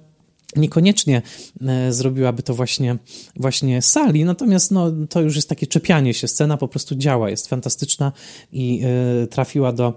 niekoniecznie 0.58 1.22
e, 1.66 1.92
zrobiłaby 1.92 2.42
to 2.42 2.54
właśnie, 2.54 2.96
właśnie 3.36 3.82
Sali, 3.82 4.24
natomiast 4.24 4.70
no, 4.70 4.92
to 5.08 5.20
już 5.20 5.36
jest 5.36 5.48
takie 5.48 5.66
czepianie 5.66 6.14
się, 6.14 6.28
scena 6.28 6.56
po 6.56 6.68
prostu 6.68 6.94
działa, 6.94 7.30
jest 7.30 7.48
fantastyczna 7.48 8.12
i 8.52 8.82
y, 9.22 9.26
trafiła 9.26 9.72
do 9.72 9.94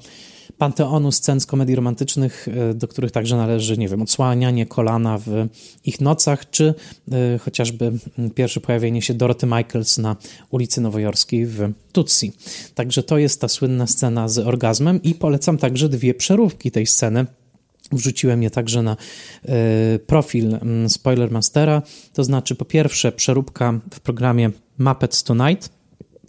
panteonu 0.57 1.12
scen 1.12 1.39
z 1.39 1.45
komedii 1.45 1.76
romantycznych, 1.76 2.47
y, 2.72 2.74
do 2.74 2.88
których 2.88 3.12
także 3.12 3.38
należy, 3.38 3.78
nie 3.78 3.88
wiem, 3.88 4.01
odsłanianie 4.01 4.66
kolana 4.66 5.18
w 5.18 5.47
ich 5.86 6.01
nocach, 6.01 6.49
czy 6.49 6.74
chociażby 7.41 7.91
pierwsze 8.36 8.62
pojawienie 8.62 9.01
się 9.01 9.14
Doroty 9.14 9.45
Michaels 9.45 9.97
na 9.97 10.16
ulicy 10.49 10.82
Nowojorskiej 10.82 11.45
w 11.45 11.72
Tutsi. 11.91 12.32
Także 12.76 13.03
to 13.03 13.18
jest 13.18 13.41
ta 13.41 13.47
słynna 13.47 13.88
scena 13.88 14.28
z 14.28 14.39
orgazmem 14.39 15.03
i 15.03 15.16
polecam 15.16 15.57
także 15.57 15.89
dwie 15.89 16.14
przeróbki 16.14 16.72
tej 16.72 16.88
sceny, 16.88 17.26
Wrzuciłem 17.92 18.44
je 18.44 18.50
także 18.50 18.82
na 18.82 18.98
e, 19.46 20.00
profil 20.00 20.56
mm, 20.56 20.89
Spoilermastera, 20.89 21.82
to 22.14 22.24
znaczy 22.24 22.56
po 22.56 22.66
pierwsze 22.66 23.12
przeróbka 23.12 23.80
w 23.94 24.00
programie 24.00 24.50
Muppets 24.78 25.24
Tonight, 25.24 25.81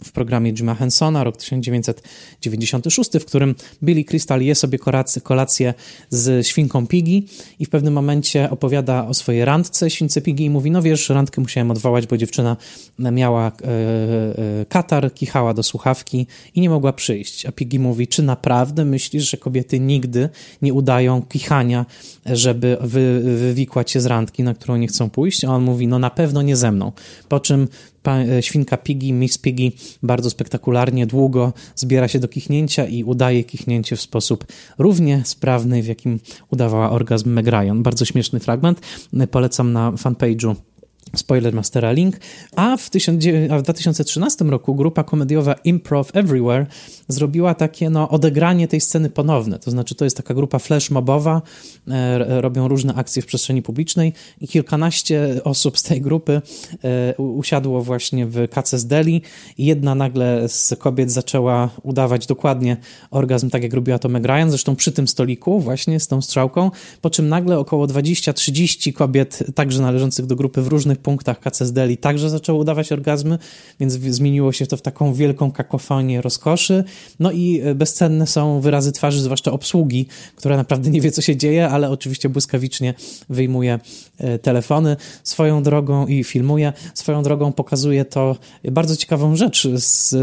w 0.03 0.11
programie 0.11 0.53
Jima 0.53 0.75
Hensona, 0.75 1.23
rok 1.23 1.37
1996, 1.37 3.11
w 3.19 3.25
którym 3.25 3.55
Billy 3.83 4.03
Crystal 4.03 4.41
je 4.41 4.55
sobie 4.55 4.79
kolację 5.23 5.73
z 6.09 6.47
świnką 6.47 6.87
Piggy 6.87 7.27
i 7.59 7.65
w 7.65 7.69
pewnym 7.69 7.93
momencie 7.93 8.49
opowiada 8.49 9.07
o 9.07 9.13
swojej 9.13 9.45
randce 9.45 9.89
śwince 9.89 10.21
Piggy 10.21 10.43
i 10.43 10.49
mówi, 10.49 10.71
no 10.71 10.81
wiesz, 10.81 11.09
randkę 11.09 11.41
musiałem 11.41 11.71
odwołać, 11.71 12.07
bo 12.07 12.17
dziewczyna 12.17 12.57
miała 12.99 13.47
e, 13.47 13.51
e, 14.61 14.65
katar, 14.65 15.13
kichała 15.13 15.53
do 15.53 15.63
słuchawki 15.63 16.27
i 16.55 16.61
nie 16.61 16.69
mogła 16.69 16.93
przyjść. 16.93 17.45
A 17.45 17.51
Piggy 17.51 17.79
mówi, 17.79 18.07
czy 18.07 18.23
naprawdę 18.23 18.85
myślisz, 18.85 19.29
że 19.29 19.37
kobiety 19.37 19.79
nigdy 19.79 20.29
nie 20.61 20.73
udają 20.73 21.21
kichania, 21.21 21.85
żeby 22.25 22.77
wy, 22.81 23.21
wywikłać 23.37 23.91
się 23.91 24.01
z 24.01 24.05
randki, 24.05 24.43
na 24.43 24.53
którą 24.53 24.75
nie 24.75 24.87
chcą 24.87 25.09
pójść? 25.09 25.45
A 25.45 25.49
on 25.49 25.63
mówi, 25.63 25.87
no 25.87 25.99
na 25.99 26.09
pewno 26.09 26.41
nie 26.41 26.55
ze 26.55 26.71
mną. 26.71 26.91
Po 27.29 27.39
czym 27.39 27.67
świnka 28.41 28.77
Piggy, 28.77 29.13
Miss 29.13 29.37
Piggy 29.37 29.71
bardzo 30.03 30.29
spektakularnie, 30.29 31.07
długo 31.07 31.53
zbiera 31.75 32.07
się 32.07 32.19
do 32.19 32.27
kichnięcia 32.27 32.85
i 32.85 33.03
udaje 33.03 33.43
kichnięcie 33.43 33.95
w 33.95 34.01
sposób 34.01 34.45
równie 34.77 35.21
sprawny, 35.25 35.83
w 35.83 35.87
jakim 35.87 36.19
udawała 36.51 36.91
orgazm 36.91 37.29
Meg 37.29 37.47
Ryan. 37.47 37.83
Bardzo 37.83 38.05
śmieszny 38.05 38.39
fragment. 38.39 38.81
Polecam 39.31 39.73
na 39.73 39.91
fanpage'u 39.91 40.55
Spoiler 41.15 41.53
Mastera 41.53 41.91
Link, 41.91 42.17
a 42.55 42.77
w, 42.77 42.89
a 43.49 43.57
w 43.57 43.61
2013 43.61 44.45
roku 44.45 44.75
grupa 44.75 45.03
komediowa 45.03 45.53
Improv 45.53 46.11
Everywhere 46.13 46.65
zrobiła 47.07 47.53
takie 47.53 47.89
no, 47.89 48.09
odegranie 48.09 48.67
tej 48.67 48.81
sceny 48.81 49.09
ponowne. 49.09 49.59
To 49.59 49.71
znaczy, 49.71 49.95
to 49.95 50.03
jest 50.03 50.17
taka 50.17 50.33
grupa 50.33 50.59
flash 50.59 50.91
mobowa, 50.91 51.41
e, 51.87 52.41
robią 52.41 52.67
różne 52.67 52.93
akcje 52.93 53.21
w 53.21 53.25
przestrzeni 53.25 53.61
publicznej 53.61 54.13
i 54.41 54.47
kilkanaście 54.47 55.41
osób 55.43 55.77
z 55.79 55.83
tej 55.83 56.01
grupy 56.01 56.41
e, 56.83 57.15
usiadło 57.17 57.81
właśnie 57.81 58.25
w 58.25 58.47
Kaces 58.49 58.85
Deli 58.85 59.21
i 59.57 59.65
jedna 59.65 59.95
nagle 59.95 60.49
z 60.49 60.73
kobiet 60.79 61.11
zaczęła 61.11 61.69
udawać 61.83 62.27
dokładnie 62.27 62.77
orgazm, 63.11 63.49
tak 63.49 63.63
jak 63.63 63.73
robiła 63.73 63.99
to 63.99 64.09
Meg 64.09 64.25
Ryan, 64.25 64.49
zresztą 64.49 64.75
przy 64.75 64.91
tym 64.91 65.07
stoliku 65.07 65.59
właśnie 65.59 65.99
z 65.99 66.07
tą 66.07 66.21
strzałką, 66.21 66.71
po 67.01 67.09
czym 67.09 67.29
nagle 67.29 67.59
około 67.59 67.87
20-30 67.87 68.93
kobiet, 68.93 69.43
także 69.55 69.81
należących 69.81 70.25
do 70.25 70.35
grupy 70.35 70.61
w 70.61 70.67
różnych 70.67 70.92
punktach 70.99 71.39
KCSDL 71.39 71.97
także 72.01 72.29
zaczęło 72.29 72.59
udawać 72.59 72.91
orgazmy, 72.91 73.37
więc 73.79 73.93
zmieniło 73.93 74.51
się 74.51 74.65
to 74.65 74.77
w 74.77 74.81
taką 74.81 75.13
wielką 75.13 75.51
kakofonię 75.51 76.21
rozkoszy. 76.21 76.83
No 77.19 77.31
i 77.31 77.61
e, 77.63 77.75
bezcenne 77.75 78.27
są 78.27 78.61
wyrazy 78.61 78.91
twarzy, 78.91 79.21
zwłaszcza 79.21 79.51
obsługi, 79.51 80.07
która 80.35 80.57
naprawdę 80.57 80.89
nie 80.89 81.01
wie, 81.01 81.11
co 81.11 81.21
się 81.21 81.35
dzieje, 81.35 81.69
ale 81.69 81.89
oczywiście 81.89 82.29
błyskawicznie 82.29 82.93
wyjmuje 83.29 83.79
e, 84.17 84.39
telefony 84.39 84.97
swoją 85.23 85.63
drogą 85.63 86.07
i 86.07 86.23
filmuje. 86.23 86.73
Swoją 86.93 87.23
drogą 87.23 87.51
pokazuje 87.51 88.05
to 88.05 88.35
bardzo 88.71 88.95
ciekawą 88.95 89.35
rzecz 89.35 89.67
z 89.75 90.15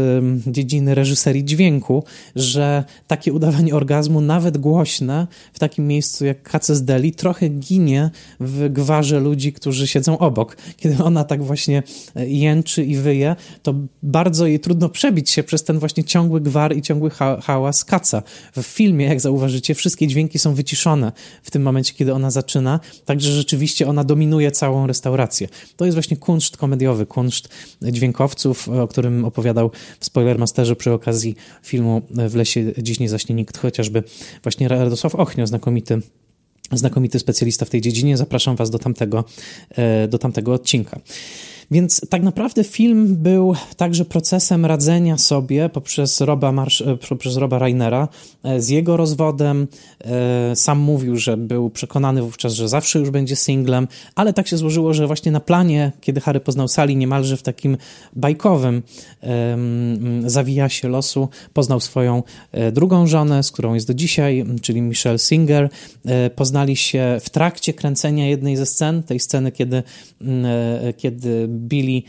dziedziny 0.47 0.95
reżyserii 0.95 1.45
dźwięku, 1.45 2.03
że 2.35 2.83
takie 3.07 3.33
udawanie 3.33 3.75
orgazmu, 3.75 4.21
nawet 4.21 4.57
głośne, 4.57 5.27
w 5.53 5.59
takim 5.59 5.87
miejscu 5.87 6.25
jak 6.25 6.43
KCSDL 6.43 7.11
trochę 7.17 7.49
ginie 7.49 8.09
w 8.39 8.69
gwarze 8.69 9.19
ludzi, 9.19 9.53
którzy 9.53 9.87
siedzą 9.87 10.17
obok 10.17 10.57
kiedy 10.77 11.03
ona 11.03 11.23
tak 11.23 11.43
właśnie 11.43 11.83
e, 12.15 12.27
jęczy 12.27 12.83
i 12.83 12.95
wyje, 12.95 13.35
to 13.63 13.75
bardzo 14.03 14.47
jej 14.47 14.59
trudno 14.59 14.89
przebić 14.89 15.29
się 15.29 15.43
przez 15.43 15.63
ten 15.63 15.79
właśnie 15.79 16.03
ciągły 16.03 16.41
gwar 16.41 16.77
i 16.77 16.81
ciągły 16.81 17.09
ha 17.09 17.41
hałas 17.41 17.85
kaca. 17.85 18.23
W 18.57 18.63
filmie, 18.63 19.05
jak 19.05 19.21
zauważycie, 19.21 19.75
wszystkie 19.75 20.07
dźwięki 20.07 20.39
są 20.39 20.53
wyciszone 20.53 21.11
w 21.43 21.51
tym 21.51 21.61
momencie, 21.61 21.93
kiedy 21.93 22.13
ona 22.13 22.31
zaczyna, 22.31 22.79
także 23.05 23.31
rzeczywiście 23.31 23.87
ona 23.87 24.03
dominuje 24.03 24.51
całą 24.51 24.87
restaurację. 24.87 25.47
To 25.75 25.85
jest 25.85 25.95
właśnie 25.95 26.17
kunszt 26.17 26.57
komediowy, 26.57 27.05
kunszt 27.05 27.49
dźwiękowców, 27.81 28.69
o 28.69 28.87
którym 28.87 29.25
opowiadał 29.25 29.71
w 29.99 30.05
Spoilermasterze 30.05 30.75
przy 30.75 30.91
okazji 30.91 31.35
filmu 31.63 32.01
W 32.09 32.35
lesie 32.35 32.73
dziś 32.77 32.99
nie 32.99 33.09
zaśnie 33.09 33.35
nikt, 33.35 33.57
chociażby 33.57 34.03
właśnie 34.43 34.67
Radosław 34.67 35.15
Ochnio, 35.15 35.47
znakomity 35.47 36.01
znakomity 36.77 37.19
specjalista 37.19 37.65
w 37.65 37.69
tej 37.69 37.81
dziedzinie. 37.81 38.17
Zapraszam 38.17 38.55
Was 38.55 38.69
do 38.69 38.79
tamtego, 38.79 39.23
e, 39.69 40.07
do 40.07 40.17
tamtego 40.17 40.53
odcinka. 40.53 40.99
Więc 41.71 42.01
tak 42.09 42.23
naprawdę 42.23 42.63
film 42.63 43.15
był 43.15 43.55
także 43.77 44.05
procesem 44.05 44.65
radzenia 44.65 45.17
sobie 45.17 45.69
poprzez 45.69 46.21
Roba, 46.21 46.51
Marsz, 46.51 46.81
e, 46.81 46.97
poprzez 47.09 47.37
Roba 47.37 47.59
Rainera 47.59 48.07
e, 48.43 48.61
z 48.61 48.69
jego 48.69 48.97
rozwodem. 48.97 49.67
E, 50.05 50.55
sam 50.55 50.79
mówił, 50.79 51.17
że 51.17 51.37
był 51.37 51.69
przekonany 51.69 52.21
wówczas, 52.21 52.53
że 52.53 52.69
zawsze 52.69 52.99
już 52.99 53.09
będzie 53.09 53.35
singlem, 53.35 53.87
ale 54.15 54.33
tak 54.33 54.47
się 54.47 54.57
złożyło, 54.57 54.93
że 54.93 55.07
właśnie 55.07 55.31
na 55.31 55.39
planie, 55.39 55.91
kiedy 56.01 56.21
Harry 56.21 56.39
poznał 56.39 56.67
Sally, 56.67 56.95
niemalże 56.95 57.37
w 57.37 57.43
takim 57.43 57.77
bajkowym 58.15 58.83
zawijasie 60.25 60.89
losu, 60.89 61.29
poznał 61.53 61.79
swoją 61.79 62.23
drugą 62.71 63.07
żonę, 63.07 63.43
z 63.43 63.51
którą 63.51 63.73
jest 63.73 63.87
do 63.87 63.93
dzisiaj, 63.93 64.45
czyli 64.61 64.81
Michelle 64.81 65.19
Singer. 65.19 65.69
Poznali 66.35 66.75
się 66.75 67.17
w 67.21 67.29
trakcie 67.29 67.73
kręcenia 67.73 68.27
jednej 68.27 68.57
ze 68.57 68.65
scen, 68.65 69.03
tej 69.03 69.19
sceny, 69.19 69.51
kiedy, 69.51 69.83
kiedy 70.97 71.49
Billy, 71.61 72.01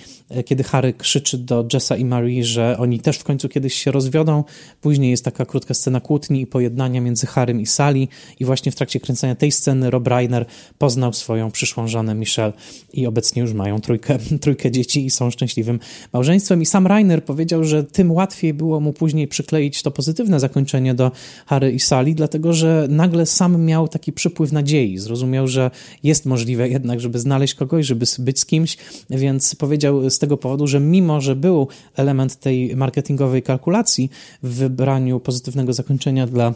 kiedy 0.45 0.65
Harry 0.65 0.93
krzyczy 0.93 1.39
do 1.39 1.67
Jessa 1.73 1.97
i 1.97 2.05
Marie, 2.05 2.45
że 2.45 2.77
oni 2.79 3.01
też 3.01 3.19
w 3.19 3.25
końcu 3.25 3.49
kiedyś 3.49 3.75
się 3.75 3.91
rozwiodą. 3.91 4.45
Później 4.81 5.11
jest 5.11 5.25
taka 5.25 5.47
krótka 5.47 5.75
scena 5.75 6.01
kłótni 6.01 6.41
i 6.41 6.47
pojednania 6.47 7.01
między 7.01 7.27
Harrym 7.27 7.61
i 7.61 7.67
Sally 7.67 8.09
i 8.41 8.45
właśnie 8.45 8.73
w 8.73 8.75
trakcie 8.75 9.01
kręcenia 9.01 9.35
tej 9.35 9.53
sceny 9.53 9.91
Rob 9.91 10.07
Reiner 10.07 10.47
poznał 10.79 11.13
swoją 11.13 11.51
przyszłą 11.51 11.89
żonę 11.89 12.15
Michelle 12.15 12.53
i 12.93 13.07
obecnie 13.07 13.43
już 13.43 13.53
mają 13.53 13.81
trójkę, 13.81 14.19
trójkę 14.43 14.71
dzieci 14.71 15.07
i 15.07 15.11
są 15.11 15.31
szczęśliwym 15.31 15.81
małżeństwem. 16.13 16.63
I 16.63 16.67
sam 16.67 16.87
Reiner 16.87 17.25
powiedział, 17.25 17.65
że 17.65 17.85
tym 17.85 18.13
łatwiej 18.13 18.55
było 18.55 18.81
mu 18.81 18.93
później 18.93 19.29
przykleić 19.29 19.83
to 19.83 19.91
pozytywne 19.91 20.41
zakończenie 20.41 20.95
do 20.95 21.11
Harry 21.47 21.73
i 21.73 21.81
Sally, 21.81 22.15
dlatego 22.15 22.53
że 22.53 22.87
nagle 22.91 23.27
sam 23.27 23.65
miał 23.65 23.89
taki 23.89 24.13
przypływ 24.13 24.53
nadziei. 24.53 24.99
Zrozumiał, 24.99 25.49
że 25.49 25.71
jest 26.03 26.27
możliwe 26.27 26.69
jednak, 26.69 27.01
żeby 27.01 27.19
znaleźć 27.19 27.55
kogoś, 27.55 27.87
żeby 27.87 28.07
być 28.19 28.41
z 28.41 28.47
kimś, 28.47 28.77
więc 29.11 29.42
powiedział 29.59 30.11
z 30.11 30.19
tego 30.19 30.37
powodu, 30.37 30.67
że 30.67 30.81
mimo, 30.81 31.21
że 31.21 31.37
był 31.37 31.69
element 31.97 32.37
tej 32.37 32.77
marketingowej 32.77 33.43
kalkulacji 33.43 34.11
w 34.43 34.55
wybraniu 34.55 35.21
pozytywnego 35.21 35.73
zakończenia 35.73 36.27
dla 36.27 36.55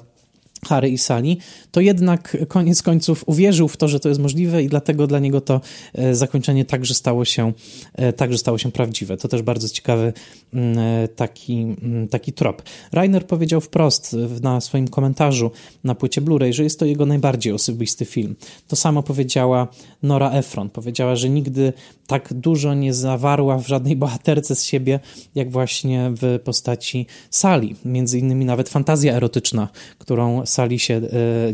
Harry 0.66 0.88
i 0.88 0.98
Sally, 0.98 1.36
to 1.70 1.80
jednak 1.80 2.36
koniec 2.48 2.82
końców 2.82 3.24
uwierzył 3.26 3.68
w 3.68 3.76
to, 3.76 3.88
że 3.88 4.00
to 4.00 4.08
jest 4.08 4.20
możliwe 4.20 4.62
i 4.62 4.68
dlatego 4.68 5.06
dla 5.06 5.18
niego 5.18 5.40
to 5.40 5.60
e, 5.94 6.14
zakończenie 6.14 6.64
także 6.64 6.94
stało 6.94 7.24
się, 7.24 7.52
e, 7.94 8.12
także 8.12 8.38
stało 8.38 8.58
się 8.58 8.72
prawdziwe. 8.72 9.16
To 9.16 9.28
też 9.28 9.42
bardzo 9.42 9.68
ciekawy 9.68 10.12
mm, 10.54 10.78
e, 10.78 11.08
taki, 11.08 11.54
mm, 11.82 12.08
taki 12.08 12.32
trop. 12.32 12.62
Rainer 12.92 13.26
powiedział 13.26 13.60
wprost 13.60 14.16
na 14.42 14.60
swoim 14.60 14.88
komentarzu 14.88 15.50
na 15.84 15.94
płycie 15.94 16.20
Blu-ray, 16.20 16.52
że 16.52 16.62
jest 16.62 16.78
to 16.78 16.84
jego 16.84 17.06
najbardziej 17.06 17.52
osobisty 17.52 18.04
film. 18.04 18.36
To 18.68 18.76
samo 18.76 19.02
powiedziała 19.02 19.68
Nora 20.02 20.30
Ephron. 20.30 20.70
Powiedziała, 20.70 21.16
że 21.16 21.28
nigdy 21.28 21.72
tak 22.06 22.34
dużo 22.34 22.74
nie 22.74 22.94
zawarła 22.94 23.58
w 23.58 23.66
żadnej 23.66 23.96
bohaterce 23.96 24.54
z 24.54 24.64
siebie, 24.64 25.00
jak 25.34 25.50
właśnie 25.50 26.12
w 26.20 26.38
postaci 26.44 27.06
Sally. 27.30 27.68
Między 27.84 28.18
innymi 28.18 28.44
nawet 28.44 28.68
fantazja 28.68 29.14
erotyczna, 29.14 29.68
którą 29.98 30.46
Sally 30.56 30.78
się 30.78 30.94
e, 30.94 31.00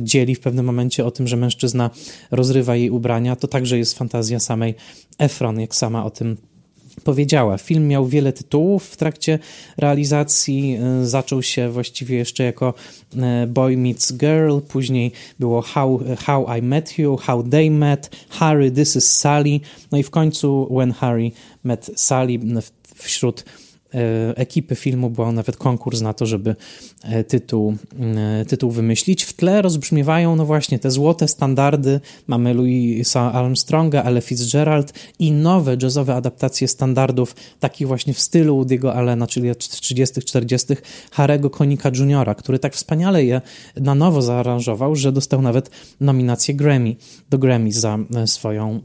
dzieli 0.00 0.34
w 0.34 0.40
pewnym 0.40 0.66
momencie 0.66 1.04
o 1.04 1.10
tym, 1.10 1.28
że 1.28 1.36
mężczyzna 1.36 1.90
rozrywa 2.30 2.76
jej 2.76 2.90
ubrania, 2.90 3.36
to 3.36 3.48
także 3.48 3.78
jest 3.78 3.98
fantazja 3.98 4.40
samej 4.40 4.74
Efron, 5.18 5.60
jak 5.60 5.74
sama 5.74 6.04
o 6.04 6.10
tym 6.10 6.36
powiedziała. 7.04 7.58
Film 7.58 7.88
miał 7.88 8.06
wiele 8.06 8.32
tytułów 8.32 8.86
w 8.86 8.96
trakcie 8.96 9.38
realizacji. 9.76 10.76
E, 10.76 11.06
zaczął 11.06 11.42
się 11.42 11.70
właściwie 11.70 12.16
jeszcze 12.16 12.44
jako 12.44 12.74
e, 13.16 13.46
Boy 13.46 13.76
Meets 13.76 14.12
Girl, 14.12 14.58
później 14.68 15.12
było 15.38 15.62
How, 15.62 16.00
How 16.26 16.46
I 16.58 16.62
Met 16.62 16.98
You, 16.98 17.16
How 17.16 17.42
They 17.42 17.70
Met, 17.70 18.10
Harry, 18.28 18.70
This 18.70 18.96
is 18.96 19.12
Sally, 19.12 19.60
no 19.92 19.98
i 19.98 20.02
w 20.02 20.10
końcu 20.10 20.68
When 20.76 20.92
Harry 20.92 21.30
Met 21.64 21.90
Sally 21.96 22.38
wśród 22.94 23.44
ekipy 24.36 24.74
filmu 24.74 25.10
był 25.10 25.32
nawet 25.32 25.56
konkurs 25.56 26.00
na 26.00 26.14
to, 26.14 26.26
żeby 26.26 26.56
e, 27.02 27.24
tytuł, 27.24 27.76
e, 28.16 28.44
tytuł 28.44 28.70
wymyślić. 28.70 29.24
W 29.24 29.32
tle 29.32 29.62
rozbrzmiewają, 29.62 30.36
no 30.36 30.46
właśnie, 30.46 30.78
te 30.78 30.90
złote 30.90 31.28
standardy. 31.28 32.00
Mamy 32.26 32.54
Louisa 32.54 33.32
Armstronga, 33.32 34.02
Ale 34.02 34.20
Fitzgerald 34.20 34.92
i 35.18 35.32
nowe 35.32 35.76
jazzowe 35.82 36.14
adaptacje 36.14 36.68
standardów, 36.68 37.34
takich 37.60 37.86
właśnie 37.86 38.14
w 38.14 38.20
stylu 38.20 38.60
Woody'ego 38.62 38.92
Allena, 38.92 39.26
czyli 39.26 39.56
30., 39.56 40.22
40., 40.22 40.66
Harego 41.10 41.50
Konika 41.50 41.88
Jr., 41.88 42.36
który 42.36 42.58
tak 42.58 42.74
wspaniale 42.74 43.24
je 43.24 43.40
na 43.76 43.94
nowo 43.94 44.22
zaaranżował, 44.22 44.96
że 44.96 45.12
dostał 45.12 45.42
nawet 45.42 45.70
nominację 46.00 46.54
Grammy, 46.54 46.96
do 47.30 47.38
Grammy 47.38 47.72
za 47.72 47.98
swoją, 48.26 48.80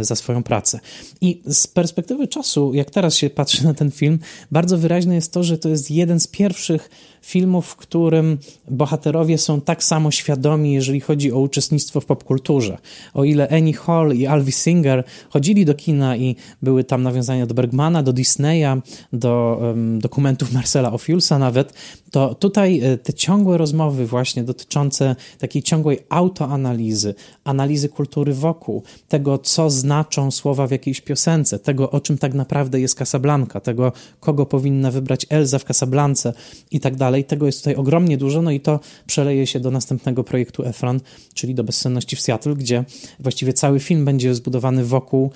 za 0.00 0.14
swoją 0.14 0.42
pracę. 0.42 0.80
I 1.20 1.42
z 1.46 1.66
perspektywy 1.66 2.28
czasu, 2.28 2.74
jak 2.74 2.90
teraz 2.90 3.16
się 3.16 3.30
patrzy 3.30 3.64
na 3.64 3.74
ten 3.74 3.90
film, 3.90 4.18
bardzo 4.52 4.78
wyraźne 4.78 5.14
jest 5.14 5.32
to, 5.32 5.42
że 5.42 5.58
to 5.58 5.68
jest 5.68 5.90
jeden 5.90 6.20
z 6.20 6.26
pierwszych 6.26 6.90
filmów, 7.22 7.66
w 7.66 7.76
którym 7.76 8.38
bohaterowie 8.70 9.38
są 9.38 9.60
tak 9.60 9.84
samo 9.84 10.10
świadomi, 10.10 10.72
jeżeli 10.72 11.00
chodzi 11.00 11.32
o 11.32 11.38
uczestnictwo 11.38 12.00
w 12.00 12.04
popkulturze. 12.04 12.78
O 13.14 13.24
ile 13.24 13.48
Annie 13.48 13.72
Hall 13.72 14.12
i 14.12 14.26
Alvy 14.26 14.52
Singer 14.52 15.04
chodzili 15.30 15.64
do 15.64 15.74
kina 15.74 16.16
i 16.16 16.36
były 16.62 16.84
tam 16.84 17.02
nawiązania 17.02 17.46
do 17.46 17.54
Bergmana, 17.54 18.02
do 18.02 18.12
Disneya, 18.12 18.80
do 19.12 19.58
um, 19.60 19.98
dokumentów 19.98 20.52
Marcela 20.60 20.92
Ophiulsa 20.92 21.38
nawet, 21.38 21.72
to 22.10 22.34
tutaj 22.34 22.80
e, 22.80 22.98
te 22.98 23.12
ciągłe 23.12 23.58
rozmowy 23.58 24.06
właśnie 24.06 24.44
dotyczące 24.44 25.16
takiej 25.38 25.62
ciągłej 25.62 25.98
autoanalizy, 26.08 27.14
analizy 27.44 27.88
kultury 27.88 28.34
wokół, 28.34 28.82
tego, 29.08 29.38
co 29.38 29.70
znaczą 29.70 30.30
słowa 30.30 30.66
w 30.66 30.70
jakiejś 30.70 31.00
piosence, 31.00 31.58
tego, 31.58 31.90
o 31.90 32.00
czym 32.00 32.18
tak 32.18 32.34
naprawdę 32.34 32.80
jest 32.80 32.94
Casablanca, 32.94 33.60
tego, 33.60 33.92
kogo 34.20 34.39
powinna 34.46 34.90
wybrać 34.90 35.26
Elza 35.28 35.58
w 35.58 35.64
Casablance 35.64 36.32
i 36.70 36.80
tak 36.80 36.96
dalej. 36.96 37.24
Tego 37.24 37.46
jest 37.46 37.58
tutaj 37.58 37.74
ogromnie 37.74 38.16
dużo, 38.16 38.42
no 38.42 38.50
i 38.50 38.60
to 38.60 38.80
przeleje 39.06 39.46
się 39.46 39.60
do 39.60 39.70
następnego 39.70 40.24
projektu 40.24 40.64
Efron, 40.64 41.00
czyli 41.34 41.54
do 41.54 41.64
Bezsenności 41.64 42.16
w 42.16 42.20
Seattle, 42.20 42.54
gdzie 42.54 42.84
właściwie 43.20 43.52
cały 43.52 43.80
film 43.80 44.04
będzie 44.04 44.34
zbudowany 44.34 44.84
wokół 44.84 45.30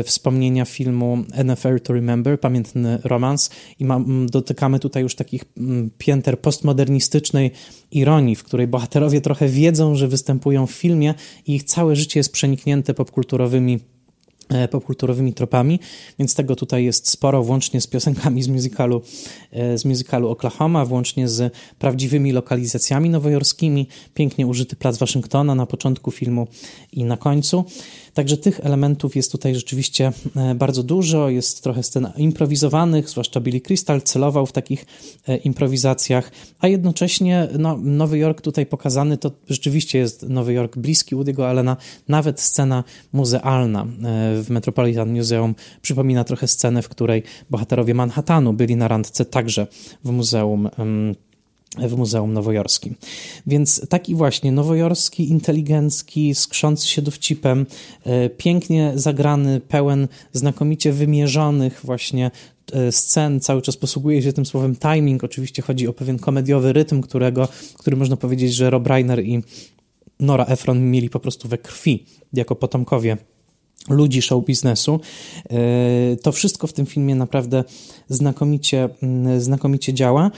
y, 0.00 0.02
wspomnienia 0.02 0.64
filmu 0.64 1.18
NFL 1.44 1.80
to 1.80 1.92
Remember, 1.92 2.40
pamiętny 2.40 2.98
romans 3.04 3.50
i 3.78 3.84
ma, 3.84 4.00
dotykamy 4.26 4.78
tutaj 4.78 5.02
już 5.02 5.14
takich 5.14 5.44
pięter 5.98 6.40
postmodernistycznej 6.40 7.50
ironii, 7.90 8.36
w 8.36 8.44
której 8.44 8.66
bohaterowie 8.66 9.20
trochę 9.20 9.48
wiedzą, 9.48 9.94
że 9.94 10.08
występują 10.08 10.66
w 10.66 10.72
filmie 10.72 11.14
i 11.46 11.54
ich 11.54 11.64
całe 11.64 11.96
życie 11.96 12.20
jest 12.20 12.32
przeniknięte 12.32 12.94
popkulturowymi 12.94 13.78
E, 13.78 13.91
popkulturowymi 14.70 15.32
tropami, 15.32 15.80
więc 16.18 16.34
tego 16.34 16.56
tutaj 16.56 16.84
jest 16.84 17.10
sporo, 17.10 17.42
włącznie 17.42 17.80
z 17.80 17.86
piosenkami 17.86 18.42
z 18.42 18.48
musicalu, 18.48 19.02
e, 19.52 19.78
z 19.78 19.84
musicalu 19.84 20.28
Oklahoma, 20.28 20.84
włącznie 20.84 21.28
z 21.28 21.54
prawdziwymi 21.78 22.32
lokalizacjami 22.32 23.10
nowojorskimi, 23.10 23.86
pięknie 24.14 24.46
użyty 24.46 24.76
plac 24.76 24.98
Waszyngtona 24.98 25.54
na 25.54 25.66
początku 25.66 26.10
filmu 26.10 26.46
i 26.92 27.04
na 27.04 27.16
końcu. 27.16 27.64
Także 28.14 28.36
tych 28.36 28.60
elementów 28.60 29.16
jest 29.16 29.32
tutaj 29.32 29.54
rzeczywiście 29.54 30.12
e, 30.36 30.54
bardzo 30.54 30.82
dużo, 30.82 31.30
jest 31.30 31.62
trochę 31.62 31.82
scen 31.82 32.08
improwizowanych, 32.16 33.10
zwłaszcza 33.10 33.40
Billy 33.40 33.60
Crystal 33.60 34.02
celował 34.02 34.46
w 34.46 34.52
takich 34.52 34.86
improwizacjach, 35.44 36.32
a 36.60 36.68
jednocześnie 36.68 37.48
no, 37.58 37.76
Nowy 37.76 38.18
Jork 38.18 38.40
tutaj 38.40 38.66
pokazany 38.66 39.18
to 39.18 39.30
rzeczywiście 39.48 39.98
jest 39.98 40.28
Nowy 40.28 40.52
Jork 40.52 40.76
bliski 40.76 41.16
Woody'ego 41.16 41.42
Allena, 41.42 41.76
nawet 42.08 42.40
scena 42.40 42.84
muzealna 43.12 43.86
w 44.42 44.46
Metropolitan 44.50 45.16
Museum 45.16 45.54
przypomina 45.82 46.24
trochę 46.24 46.48
scenę, 46.48 46.82
w 46.82 46.88
której 46.88 47.22
bohaterowie 47.50 47.94
Manhattanu 47.94 48.52
byli 48.52 48.76
na 48.76 48.88
randce 48.88 49.24
także 49.24 49.66
w 50.04 50.10
muzeum 50.10 50.68
w 51.78 51.96
Muzeum 51.96 52.32
Nowojorskim. 52.32 52.94
Więc 53.46 53.88
taki 53.88 54.14
właśnie 54.14 54.52
nowojorski, 54.52 55.30
inteligencki, 55.30 56.34
skrzący 56.34 56.86
się 56.86 57.02
dowcipem, 57.02 57.66
e, 58.04 58.30
pięknie 58.30 58.92
zagrany, 58.94 59.60
pełen 59.60 60.08
znakomicie 60.32 60.92
wymierzonych 60.92 61.80
właśnie 61.84 62.30
e, 62.72 62.92
scen, 62.92 63.40
cały 63.40 63.62
czas 63.62 63.76
posługuje 63.76 64.22
się 64.22 64.32
tym 64.32 64.46
słowem 64.46 64.76
timing. 64.76 65.24
Oczywiście 65.24 65.62
chodzi 65.62 65.88
o 65.88 65.92
pewien 65.92 66.18
komediowy 66.18 66.72
rytm, 66.72 67.00
którego, 67.00 67.48
który 67.78 67.96
można 67.96 68.16
powiedzieć, 68.16 68.54
że 68.54 68.70
Rob 68.70 68.86
Reiner 68.86 69.24
i 69.24 69.42
Nora 70.20 70.44
Ephron 70.44 70.90
mieli 70.90 71.10
po 71.10 71.20
prostu 71.20 71.48
we 71.48 71.58
krwi 71.58 72.06
jako 72.32 72.56
potomkowie 72.56 73.16
ludzi 73.88 74.22
show 74.22 74.44
biznesu. 74.44 75.00
E, 75.50 76.16
to 76.16 76.32
wszystko 76.32 76.66
w 76.66 76.72
tym 76.72 76.86
filmie 76.86 77.14
naprawdę 77.14 77.64
znakomicie, 78.08 78.88
mm, 79.02 79.40
znakomicie 79.40 79.94
działa. 79.94 80.30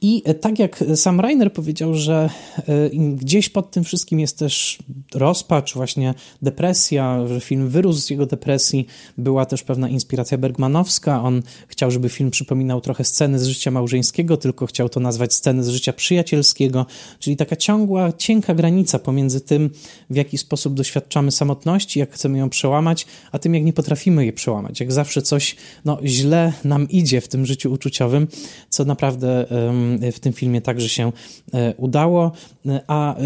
I 0.00 0.22
e, 0.24 0.34
tak 0.34 0.58
jak 0.58 0.84
sam 0.94 1.20
Rainer 1.20 1.52
powiedział, 1.52 1.94
że 1.94 2.30
e, 2.58 2.90
gdzieś 3.14 3.48
pod 3.48 3.70
tym 3.70 3.84
wszystkim 3.84 4.20
jest 4.20 4.38
też 4.38 4.78
rozpacz, 5.14 5.74
właśnie 5.74 6.14
depresja, 6.42 7.26
że 7.26 7.40
film 7.40 7.68
wyrósł 7.68 8.00
z 8.00 8.10
jego 8.10 8.26
depresji, 8.26 8.86
była 9.18 9.46
też 9.46 9.62
pewna 9.62 9.88
inspiracja 9.88 10.38
bergmanowska. 10.38 11.22
On 11.22 11.42
chciał, 11.68 11.90
żeby 11.90 12.08
film 12.08 12.30
przypominał 12.30 12.80
trochę 12.80 13.04
sceny 13.04 13.38
z 13.38 13.46
życia 13.46 13.70
małżeńskiego, 13.70 14.36
tylko 14.36 14.66
chciał 14.66 14.88
to 14.88 15.00
nazwać 15.00 15.34
sceny 15.34 15.64
z 15.64 15.68
życia 15.68 15.92
przyjacielskiego, 15.92 16.86
czyli 17.18 17.36
taka 17.36 17.56
ciągła, 17.56 18.12
cienka 18.12 18.54
granica 18.54 18.98
pomiędzy 18.98 19.40
tym, 19.40 19.70
w 20.10 20.16
jaki 20.16 20.38
sposób 20.38 20.74
doświadczamy 20.74 21.30
samotności, 21.30 22.00
jak 22.00 22.12
chcemy 22.12 22.38
ją 22.38 22.50
przełamać, 22.50 23.06
a 23.32 23.38
tym, 23.38 23.54
jak 23.54 23.64
nie 23.64 23.72
potrafimy 23.72 24.22
jej 24.22 24.32
przełamać. 24.32 24.80
Jak 24.80 24.92
zawsze 24.92 25.22
coś 25.22 25.56
no, 25.84 25.98
źle 26.04 26.52
nam 26.64 26.88
idzie 26.88 27.20
w 27.20 27.28
tym 27.28 27.46
życiu 27.46 27.72
uczuciowym, 27.72 28.26
co 28.68 28.84
naprawdę 28.84 29.46
um, 29.50 29.87
w 30.12 30.20
tym 30.20 30.32
filmie 30.32 30.60
także 30.60 30.88
się 30.88 31.12
e, 31.54 31.74
udało. 31.76 32.32
E, 32.66 32.80
a 32.86 33.16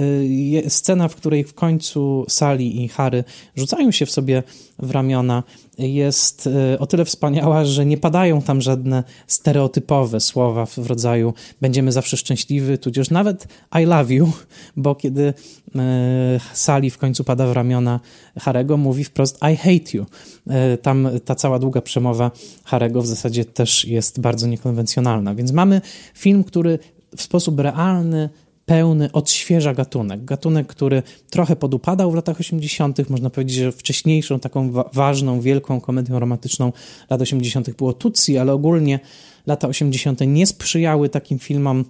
scena, 0.69 1.09
w 1.09 1.17
której 1.17 1.45
w 1.45 1.55
końcu 1.55 2.25
Sally 2.29 2.65
i 2.65 2.89
Harry 2.89 3.25
rzucają 3.57 3.91
się 3.91 4.07
w 4.07 4.11
sobie 4.11 4.43
w 4.79 4.91
ramiona, 4.91 5.43
jest 5.79 6.47
e, 6.47 6.79
o 6.79 6.87
tyle 6.87 7.05
wspaniała, 7.05 7.65
że 7.65 7.87
nie 7.87 7.97
padają 7.97 8.43
tam 8.43 8.61
żadne 8.61 9.05
stereotypowe 9.27 10.21
słowa 10.21 10.67
w 10.67 10.79
rodzaju 10.79 11.35
będziemy 11.61 11.93
zawsze 11.93 12.17
szczęśliwi, 12.17 12.79
tudzież 12.79 13.11
nawet 13.11 13.49
I 13.83 13.85
love 13.85 14.15
you, 14.15 14.33
bo 14.77 14.95
kiedy 14.95 15.35
e, 15.77 16.41
Sally 16.53 16.91
w 16.91 16.99
końcu 16.99 17.25
pada 17.25 17.47
w 17.47 17.53
ramiona 17.53 18.01
Harego, 18.39 18.77
mówi 18.77 19.05
wprost 19.05 19.39
I 19.53 19.57
hate 19.57 19.97
you. 19.97 20.07
E, 20.51 20.79
tam 20.79 21.09
ta 21.25 21.35
cała 21.35 21.59
długa 21.59 21.81
przemowa 21.81 22.31
Harego 22.65 23.03
w 23.03 23.07
zasadzie 23.07 23.45
też 23.45 23.85
jest 23.85 24.21
bardzo 24.21 24.47
niekonwencjonalna, 24.47 25.35
więc 25.35 25.53
mamy 25.53 25.81
film, 26.15 26.45
który 26.45 26.79
w 27.17 27.23
sposób 27.23 27.61
realny 27.61 28.29
pełny 28.67 29.13
odświeża 29.13 29.75
gatunek. 29.75 30.25
Gatunek, 30.25 30.67
który 30.67 31.03
trochę 31.31 31.57
podupadał 31.57 32.11
w 32.11 32.15
latach 32.15 32.41
80., 32.41 33.11
można 33.11 33.31
powiedzieć, 33.31 33.57
że 33.57 33.73
wcześniejszą 33.73 34.41
taką 34.41 34.71
wa 34.71 34.91
ważną, 34.93 35.41
wielką 35.41 35.81
komedią 35.81 36.19
romantyczną 36.19 36.73
lat 37.11 37.21
80. 37.21 37.71
było 37.71 37.93
Tutsi, 37.93 38.39
ale 38.39 38.53
ogólnie 38.53 39.01
lata 39.47 39.69
80. 39.69 40.21
nie 40.27 40.47
sprzyjały 40.47 41.09
takim 41.09 41.39
filmom 41.39 41.85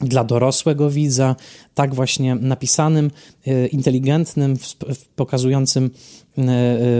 dla 0.00 0.24
dorosłego 0.24 0.90
widza, 0.90 1.36
tak 1.74 1.94
właśnie 1.94 2.34
napisanym, 2.34 3.10
e, 3.46 3.66
inteligentnym, 3.66 4.56
pokazującym 5.16 5.90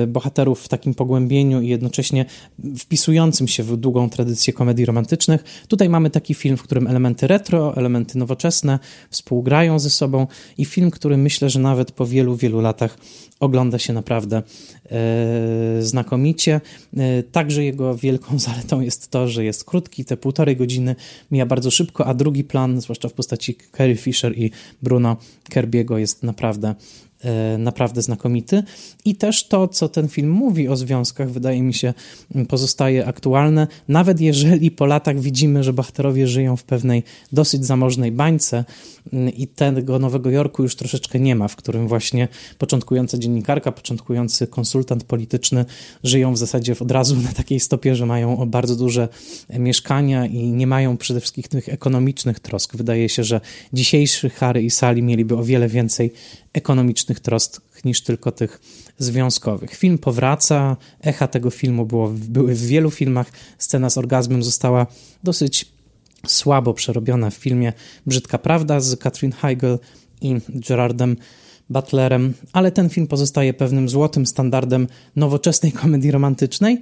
bohaterów 0.07 0.61
w 0.61 0.69
takim 0.69 0.95
pogłębieniu 0.95 1.61
i 1.61 1.69
jednocześnie 1.69 2.25
wpisującym 2.79 3.49
się 3.49 3.63
w 3.63 3.77
długą 3.77 4.11
tradycję 4.11 4.53
komedii 4.53 4.85
romantycznych. 4.85 5.45
Tutaj 5.69 5.89
mamy 5.89 6.11
taki 6.11 6.35
film, 6.35 6.57
w 6.57 6.63
którym 6.63 6.87
elementy 6.87 7.27
retro, 7.27 7.77
elementy 7.77 8.19
nowoczesne 8.19 8.79
współgrają 9.11 9.79
ze 9.79 9.91
sobą 9.91 10.27
i 10.59 10.65
film, 10.65 10.91
który 10.91 11.17
myślę, 11.17 11.51
że 11.51 11.61
nawet 11.61 11.93
po 11.93 12.07
wielu, 12.07 12.37
wielu 12.37 12.61
latach 12.61 12.99
ogląda 13.41 13.79
się 13.79 13.93
naprawdę 13.93 14.43
znakomicie. 15.81 16.61
Także 17.33 17.65
jego 17.65 17.97
wielką 17.97 18.39
zaletą 18.49 18.81
jest 18.81 19.11
to, 19.11 19.29
że 19.29 19.45
jest 19.45 19.65
krótki, 19.65 20.05
te 20.05 20.17
półtorej 20.17 20.57
godziny 20.57 20.97
mija 21.31 21.47
bardzo 21.47 21.71
szybko, 21.71 22.07
a 22.07 22.15
drugi 22.15 22.45
plan, 22.45 22.81
zwłaszcza 22.81 23.09
w 23.09 23.13
postaci 23.13 23.57
Carrie 23.77 23.97
Fisher 23.97 24.39
i 24.39 24.51
Bruno 24.83 25.17
Kerbiego 25.51 25.99
jest 25.99 26.23
naprawdę 26.23 26.75
naprawdę 27.59 28.03
znakomity. 28.03 28.63
I 29.05 29.15
też 29.15 29.49
to, 29.49 29.69
co 29.69 29.89
ten 29.89 30.09
film 30.09 30.31
mówi 30.31 30.69
o 30.69 30.77
związkach, 30.77 31.31
wydaje 31.31 31.63
mi 31.63 31.75
się, 31.75 31.95
pozostaje 32.49 33.07
aktualne, 33.07 33.67
nawet 33.89 34.21
jeżeli 34.21 34.71
po 34.71 34.87
latach 34.87 35.21
widzimy, 35.21 35.65
że 35.65 35.73
bohaterowie 35.73 36.27
żyją 36.27 36.57
w 36.57 36.65
pewnej 36.65 37.03
dosyć 37.33 37.67
zamożnej 37.67 38.13
bańce 38.13 38.65
mm, 39.13 39.35
i 39.35 39.47
tego 39.47 39.99
Nowego 39.99 40.31
Jorku 40.31 40.63
już 40.63 40.77
troszeczkę 40.77 41.21
nie 41.21 41.37
ma, 41.37 41.49
w 41.49 41.57
którym 41.57 41.89
właśnie 41.89 42.29
początkująca 42.59 43.19
dziennikarka, 43.19 43.73
początkujący 43.73 44.47
konsultant 44.47 45.05
polityczny 45.05 45.65
żyją 46.05 46.33
w 46.33 46.39
zasadzie 46.39 46.75
od 46.81 46.91
razu 46.91 47.17
na 47.17 47.33
takiej 47.33 47.61
stopie, 47.61 47.95
że 47.95 48.07
mają 48.07 48.37
bardzo 48.47 48.77
duże 48.77 49.09
mieszkania 49.59 50.27
i 50.27 50.53
nie 50.53 50.67
mają 50.67 50.97
przede 50.97 51.21
wszystkim 51.21 51.45
tych 51.45 51.69
ekonomicznych 51.69 52.41
trosk. 52.41 52.77
Wydaje 52.77 53.09
się, 53.09 53.25
że 53.25 53.41
dzisiejszy 53.73 54.31
Harry 54.31 54.63
i 54.63 54.71
Sally 54.71 55.03
mieliby 55.03 55.37
o 55.37 55.45
wiele 55.45 55.69
więcej 55.69 56.13
ekonomicznych 56.55 57.21
trosk 57.21 57.63
niż 57.85 58.03
tylko 58.03 58.33
tych 58.33 58.61
związkowych. 58.99 59.75
Film 59.75 59.99
powraca, 59.99 60.77
echa 61.01 61.27
tego 61.29 61.51
filmu 61.51 61.87
było, 61.87 62.09
były 62.09 62.55
w 62.55 62.67
wielu 62.67 62.91
filmach. 62.91 63.33
Scena 63.59 63.91
z 63.91 63.99
orgazmem 63.99 64.43
została 64.43 64.87
dosyć 65.25 65.75
słabo 66.27 66.75
przerobiona 66.75 67.31
w 67.31 67.35
filmie 67.35 67.73
Brzydka 68.07 68.39
Prawda 68.39 68.81
z 68.81 68.97
Katrin 68.97 69.33
Heigl 69.33 69.77
i 70.21 70.35
Gerardem 70.49 71.17
Butlerem, 71.71 72.35
ale 72.53 72.73
ten 72.73 72.91
film 72.91 73.07
pozostaje 73.07 73.55
pewnym 73.55 73.89
złotym 73.89 74.27
standardem 74.27 74.89
nowoczesnej 75.17 75.73
komedii 75.73 76.11
romantycznej. 76.11 76.81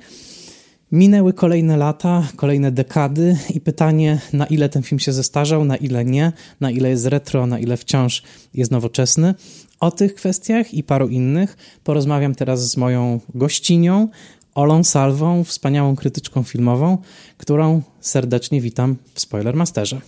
Minęły 0.93 1.33
kolejne 1.33 1.77
lata, 1.77 2.29
kolejne 2.37 2.73
dekady 2.73 3.37
i 3.55 3.61
pytanie, 3.61 4.21
na 4.33 4.47
ile 4.47 4.69
ten 4.69 4.83
film 4.83 4.99
się 4.99 5.13
zestarzał, 5.13 5.65
na 5.65 5.77
ile 5.77 6.05
nie, 6.05 6.33
na 6.61 6.71
ile 6.71 6.89
jest 6.89 7.07
retro, 7.07 7.47
na 7.47 7.59
ile 7.59 7.77
wciąż 7.77 8.23
jest 8.55 8.71
nowoczesny. 8.71 9.35
O 9.81 9.91
tych 9.91 10.15
kwestiach 10.15 10.75
i 10.75 10.83
paru 10.83 11.09
innych 11.09 11.57
porozmawiam 11.85 12.35
teraz 12.35 12.71
z 12.71 12.77
moją 12.77 13.21
gościnią, 13.35 14.09
Olą 14.55 14.85
Salwą, 14.85 15.45
wspaniałą 15.45 15.97
krytyczką 15.97 16.43
filmową, 16.43 16.99
którą 17.39 17.83
serdecznie 18.01 18.61
witam 18.61 18.97
w 19.15 19.21
Spoilermasterze. 19.21 20.01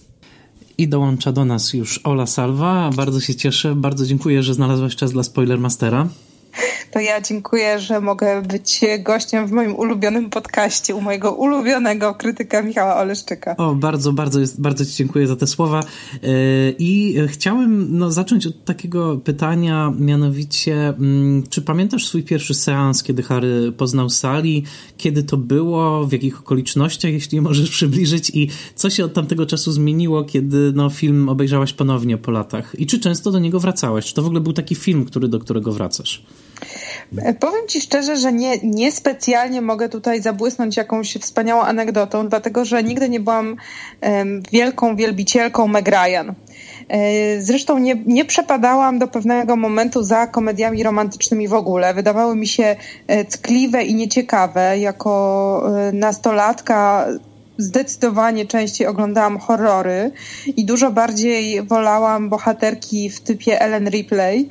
I 0.79 0.89
dołącza 0.89 1.33
do 1.33 1.45
nas 1.45 1.73
już 1.73 2.01
Ola 2.05 2.27
Salwa. 2.27 2.91
Bardzo 2.97 3.21
się 3.21 3.35
cieszę, 3.35 3.75
bardzo 3.75 4.07
dziękuję, 4.07 4.43
że 4.43 4.55
znalazłaś 4.55 4.97
czas 4.97 5.13
dla 5.13 5.23
Spoilermastera 5.23 6.09
to 6.91 7.01
ja 7.01 7.21
dziękuję, 7.21 7.79
że 7.79 8.01
mogę 8.01 8.43
być 8.43 8.81
gościem 9.01 9.47
w 9.47 9.53
moim 9.53 9.77
ulubionym 9.77 10.31
podcaście 10.31 10.95
u 10.95 11.01
mojego 11.01 11.33
ulubionego 11.33 12.15
krytyka 12.15 12.63
Michała 12.63 12.97
Oleszczyka. 12.97 13.57
O, 13.57 13.75
bardzo, 13.75 14.13
bardzo, 14.13 14.41
bardzo 14.59 14.87
Ci 14.87 14.93
dziękuję 14.93 15.27
za 15.27 15.37
te 15.37 15.47
słowa. 15.47 15.81
E, 15.81 16.29
I 16.79 17.17
chciałem 17.29 17.99
no, 17.99 18.11
zacząć 18.11 18.47
od 18.47 18.65
takiego 18.65 19.17
pytania, 19.17 19.93
mianowicie, 19.99 20.89
mm, 20.89 21.43
czy 21.51 21.63
pamiętasz 21.63 22.07
swój 22.07 22.23
pierwszy 22.23 22.55
seans, 22.55 23.03
kiedy 23.03 23.23
Harry 23.23 23.73
poznał 23.73 24.11
Sali? 24.11 24.65
Kiedy 24.97 25.23
to 25.23 25.37
było? 25.37 26.07
W 26.07 26.13
jakich 26.13 26.41
okolicznościach, 26.41 27.13
jeśli 27.13 27.41
możesz 27.41 27.71
przybliżyć? 27.71 28.31
I 28.35 28.49
co 28.75 28.91
się 28.91 29.05
od 29.05 29.15
tamtego 29.15 29.47
czasu 29.47 29.73
zmieniło, 29.73 30.25
kiedy 30.25 30.73
no, 30.75 30.91
film 30.91 31.29
obejrzałaś 31.29 31.73
ponownie 31.73 32.19
po 32.19 32.31
latach? 32.31 32.75
I 32.79 32.87
czy 32.87 33.01
często 33.01 33.31
do 33.31 33.39
niego 33.39 33.61
wracałeś? 33.61 34.05
Czy 34.05 34.15
to 34.15 34.23
w 34.23 34.27
ogóle 34.27 34.41
był 34.41 34.53
taki 34.53 34.75
film, 34.75 35.05
który, 35.05 35.29
do 35.29 35.39
którego 35.39 35.73
wracasz? 35.73 36.25
E, 37.19 37.35
powiem 37.35 37.69
Ci 37.69 37.81
szczerze, 37.81 38.17
że 38.17 38.33
nie, 38.33 38.59
niespecjalnie 38.63 39.63
mogę 39.63 39.89
tutaj 39.89 40.23
zabłysnąć 40.23 40.77
jakąś 40.77 41.15
wspaniałą 41.15 41.63
anegdotą, 41.63 42.29
dlatego 42.29 42.65
że 42.65 42.83
nigdy 42.83 43.09
nie 43.09 43.21
byłam 43.21 43.57
wielką 44.53 44.97
wielbicielką 44.97 45.69
Meg 45.69 45.89
Ryan. 45.89 46.35
E, 46.89 47.43
zresztą 47.43 47.79
nie, 47.79 47.95
nie 48.07 48.25
przepadałam 48.25 48.99
do 48.99 49.09
pewnego 49.09 49.57
momentu 49.57 50.03
za 50.03 50.27
komediami 50.27 50.83
romantycznymi 50.83 51.49
w 51.49 51.55
ogóle. 51.55 51.95
Wydawały 51.95 52.37
mi 52.37 52.47
się 52.47 52.77
e, 53.07 53.25
ckliwe 53.25 53.85
i 53.85 53.95
nieciekawe. 53.95 54.79
Jako 54.79 55.15
nastolatka 55.93 57.07
zdecydowanie 57.59 58.47
częściej 58.47 58.87
oglądałam 58.87 59.39
horrory 59.39 60.11
i 60.57 60.65
dużo 60.65 60.91
bardziej 60.91 61.63
wolałam 61.63 62.29
bohaterki 62.29 63.11
w 63.11 63.21
typie 63.21 63.61
Ellen 63.61 63.89
Ripley, 63.91 64.49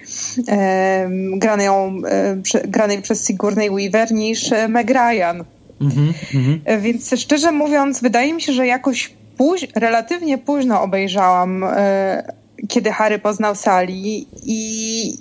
e, 0.47 1.09
granej, 1.35 1.67
e, 1.67 2.37
granej 2.67 3.01
przez 3.01 3.27
Sigourney 3.27 3.69
Weaver, 3.69 4.11
niż 4.11 4.51
Meg 4.69 4.89
Ryan. 4.89 5.43
Mm 5.81 5.93
-hmm. 5.93 6.81
Więc 6.81 7.13
szczerze 7.17 7.51
mówiąc, 7.51 8.01
wydaje 8.01 8.33
mi 8.33 8.41
się, 8.41 8.53
że 8.53 8.67
jakoś 8.67 9.13
póź, 9.37 9.67
relatywnie 9.75 10.37
późno 10.37 10.81
obejrzałam 10.81 11.63
e, 11.63 12.33
kiedy 12.67 12.91
Harry 12.91 13.19
poznał 13.19 13.55
Sally 13.55 14.25
i 14.43 15.17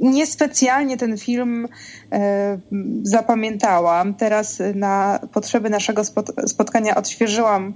niespecjalnie 0.00 0.96
ten 0.96 1.18
film 1.18 1.68
e, 2.12 2.58
zapamiętałam. 3.02 4.14
Teraz 4.14 4.62
na 4.74 5.20
potrzeby 5.32 5.70
naszego 5.70 6.02
spotkania 6.46 6.94
odświeżyłam 6.94 7.74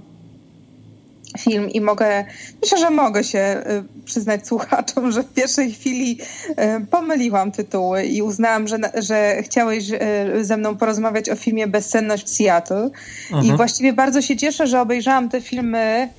film 1.37 1.69
i 1.69 1.81
mogę, 1.81 2.25
myślę, 2.61 2.77
że 2.77 2.89
mogę 2.89 3.23
się 3.23 3.63
y, 3.99 4.03
przyznać 4.05 4.47
słuchaczom, 4.47 5.11
że 5.11 5.23
w 5.23 5.33
pierwszej 5.33 5.71
chwili 5.71 6.17
y, 6.49 6.55
pomyliłam 6.91 7.51
tytuły 7.51 8.05
i 8.05 8.21
uznałam, 8.21 8.67
że, 8.67 8.77
że 8.95 9.43
chciałeś 9.43 9.91
y, 9.91 10.45
ze 10.45 10.57
mną 10.57 10.77
porozmawiać 10.77 11.29
o 11.29 11.35
filmie 11.35 11.67
Bezsenność 11.67 12.25
w 12.25 12.29
Seattle 12.29 12.89
Aha. 13.33 13.41
i 13.43 13.51
właściwie 13.51 13.93
bardzo 13.93 14.21
się 14.21 14.37
cieszę, 14.37 14.67
że 14.67 14.81
obejrzałam 14.81 15.29
te 15.29 15.41
filmy 15.41 16.09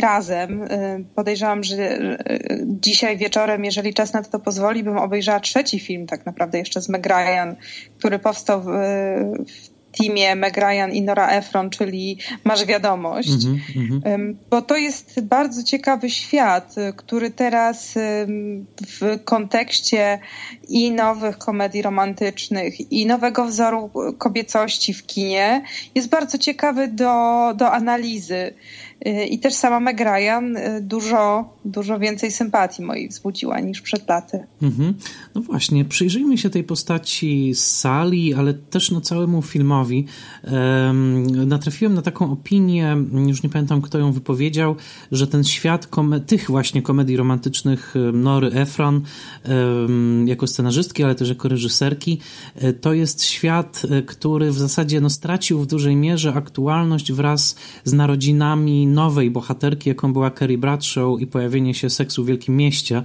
razem. 0.00 0.68
Podejrzewam, 1.14 1.64
że 1.64 1.98
dzisiaj 2.64 3.16
wieczorem, 3.16 3.64
jeżeli 3.64 3.94
czas 3.94 4.12
na 4.12 4.22
to 4.22 4.38
pozwoli, 4.38 4.82
bym 4.82 4.98
obejrzała 4.98 5.40
trzeci 5.40 5.80
film 5.80 6.06
tak 6.06 6.26
naprawdę 6.26 6.58
jeszcze 6.58 6.80
z 6.80 6.88
Meg 6.88 7.06
Ryan, 7.06 7.56
który 7.98 8.18
powstał 8.18 8.62
w, 8.62 8.66
w 9.46 9.73
teamie 9.98 10.36
Meg 10.36 10.56
Ryan 10.56 10.92
i 10.92 11.02
Nora 11.02 11.28
Ephron, 11.28 11.70
czyli 11.70 12.18
Masz 12.44 12.64
Wiadomość, 12.64 13.44
mm 13.44 13.58
-hmm. 13.58 14.34
bo 14.50 14.62
to 14.62 14.76
jest 14.76 15.20
bardzo 15.20 15.62
ciekawy 15.62 16.10
świat, 16.10 16.74
który 16.96 17.30
teraz 17.30 17.94
w 18.86 19.24
kontekście 19.24 20.18
i 20.68 20.92
nowych 20.92 21.38
komedii 21.38 21.82
romantycznych, 21.82 22.92
i 22.92 23.06
nowego 23.06 23.44
wzoru 23.44 23.90
kobiecości 24.18 24.94
w 24.94 25.06
kinie 25.06 25.62
jest 25.94 26.08
bardzo 26.08 26.38
ciekawy 26.38 26.88
do, 26.88 27.52
do 27.56 27.72
analizy. 27.72 28.54
I 29.30 29.38
też 29.38 29.54
sama 29.54 29.80
Meg 29.80 30.00
Ryan 30.00 30.56
dużo, 30.80 31.54
dużo 31.64 31.98
więcej 31.98 32.30
sympatii 32.30 32.82
mojej 32.82 33.08
wzbudziła 33.08 33.60
niż 33.60 33.80
przed 33.80 34.08
laty. 34.08 34.46
Mhm. 34.62 34.94
No 35.34 35.40
właśnie, 35.40 35.84
przyjrzyjmy 35.84 36.38
się 36.38 36.50
tej 36.50 36.64
postaci 36.64 37.54
Sali, 37.54 38.34
ale 38.34 38.54
też 38.54 38.90
no 38.90 39.00
całemu 39.00 39.42
filmowi. 39.42 40.06
Um, 40.52 41.48
natrafiłem 41.48 41.94
na 41.94 42.02
taką 42.02 42.32
opinię, 42.32 42.96
już 43.26 43.42
nie 43.42 43.48
pamiętam 43.48 43.82
kto 43.82 43.98
ją 43.98 44.12
wypowiedział, 44.12 44.76
że 45.12 45.26
ten 45.26 45.44
świat 45.44 45.88
tych 46.26 46.50
właśnie 46.50 46.82
komedii 46.82 47.16
romantycznych 47.16 47.94
Nory 48.12 48.52
Efron 48.52 49.02
um, 49.44 50.28
jako 50.28 50.46
scenarzystki, 50.46 51.04
ale 51.04 51.14
też 51.14 51.28
jako 51.28 51.48
reżyserki, 51.48 52.20
to 52.80 52.92
jest 52.92 53.24
świat, 53.24 53.82
który 54.06 54.50
w 54.50 54.58
zasadzie 54.58 55.00
no, 55.00 55.10
stracił 55.10 55.58
w 55.60 55.66
dużej 55.66 55.96
mierze 55.96 56.32
aktualność 56.34 57.12
wraz 57.12 57.56
z 57.84 57.92
narodzinami 57.92 58.86
nowej 58.94 59.30
bohaterki, 59.30 59.88
jaką 59.88 60.12
była 60.12 60.30
Carrie 60.30 60.58
Bradshaw 60.58 61.20
i 61.20 61.26
pojawienie 61.26 61.74
się 61.74 61.90
seksu 61.90 62.24
w 62.24 62.26
Wielkim 62.26 62.56
Mieście. 62.56 63.02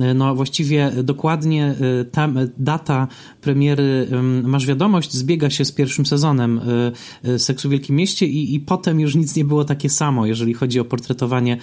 E, 0.00 0.14
no 0.14 0.34
właściwie 0.34 0.92
dokładnie 1.02 1.74
ta 2.12 2.28
data 2.58 3.08
premiery 3.40 4.08
Masz 4.42 4.66
Wiadomość 4.66 5.12
zbiega 5.12 5.50
się 5.50 5.64
z 5.64 5.72
pierwszym 5.72 6.06
sezonem 6.06 6.60
Seksu 7.38 7.68
w 7.68 7.70
Wielkim 7.70 7.96
Mieście 7.96 8.26
i, 8.26 8.54
i 8.54 8.60
potem 8.60 9.00
już 9.00 9.14
nic 9.14 9.36
nie 9.36 9.44
było 9.44 9.64
takie 9.64 9.88
samo, 9.88 10.26
jeżeli 10.26 10.54
chodzi 10.54 10.80
o 10.80 10.84
portretowanie 10.84 11.56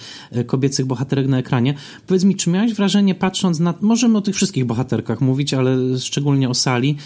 kobiecych 0.46 0.86
bohaterek 0.86 1.26
na 1.26 1.38
ekranie. 1.38 1.74
Powiedz 2.06 2.24
mi, 2.24 2.36
czy 2.36 2.50
miałeś 2.50 2.74
wrażenie, 2.74 3.14
patrząc 3.14 3.58
na, 3.58 3.74
możemy 3.80 4.18
o 4.18 4.20
tych 4.20 4.34
wszystkich 4.34 4.64
bohaterkach 4.64 5.20
mówić, 5.20 5.54
ale 5.54 5.76
szczególnie 5.98 6.48
o 6.48 6.54
Sali, 6.54 6.96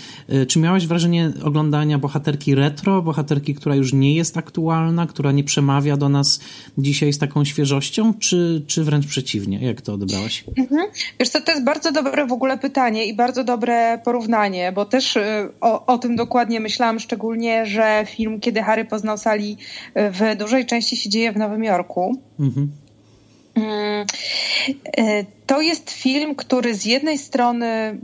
czy 0.48 0.58
miałeś 0.58 0.86
wrażenie 0.86 1.32
oglądania 1.42 1.98
bohaterki 1.98 2.54
retro, 2.54 3.02
bohaterki, 3.02 3.54
która 3.54 3.74
już 3.74 3.92
nie 3.92 4.14
jest 4.14 4.36
aktualna, 4.36 5.06
która 5.06 5.32
nie 5.32 5.44
przemawia 5.44 5.96
do 5.96 6.08
nas 6.08 6.40
dzisiaj 6.78 7.12
z 7.12 7.18
taką 7.18 7.44
świeżością, 7.44 8.14
czy, 8.14 8.62
czy 8.66 8.84
wręcz 8.84 9.06
przeciwnie? 9.06 9.58
Jak 9.66 9.80
to 9.80 9.92
odebrałaś? 9.94 10.44
Mhm. 10.56 10.86
Wiesz 11.20 11.28
co, 11.28 11.40
to 11.40 11.52
jest 11.52 11.64
bardzo 11.64 11.92
dobre 11.92 12.26
w 12.26 12.32
ogóle 12.32 12.58
pytanie 12.58 13.06
i 13.06 13.14
bardzo 13.14 13.44
dobre 13.44 13.98
porównanie, 14.04 14.72
bo 14.72 14.84
też 14.84 15.16
y, 15.16 15.48
o, 15.60 15.86
o 15.86 15.98
tym 15.98 16.16
dokładnie 16.16 16.60
myślałam, 16.60 17.00
szczególnie, 17.00 17.66
że 17.66 18.06
film 18.08 18.40
Kiedy 18.40 18.62
Harry 18.62 18.84
poznał 18.84 19.18
Sali 19.18 19.56
y, 19.96 20.10
w 20.10 20.38
dużej 20.38 20.66
części 20.66 20.96
się 20.96 21.10
dzieje 21.10 21.32
w 21.32 21.36
Nowym 21.36 21.64
Jorku. 21.64 22.22
Mhm. 22.40 22.70
Y, 24.98 25.26
to 25.46 25.60
jest 25.60 25.90
film, 25.90 26.34
który 26.34 26.74
z 26.74 26.84
jednej 26.84 27.18
strony, 27.18 27.98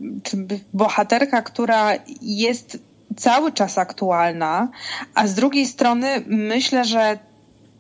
bohaterka, 0.73 1.43
która 1.43 1.93
jest 2.23 2.79
cały 3.17 3.53
czas 3.53 3.79
aktualna, 3.79 4.69
a 5.15 5.27
z 5.27 5.35
drugiej 5.35 5.67
strony 5.67 6.23
myślę, 6.27 6.85
że 6.85 7.19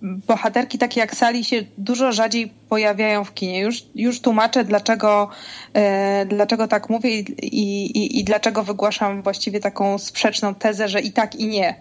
bohaterki 0.02 0.78
takie 0.78 1.00
jak 1.00 1.16
Sali 1.16 1.44
się 1.44 1.64
dużo 1.78 2.12
rzadziej 2.12 2.52
pojawiają 2.68 3.24
w 3.24 3.34
kinie. 3.34 3.60
Już, 3.60 3.82
już 3.94 4.20
tłumaczę, 4.20 4.64
dlaczego, 4.64 5.28
e, 5.74 6.26
dlaczego 6.26 6.68
tak 6.68 6.88
mówię 6.88 7.10
i, 7.10 7.24
i, 7.42 8.20
i 8.20 8.24
dlaczego 8.24 8.62
wygłaszam 8.62 9.22
właściwie 9.22 9.60
taką 9.60 9.98
sprzeczną 9.98 10.54
tezę, 10.54 10.88
że 10.88 11.00
i 11.00 11.12
tak, 11.12 11.34
i 11.34 11.46
nie. 11.46 11.74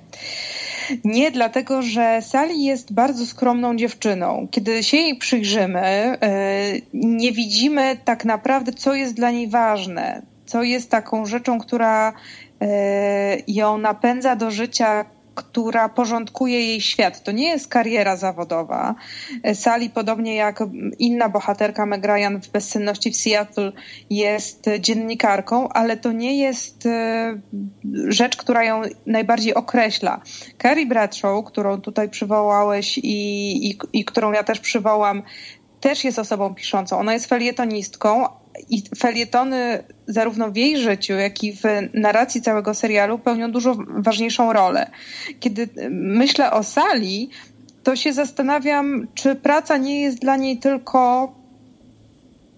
Nie, 1.04 1.32
dlatego 1.32 1.82
że 1.82 2.22
Sali 2.22 2.66
jest 2.66 2.94
bardzo 2.94 3.26
skromną 3.26 3.76
dziewczyną. 3.76 4.48
Kiedy 4.52 4.84
się 4.84 4.98
jej 4.98 5.16
przyjrzymy, 5.16 5.80
e, 5.80 6.18
nie 6.94 7.32
widzimy 7.32 7.98
tak 8.06 8.26
naprawdę, 8.26 8.72
co 8.72 8.94
jest 8.94 9.14
dla 9.14 9.32
niej 9.32 9.48
ważne, 9.48 10.22
co 10.46 10.64
jest 10.64 10.90
taką 10.90 11.26
rzeczą, 11.26 11.60
która 11.60 12.14
e, 12.62 13.38
ją 13.48 13.78
napędza 13.78 14.36
do 14.36 14.52
życia, 14.52 15.06
która 15.36 15.90
porządkuje 15.90 16.60
jej 16.60 16.82
świat. 16.82 17.24
To 17.24 17.32
nie 17.32 17.48
jest 17.48 17.68
kariera 17.68 18.16
zawodowa. 18.16 18.96
Sally, 19.54 19.90
podobnie 19.90 20.36
jak 20.36 20.64
inna 21.00 21.30
bohaterka 21.30 21.86
Meg 21.86 22.06
Ryan 22.06 22.42
w 22.42 22.50
Bezsenności 22.50 23.12
w 23.12 23.18
Seattle, 23.18 23.72
jest 24.10 24.66
dziennikarką, 24.80 25.70
ale 25.70 25.98
to 25.98 26.12
nie 26.12 26.38
jest 26.38 26.86
e, 26.86 27.40
rzecz, 28.08 28.38
która 28.38 28.64
ją 28.64 28.82
najbardziej 29.06 29.54
określa. 29.54 30.22
Carrie 30.62 30.86
Bradshaw, 30.86 31.46
którą 31.46 31.82
tutaj 31.82 32.10
przywołałeś 32.10 32.98
i, 32.98 33.70
i, 33.70 33.78
i 33.94 34.06
którą 34.06 34.32
ja 34.32 34.44
też 34.44 34.60
przywołam, 34.60 35.24
też 35.80 36.04
jest 36.04 36.20
osobą 36.20 36.56
piszącą. 36.56 37.00
Ona 37.00 37.14
jest 37.14 37.26
felietonistką, 37.26 38.26
i 38.70 38.84
felietony 38.98 39.84
zarówno 40.08 40.52
w 40.52 40.56
jej 40.56 40.78
życiu, 40.78 41.14
jak 41.14 41.44
i 41.44 41.54
w 41.54 41.64
narracji 41.94 42.42
całego 42.42 42.74
serialu 42.74 43.20
pełnią 43.20 43.52
dużo 43.52 43.76
ważniejszą 43.88 44.54
rolę. 44.54 44.92
Kiedy 45.40 45.70
myślę 45.90 46.52
o 46.52 46.64
Sali, 46.64 47.30
to 47.84 47.96
się 47.96 48.14
zastanawiam, 48.14 49.08
czy 49.14 49.36
praca 49.36 49.78
nie 49.78 50.02
jest 50.02 50.20
dla 50.20 50.36
niej 50.36 50.58
tylko 50.58 51.32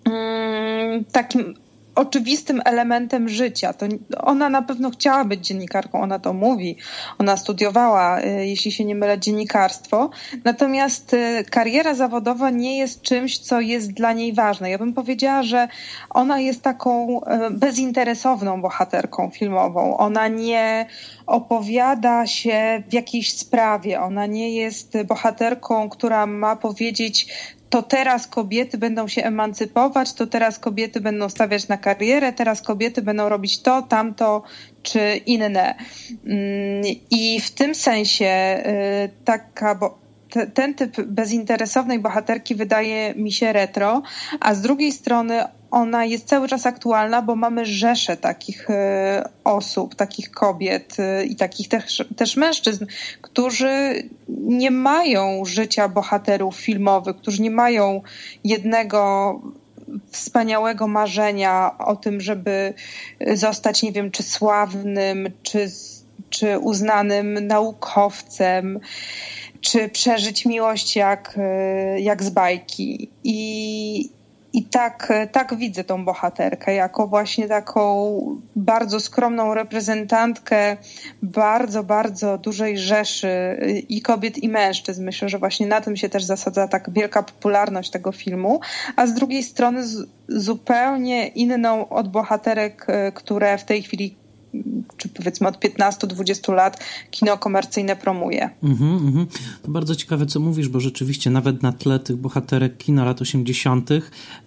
mm, 0.06 1.06
takim 1.06 1.56
oczywistym 1.96 2.62
elementem 2.66 3.30
życia. 3.30 3.74
To 3.74 3.86
ona 4.18 4.50
na 4.50 4.62
pewno 4.62 4.90
chciała 4.90 5.26
być 5.26 5.48
dziennikarką, 5.48 6.02
ona 6.02 6.20
to 6.20 6.34
mówi. 6.34 6.76
Ona 7.18 7.38
studiowała, 7.38 8.22
y, 8.22 8.48
jeśli 8.48 8.72
się 8.72 8.86
nie 8.86 8.96
mylę, 8.96 9.20
dziennikarstwo. 9.20 10.10
Natomiast 10.44 11.14
y, 11.14 11.46
kariera 11.50 11.94
zawodowa 11.94 12.50
nie 12.50 12.78
jest 12.78 13.02
czymś, 13.02 13.40
co 13.40 13.62
jest 13.62 13.94
dla 13.94 14.14
niej 14.14 14.34
ważne. 14.34 14.70
Ja 14.70 14.78
bym 14.78 14.94
powiedziała, 14.94 15.44
że 15.44 15.68
ona 16.10 16.40
jest 16.40 16.62
taką 16.62 17.22
y, 17.22 17.52
bezinteresowną 17.52 18.62
bohaterką 18.62 19.30
filmową. 19.30 19.98
Ona 19.98 20.28
nie 20.28 20.86
opowiada 21.26 22.28
się 22.28 22.84
w 22.90 22.94
jakiejś 22.94 23.38
sprawie. 23.38 24.02
Ona 24.02 24.26
nie 24.26 24.56
jest 24.56 24.98
bohaterką, 25.08 25.90
która 25.90 26.26
ma 26.26 26.56
powiedzieć, 26.56 27.28
to 27.72 27.82
teraz 27.84 28.28
kobiety 28.28 28.78
będą 28.78 29.08
się 29.08 29.24
emancypować, 29.24 30.14
to 30.14 30.28
teraz 30.28 30.60
kobiety 30.60 31.02
będą 31.02 31.30
stawiać 31.30 31.68
na 31.68 31.78
karierę, 31.78 32.34
teraz 32.34 32.62
kobiety 32.62 33.02
będą 33.02 33.30
robić 33.30 33.62
to, 33.62 33.82
tamto 33.82 34.44
czy 34.84 35.22
inne. 35.26 35.76
Mm, 36.26 36.84
I 37.12 37.42
w 37.42 37.52
tym 37.52 37.76
sensie 37.76 38.64
y, 38.66 39.10
taka, 39.26 39.76
bo 39.76 40.00
ten 40.54 40.74
typ 40.74 41.02
bezinteresownej 41.02 42.00
bohaterki 42.00 42.56
wydaje 42.56 43.14
mi 43.16 43.32
się 43.32 43.54
retro, 43.54 44.02
a 44.40 44.56
z 44.56 44.62
drugiej 44.62 44.92
strony 44.92 45.44
ona 45.72 46.06
jest 46.06 46.28
cały 46.28 46.48
czas 46.48 46.66
aktualna, 46.66 47.22
bo 47.22 47.36
mamy 47.36 47.66
rzesze 47.66 48.18
takich 48.18 48.70
e, 48.70 49.30
osób, 49.44 49.96
takich 49.96 50.32
kobiet 50.32 51.00
e, 51.00 51.26
i 51.26 51.36
takich 51.36 51.68
też, 51.68 52.04
też 52.16 52.38
mężczyzn, 52.38 52.86
którzy 53.22 54.04
nie 54.30 54.72
mają 54.72 55.46
życia 55.46 55.88
bohaterów 55.88 56.56
filmowych, 56.56 57.18
którzy 57.18 57.42
nie 57.42 57.52
mają 57.52 58.02
jednego 58.44 59.42
wspaniałego 60.12 60.88
marzenia 60.88 61.78
o 61.80 61.96
tym, 61.96 62.22
żeby 62.22 62.74
zostać, 63.34 63.84
nie 63.84 63.92
wiem, 63.92 64.12
czy 64.12 64.24
sławnym, 64.24 65.30
czy, 65.44 65.70
czy 66.30 66.60
uznanym 66.60 67.48
naukowcem 67.48 68.80
czy 69.62 69.90
przeżyć 69.90 70.46
miłość 70.46 70.96
jak, 70.96 71.36
e, 71.38 72.00
jak 72.00 72.24
z 72.24 72.30
bajki. 72.30 73.10
I, 73.24 74.10
i 74.54 74.66
tak, 74.66 75.14
tak 75.32 75.56
widzę 75.56 75.84
tą 75.84 76.06
bohaterkę, 76.06 76.74
jako 76.74 77.08
właśnie 77.08 77.48
taką 77.48 78.12
bardzo 78.56 79.00
skromną 79.00 79.54
reprezentantkę 79.54 80.78
bardzo, 81.24 81.84
bardzo 81.84 82.38
dużej 82.38 82.78
rzeszy 82.78 83.30
i 83.90 84.02
kobiet, 84.02 84.38
i 84.38 84.50
mężczyzn. 84.50 85.04
Myślę, 85.04 85.30
że 85.30 85.40
właśnie 85.40 85.68
na 85.68 85.82
tym 85.82 85.98
się 85.98 86.10
też 86.10 86.24
zasadza 86.24 86.68
tak 86.68 86.90
wielka 86.94 87.24
popularność 87.24 87.92
tego 87.92 88.12
filmu, 88.12 88.60
a 88.96 89.08
z 89.08 89.14
drugiej 89.14 89.44
strony 89.44 89.84
zupełnie 90.28 91.28
inną 91.28 91.90
od 91.90 92.08
bohaterek, 92.08 92.86
e, 92.88 93.12
które 93.12 93.58
w 93.58 93.64
tej 93.64 93.84
chwili 93.84 94.21
czy 94.98 95.10
powiedzmy 95.10 95.48
od 95.48 95.58
15-20 95.58 96.54
lat 96.54 96.84
kino 97.12 97.38
komercyjne 97.38 97.96
promuje. 97.96 98.50
Mm-hmm, 98.64 99.00
mm-hmm. 99.00 99.26
To 99.64 99.72
bardzo 99.72 99.96
ciekawe, 99.96 100.26
co 100.26 100.40
mówisz, 100.40 100.70
bo 100.70 100.80
rzeczywiście 100.80 101.30
nawet 101.30 101.64
na 101.64 101.72
tle 101.72 102.00
tych 102.00 102.16
bohaterek 102.16 102.78
kina 102.78 103.06
lat 103.06 103.22
80. 103.22 103.90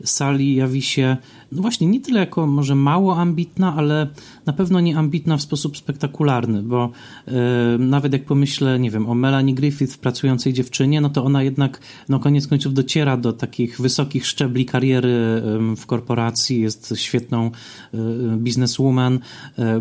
Sali 0.05 0.55
jawi 0.55 0.83
się 0.83 1.17
no 1.53 1.63
właśnie, 1.63 1.87
nie 1.87 2.01
tyle 2.01 2.21
jako 2.21 2.47
może 2.47 2.75
mało 2.75 3.17
ambitna, 3.17 3.75
ale 3.77 4.07
na 4.47 4.53
pewno 4.53 4.81
nie 4.81 4.97
ambitna 4.97 5.37
w 5.37 5.43
sposób 5.43 5.77
spektakularny, 5.77 6.63
bo 6.63 6.91
yy, 7.27 7.33
nawet 7.79 8.13
jak 8.13 8.25
pomyślę, 8.25 8.79
nie 8.79 8.91
wiem, 8.91 9.09
o 9.09 9.15
Melanie 9.15 9.55
Griffith 9.55 9.95
w 9.95 9.99
Pracującej 9.99 10.53
Dziewczynie, 10.53 11.01
no 11.01 11.11
to 11.11 11.25
ona 11.25 11.43
jednak, 11.43 11.81
no 12.09 12.19
koniec 12.19 12.47
końców 12.47 12.75
dociera 12.75 13.17
do 13.17 13.33
takich 13.33 13.81
wysokich 13.81 14.27
szczebli 14.27 14.67
kariery 14.67 15.43
yy, 15.69 15.77
w 15.77 15.87
korporacji, 15.87 16.61
jest 16.61 16.95
świetną 16.97 17.51
yy, 17.93 18.01
bizneswoman. 18.37 19.19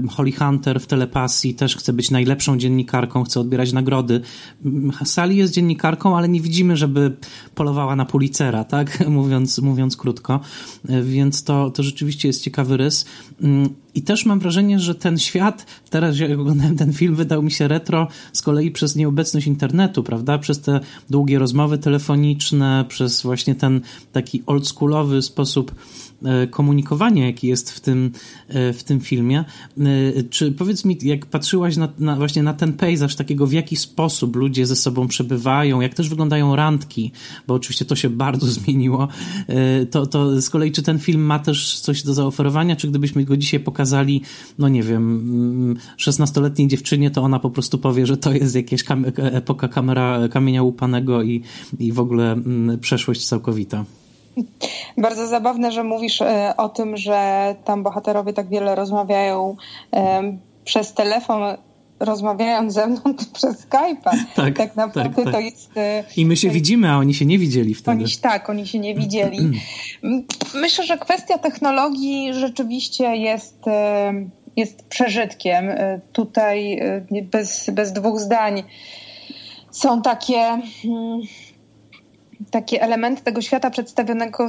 Holly 0.09 0.32
Hunter 0.32 0.80
w 0.80 0.88
Telepasji 0.88 1.53
też 1.53 1.76
chce 1.78 1.93
być 1.93 2.11
najlepszą 2.11 2.57
dziennikarką, 2.57 3.24
chce 3.24 3.39
odbierać 3.39 3.74
nagrody. 3.74 4.22
Sally 5.05 5.36
jest 5.36 5.53
dziennikarką, 5.53 6.18
ale 6.18 6.30
nie 6.30 6.41
widzimy, 6.41 6.78
żeby 6.78 7.16
polowała 7.55 7.95
na 7.95 8.05
Pulitzera, 8.05 8.64
tak? 8.64 9.03
mówiąc, 9.09 9.59
mówiąc 9.59 9.97
krótko. 9.97 10.39
Więc 11.03 11.43
to 11.43 11.62
to, 11.72 11.84
rzeczywiście 11.84 12.28
jest 12.28 12.43
ciekawy 12.43 12.78
rys. 12.78 13.05
Mm, 13.41 13.70
I 13.95 14.01
też 14.01 14.26
mam 14.26 14.39
wrażenie, 14.39 14.80
że 14.80 14.95
ten 14.95 15.20
świat, 15.20 15.66
teraz 15.89 16.20
jak 16.20 16.39
oglądałem 16.39 16.78
ten 16.78 16.93
film, 16.93 17.16
wydał 17.16 17.43
mi 17.43 17.51
się 17.51 17.68
retro 17.68 18.07
z 18.34 18.41
kolei 18.41 18.72
przez 18.72 18.95
nieobecność 18.95 19.47
internetu, 19.47 20.03
prawda? 20.03 20.38
Przez 20.38 20.61
te 20.61 20.80
długie 21.09 21.39
rozmowy 21.39 21.78
telefoniczne, 21.78 22.86
przez 22.88 23.22
właśnie 23.22 23.55
ten 23.55 23.82
taki 24.11 24.43
oldschoolowy 24.45 25.22
sposób 25.22 25.76
komunikowania, 26.51 27.26
jaki 27.26 27.47
jest 27.47 27.71
w 27.71 27.80
tym, 27.80 28.11
e, 28.47 28.74
w 28.74 28.84
tym 28.84 28.99
filmie. 28.99 29.45
E, 29.80 29.84
czy 30.30 30.51
powiedz 30.51 30.86
mi, 30.86 30.97
jak 31.01 31.26
patrzyłaś 31.26 31.78
na, 31.78 31.89
na, 31.99 32.15
właśnie 32.15 32.43
na 32.43 32.53
ten 32.53 32.74
pejzaż 32.74 33.15
takiego, 33.15 33.47
w 33.47 33.53
jaki 33.53 33.76
sposób 33.76 34.36
ludzie 34.36 34.65
ze 34.65 34.76
sobą 34.76 35.07
przebywają, 35.07 35.82
jak 35.82 35.93
też 35.93 36.09
wyglądają 36.09 36.55
randki, 36.55 37.11
bo 37.47 37.53
oczywiście 37.53 37.86
to 37.86 37.95
się 37.95 38.09
bardzo 38.09 38.47
zmieniło, 38.61 39.07
to, 39.91 40.07
to 40.07 40.41
z 40.41 40.49
kolei 40.49 40.71
czy 40.71 40.84
ten 40.84 40.99
film 40.99 41.21
ma 41.21 41.39
też 41.39 41.80
coś 41.80 42.03
do 42.03 42.13
zaoferowania, 42.13 42.76
czy 42.76 42.88
gdybyśmy 42.88 43.26
go 43.26 43.38
dzisiaj 43.38 43.59
pokazali, 43.59 44.21
no 44.59 44.69
nie 44.69 44.84
wiem, 44.84 45.76
16-letniej 45.97 46.65
mm, 46.65 46.69
dziewczynie, 46.69 47.11
to 47.11 47.21
ona 47.21 47.39
po 47.39 47.49
prostu 47.49 47.78
powie, 47.78 48.05
że 48.05 48.17
to 48.17 48.34
jest 48.34 48.55
jakaś 48.55 48.84
kam 48.84 49.05
epoka 49.17 49.67
kamera, 49.67 50.28
kamienia 50.28 50.63
łupanego 50.63 51.24
i, 51.24 51.41
i 51.80 51.91
w 51.91 51.99
ogóle 51.99 52.32
mm, 52.32 52.80
przeszłość 52.80 53.26
całkowita. 53.26 53.86
Bardzo 54.97 55.27
zabawne, 55.27 55.71
że 55.71 55.84
mówisz 55.84 56.21
e, 56.21 56.53
o 56.57 56.69
tym, 56.69 56.97
że 56.97 57.55
tam 57.65 57.84
bohaterowie 57.84 58.34
tak 58.34 58.49
wiele 58.49 58.75
rozmawiają 58.75 59.55
przez 60.63 60.93
telefon 60.93 61.57
rozmawiając 61.99 62.73
ze 62.73 62.88
mną 62.88 63.01
przez 63.34 63.67
Skype'a. 63.67 64.17
Tak, 64.36 64.57
tak 64.57 64.75
naprawdę 64.75 65.15
tak, 65.15 65.23
tak. 65.23 65.34
to 65.34 65.39
jest... 65.39 65.77
E, 65.77 66.03
I 66.17 66.25
my 66.25 66.38
się 66.38 66.49
widzimy, 66.49 66.89
a 66.89 66.97
oni 66.97 67.13
się 67.13 67.25
nie 67.25 67.39
widzieli 67.39 67.73
wtedy. 67.73 68.03
Oni, 68.03 68.17
tak, 68.21 68.49
oni 68.49 68.67
się 68.67 68.79
nie 68.79 68.95
widzieli. 68.95 69.39
Myślę, 70.53 70.86
że 70.86 70.97
kwestia 70.97 71.38
technologii 71.38 72.34
rzeczywiście 72.34 73.15
jest, 73.15 73.67
e, 73.67 74.13
jest 74.55 74.84
przeżytkiem. 74.84 75.65
Tutaj 76.13 76.81
bez, 77.31 77.69
bez 77.69 77.93
dwóch 77.93 78.19
zdań 78.19 78.63
są 79.71 80.01
takie 80.01 80.61
takie 82.51 82.81
elementy 82.81 83.23
tego 83.23 83.41
świata 83.41 83.69
przedstawionego, 83.69 84.47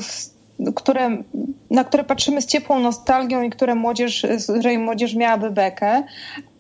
które, 0.74 1.22
na 1.70 1.84
które 1.84 2.05
patrzymy 2.05 2.42
z 2.42 2.47
ciepłą 2.47 2.80
nostalgią 2.80 3.42
i 3.42 3.51
które 3.51 3.74
młodzież, 3.74 4.26
z 4.36 4.45
której 4.45 4.78
młodzież 4.78 5.14
miałaby 5.14 5.51
bekę, 5.51 6.03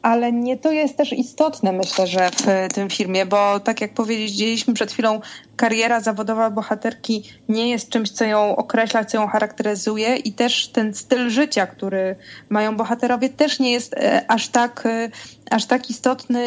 ale 0.04 0.32
nie 0.32 0.56
to 0.56 0.72
jest 0.72 0.96
też 0.96 1.12
istotne, 1.12 1.72
myślę, 1.72 2.06
że 2.06 2.30
w 2.30 2.74
tym 2.74 2.90
filmie, 2.90 3.26
bo 3.26 3.60
tak 3.60 3.80
jak 3.80 3.94
powiedzieliśmy 3.94 4.74
przed 4.74 4.92
chwilą, 4.92 5.20
kariera 5.56 6.00
zawodowa 6.00 6.50
bohaterki 6.50 7.22
nie 7.48 7.70
jest 7.70 7.88
czymś, 7.88 8.10
co 8.10 8.24
ją 8.24 8.56
określa, 8.56 9.04
co 9.04 9.16
ją 9.16 9.26
charakteryzuje 9.26 10.16
i 10.16 10.32
też 10.32 10.68
ten 10.68 10.94
styl 10.94 11.30
życia, 11.30 11.66
który 11.66 12.16
mają 12.48 12.76
bohaterowie, 12.76 13.28
też 13.28 13.58
nie 13.58 13.72
jest 13.72 13.94
e, 13.94 14.24
aż 14.28 14.48
tak, 14.48 14.86
e, 14.86 15.10
aż 15.50 15.66
tak 15.66 15.90
istotny, 15.90 16.44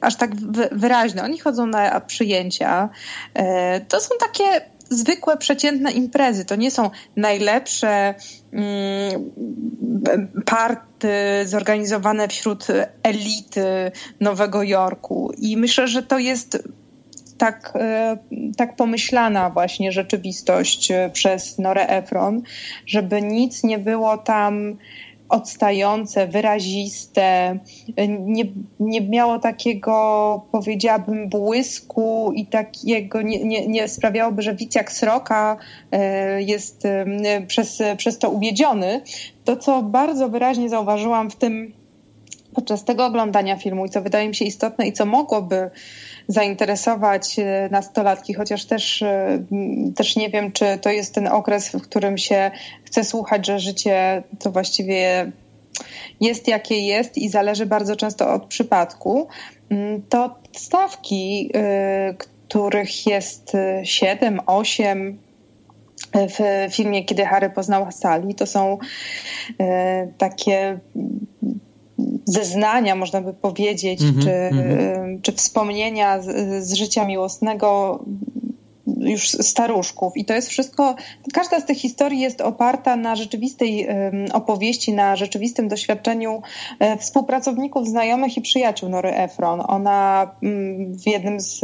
aż 0.00 0.16
tak 0.16 0.36
wyraźny. 0.72 1.22
Oni 1.22 1.38
chodzą 1.38 1.66
na 1.66 2.00
przyjęcia. 2.00 2.88
E, 3.34 3.80
to 3.80 4.00
są 4.00 4.14
takie 4.20 4.73
zwykłe, 4.90 5.36
przeciętne 5.36 5.92
imprezy. 5.92 6.44
To 6.44 6.56
nie 6.56 6.70
są 6.70 6.90
najlepsze 7.16 8.14
mm, 8.52 9.30
party 10.44 11.08
zorganizowane 11.44 12.28
wśród 12.28 12.66
elity 13.02 13.92
Nowego 14.20 14.62
Jorku. 14.62 15.32
I 15.38 15.56
myślę, 15.56 15.88
że 15.88 16.02
to 16.02 16.18
jest 16.18 16.58
tak, 17.38 17.72
e, 17.74 18.16
tak 18.56 18.76
pomyślana 18.76 19.50
właśnie 19.50 19.92
rzeczywistość 19.92 20.92
przez 21.12 21.58
Norę 21.58 21.86
Efron, 21.86 22.42
żeby 22.86 23.22
nic 23.22 23.64
nie 23.64 23.78
było 23.78 24.18
tam 24.18 24.76
odstające, 25.34 26.26
wyraziste, 26.26 27.58
nie, 28.18 28.44
nie 28.80 29.00
miało 29.00 29.38
takiego, 29.38 30.46
powiedziałabym, 30.52 31.28
błysku 31.28 32.32
i 32.34 32.46
takiego, 32.46 33.22
nie, 33.22 33.44
nie, 33.44 33.66
nie 33.66 33.88
sprawiałoby, 33.88 34.42
że 34.42 34.54
widz 34.54 34.74
jak 34.74 34.92
sroka 34.92 35.56
e, 35.92 36.42
jest 36.42 36.86
e, 36.86 37.06
przez, 37.46 37.82
przez 37.96 38.18
to 38.18 38.30
uwiedziony. 38.30 39.00
To, 39.44 39.56
co 39.56 39.82
bardzo 39.82 40.28
wyraźnie 40.28 40.68
zauważyłam 40.68 41.30
w 41.30 41.36
tym, 41.36 41.72
podczas 42.54 42.84
tego 42.84 43.06
oglądania 43.06 43.56
filmu 43.56 43.86
i 43.86 43.90
co 43.90 44.02
wydaje 44.02 44.28
mi 44.28 44.34
się 44.34 44.44
istotne 44.44 44.86
i 44.86 44.92
co 44.92 45.06
mogłoby 45.06 45.70
zainteresować 46.28 47.38
e, 47.38 47.68
nastolatki, 47.70 48.34
chociaż 48.34 48.64
też, 48.64 49.02
e, 49.02 49.38
też 49.96 50.16
nie 50.16 50.30
wiem, 50.30 50.52
czy 50.52 50.78
to 50.78 50.90
jest 50.90 51.14
ten 51.14 51.28
okres, 51.28 51.68
w 51.68 51.82
którym 51.82 52.18
się 52.18 52.50
chce 52.84 53.04
słuchać, 53.04 53.46
że 53.46 53.58
życie 53.58 54.22
to 54.38 54.50
właściwie 54.50 55.32
jest 56.20 56.48
jakie 56.48 56.80
jest 56.80 57.18
i 57.18 57.28
zależy 57.28 57.66
bardzo 57.66 57.96
często 57.96 58.32
od 58.32 58.46
przypadku, 58.46 59.28
mm, 59.70 60.02
to 60.08 60.34
stawki, 60.52 61.50
e, 61.54 62.14
których 62.48 63.06
jest 63.06 63.52
7, 63.82 64.40
8, 64.46 65.18
w 66.14 66.72
filmie 66.74 67.04
Kiedy 67.04 67.24
Harry 67.24 67.50
poznał 67.50 67.92
Sally. 67.92 68.34
To 68.34 68.46
są 68.46 68.78
takie 70.18 70.78
zeznania, 72.24 72.94
można 72.94 73.20
by 73.20 73.32
powiedzieć, 73.32 74.02
mm 74.02 74.14
-hmm, 74.14 74.22
czy, 74.22 74.30
mm 74.30 74.52
-hmm. 74.52 75.22
czy 75.22 75.32
wspomnienia 75.32 76.22
z, 76.22 76.64
z 76.64 76.72
życia 76.74 77.04
miłosnego 77.04 78.00
już 78.86 79.28
staruszków. 79.28 80.16
I 80.16 80.24
to 80.24 80.34
jest 80.34 80.48
wszystko, 80.48 80.94
każda 81.32 81.60
z 81.60 81.66
tych 81.66 81.78
historii 81.78 82.20
jest 82.20 82.40
oparta 82.40 82.96
na 82.96 83.16
rzeczywistej 83.16 83.88
opowieści, 84.32 84.92
na 84.92 85.16
rzeczywistym 85.16 85.68
doświadczeniu 85.68 86.42
e, 86.78 86.98
współpracowników, 86.98 87.88
znajomych 87.88 88.36
i 88.36 88.40
przyjaciół 88.40 88.88
Nory 88.88 89.14
Efron. 89.14 89.62
Ona 89.68 90.30
mm, 90.42 90.98
w 90.98 91.06
jednym 91.06 91.40
z 91.40 91.60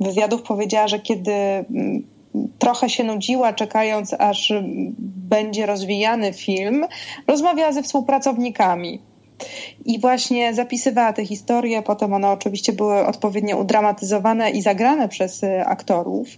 wywiadów 0.00 0.42
powiedziała, 0.42 0.88
że 0.88 0.98
kiedy 0.98 1.32
mm, 1.32 2.06
trochę 2.58 2.88
się 2.88 3.04
nudziła, 3.04 3.52
czekając 3.52 4.14
aż 4.18 4.52
będzie 5.30 5.66
rozwijany 5.66 6.32
film, 6.32 6.86
rozmawiała 7.26 7.72
ze 7.72 7.82
współpracownikami 7.82 9.00
i 9.84 10.00
właśnie 10.00 10.54
zapisywała 10.54 11.12
te 11.12 11.26
historie. 11.26 11.82
Potem 11.82 12.12
one 12.12 12.30
oczywiście 12.30 12.72
były 12.72 13.06
odpowiednio 13.06 13.56
udramatyzowane 13.56 14.50
i 14.50 14.62
zagrane 14.62 15.08
przez 15.08 15.42
y, 15.42 15.66
aktorów. 15.66 16.28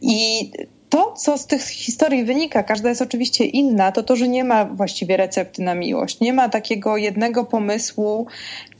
I 0.00 0.50
to, 0.88 1.12
co 1.12 1.38
z 1.38 1.46
tych 1.46 1.62
historii 1.68 2.24
wynika, 2.24 2.62
każda 2.62 2.88
jest 2.88 3.02
oczywiście 3.02 3.44
inna, 3.44 3.92
to 3.92 4.02
to, 4.02 4.16
że 4.16 4.28
nie 4.28 4.44
ma 4.44 4.64
właściwie 4.64 5.16
recepty 5.16 5.62
na 5.62 5.74
miłość. 5.74 6.20
Nie 6.20 6.32
ma 6.32 6.48
takiego 6.48 6.96
jednego 6.96 7.44
pomysłu 7.44 8.26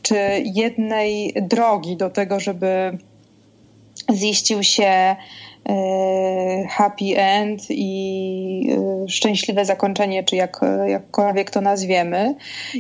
czy 0.03 0.17
jednej 0.45 1.35
drogi 1.43 1.97
do 1.97 2.11
tego, 2.11 2.41
żeby 2.41 2.99
ziścił 4.15 4.63
się 4.63 5.17
happy 6.69 7.17
end 7.17 7.67
i 7.71 8.71
e, 9.05 9.09
szczęśliwe 9.09 9.65
zakończenie, 9.65 10.25
czy 10.25 10.37
jak, 10.37 10.61
jakkolwiek 10.87 11.51
to 11.51 11.61
nazwiemy. 11.61 12.35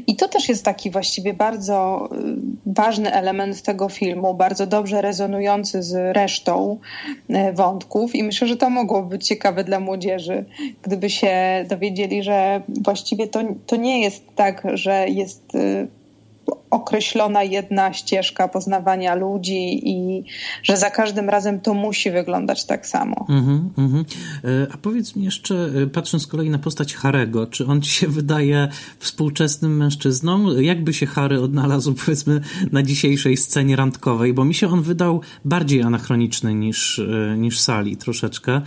I 0.06 0.16
to 0.16 0.28
też 0.28 0.48
jest 0.48 0.64
taki 0.64 0.90
właściwie 0.90 1.34
bardzo 1.34 2.08
e, 2.12 2.16
ważny 2.66 3.12
element 3.12 3.62
tego 3.62 3.88
filmu, 3.88 4.34
bardzo 4.34 4.66
dobrze 4.66 5.02
rezonujący 5.02 5.82
z 5.82 6.16
resztą 6.16 6.78
wątków 7.54 8.14
i 8.14 8.22
myślę, 8.22 8.48
że 8.48 8.56
to 8.56 8.70
mogłoby 8.70 9.08
być 9.08 9.26
ciekawe 9.26 9.64
dla 9.64 9.80
młodzieży, 9.80 10.44
gdyby 10.82 11.10
się 11.10 11.64
dowiedzieli, 11.68 12.22
że 12.22 12.62
właściwie 12.68 13.26
to, 13.26 13.40
to 13.66 13.76
nie 13.76 14.02
jest 14.02 14.24
tak, 14.34 14.62
że 14.74 15.08
jest 15.08 15.52
określona 16.76 17.42
jedna 17.42 17.92
ścieżka 17.92 18.48
poznawania 18.48 19.14
ludzi 19.14 19.88
i 19.88 20.24
że 20.62 20.76
za 20.76 20.90
każdym 20.90 21.28
razem 21.28 21.60
to 21.60 21.74
musi 21.74 22.10
wyglądać 22.10 22.64
tak 22.64 22.86
samo. 22.86 23.26
Mm 23.28 23.70
-hmm. 23.76 24.04
A 24.74 24.76
powiedz 24.76 25.16
mi 25.16 25.24
jeszcze, 25.24 25.70
e, 25.82 25.86
patrząc 25.86 26.22
z 26.22 26.26
kolei 26.26 26.50
na 26.50 26.58
postać 26.58 26.94
Harego, 26.94 27.46
czy 27.46 27.66
on 27.66 27.82
ci 27.82 27.90
się 27.90 28.08
wydaje 28.20 28.68
współczesnym 28.98 29.76
mężczyzną? 29.76 30.60
Jakby 30.60 30.92
się 30.92 31.06
Harry 31.06 31.40
odnalazł, 31.40 31.94
powiedzmy, 32.04 32.40
na 32.72 32.82
dzisiejszej 32.82 33.36
scenie 33.36 33.76
randkowej? 33.76 34.32
Bo 34.32 34.44
mi 34.44 34.54
się 34.54 34.68
on 34.68 34.82
wydał 34.82 35.20
bardziej 35.44 35.82
anachroniczny 35.82 36.54
niż, 36.54 36.98
e, 36.98 37.36
niż 37.38 37.60
Sali 37.60 37.96
troszeczkę. 37.96 38.60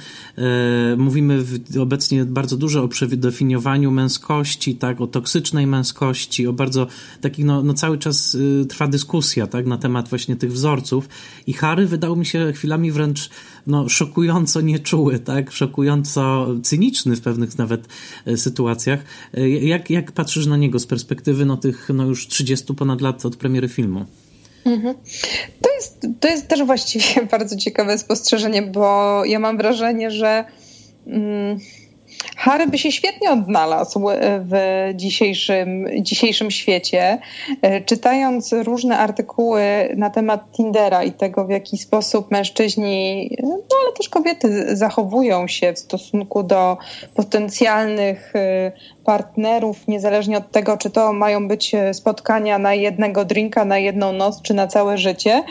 Mówimy 0.97 1.43
obecnie 1.81 2.25
bardzo 2.25 2.57
dużo 2.57 2.83
o 2.83 2.87
przedefiniowaniu 2.87 3.91
męskości, 3.91 4.75
tak, 4.75 5.01
o 5.01 5.07
toksycznej 5.07 5.67
męskości, 5.67 6.47
o 6.47 6.53
bardzo 6.53 6.87
takich, 7.21 7.45
no, 7.45 7.63
no 7.63 7.73
cały 7.73 7.97
czas 7.99 8.35
y, 8.35 8.65
trwa 8.69 8.87
dyskusja 8.87 9.47
tak, 9.47 9.65
na 9.65 9.77
temat 9.77 10.09
właśnie 10.09 10.35
tych 10.35 10.53
wzorców 10.53 11.09
i 11.47 11.53
Harry 11.53 11.85
wydał 11.85 12.15
mi 12.15 12.25
się 12.25 12.53
chwilami 12.53 12.91
wręcz 12.91 13.29
no, 13.67 13.89
szokująco 13.89 14.61
nieczuły, 14.61 15.19
tak, 15.19 15.51
szokująco 15.51 16.47
cyniczny 16.63 17.15
w 17.15 17.21
pewnych 17.21 17.57
nawet 17.57 17.87
y, 18.27 18.37
sytuacjach. 18.37 18.99
Y, 19.37 19.49
jak, 19.49 19.89
jak 19.89 20.11
patrzysz 20.11 20.45
na 20.45 20.57
niego 20.57 20.79
z 20.79 20.85
perspektywy 20.85 21.45
no, 21.45 21.57
tych 21.57 21.89
no, 21.93 22.05
już 22.05 22.27
30 22.27 22.73
ponad 22.73 23.01
lat 23.01 23.25
od 23.25 23.35
premiery 23.35 23.69
filmu? 23.69 24.05
Mhm. 24.65 24.95
To, 25.61 25.69
jest, 25.75 26.07
to 26.19 26.27
jest 26.27 26.47
też 26.47 26.63
właściwie 26.63 27.05
bardzo 27.31 27.57
ciekawe 27.57 27.97
spostrzeżenie, 27.97 28.61
bo 28.61 29.21
ja 29.25 29.39
mam 29.39 29.57
wrażenie, 29.57 30.11
że... 30.11 30.45
Harry 32.37 32.67
by 32.67 32.77
się 32.77 32.91
świetnie 32.91 33.31
odnalazł 33.31 34.07
w 34.39 34.89
dzisiejszym, 34.95 35.87
dzisiejszym 36.01 36.51
świecie. 36.51 37.19
Czytając 37.85 38.53
różne 38.53 38.97
artykuły 38.97 39.61
na 39.97 40.09
temat 40.09 40.51
Tindera 40.51 41.03
i 41.03 41.11
tego, 41.11 41.45
w 41.45 41.49
jaki 41.49 41.77
sposób 41.77 42.31
mężczyźni, 42.31 43.29
no 43.43 43.77
ale 43.83 43.93
też 43.97 44.09
kobiety 44.09 44.75
zachowują 44.77 45.47
się 45.47 45.73
w 45.73 45.79
stosunku 45.79 46.43
do 46.43 46.77
potencjalnych 47.13 48.33
partnerów, 49.05 49.87
niezależnie 49.87 50.37
od 50.37 50.51
tego, 50.51 50.77
czy 50.77 50.89
to 50.89 51.13
mają 51.13 51.47
być 51.47 51.71
spotkania 51.93 52.59
na 52.59 52.73
jednego 52.73 53.25
drinka, 53.25 53.65
na 53.65 53.77
jedną 53.77 54.11
noc, 54.11 54.41
czy 54.41 54.53
na 54.53 54.67
całe 54.67 54.97
życie, 54.97 55.43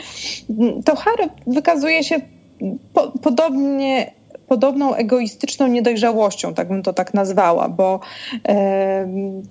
to 0.85 0.95
Harry 0.95 1.29
wykazuje 1.47 2.03
się 2.03 2.19
po, 2.93 3.11
podobnie 3.23 4.18
podobną 4.49 4.95
egoistyczną 4.95 5.67
niedojrzałością, 5.67 6.53
tak 6.53 6.67
bym 6.67 6.83
to 6.83 6.93
tak 6.93 7.13
nazwała, 7.13 7.69
bo 7.69 7.99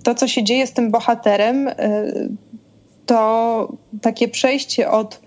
to, 0.03 0.15
co 0.15 0.27
się 0.27 0.43
dzieje 0.43 0.67
z 0.67 0.73
tym 0.73 0.91
bohaterem, 0.91 1.67
e, 1.67 1.73
to 3.05 3.73
takie 4.01 4.27
przejście 4.27 4.91
od 4.91 5.21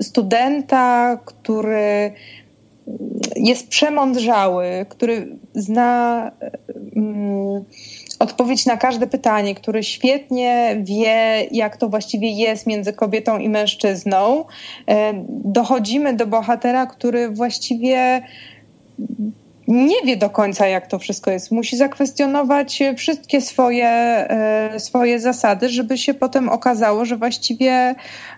studenta, 0.00 1.18
który 1.24 2.12
jest 3.36 3.68
przemądrzały, 3.68 4.86
który 4.88 5.38
zna 5.54 6.30
mm, 6.96 7.64
odpowiedź 8.18 8.66
na 8.66 8.76
każde 8.76 9.06
pytanie, 9.06 9.54
który 9.54 9.82
świetnie 9.82 10.76
wie, 10.80 11.46
jak 11.50 11.76
to 11.76 11.88
właściwie 11.88 12.30
jest 12.30 12.66
między 12.66 12.92
kobietą 12.92 13.38
i 13.38 13.48
mężczyzną. 13.48 14.44
E, 14.88 15.12
dochodzimy 15.28 16.14
do 16.14 16.26
bohatera, 16.26 16.86
który 16.86 17.28
właściwie 17.28 18.22
nie 19.68 20.02
wie 20.04 20.16
do 20.16 20.30
końca, 20.30 20.66
jak 20.66 20.86
to 20.86 20.98
wszystko 20.98 21.30
jest. 21.30 21.50
Musi 21.50 21.76
zakwestionować 21.76 22.82
wszystkie 22.96 23.40
swoje, 23.40 23.88
e, 23.88 24.80
swoje 24.80 25.20
zasady, 25.20 25.68
żeby 25.68 25.98
się 25.98 26.14
potem 26.14 26.48
okazało, 26.48 27.04
że 27.04 27.16
właściwie 27.16 27.94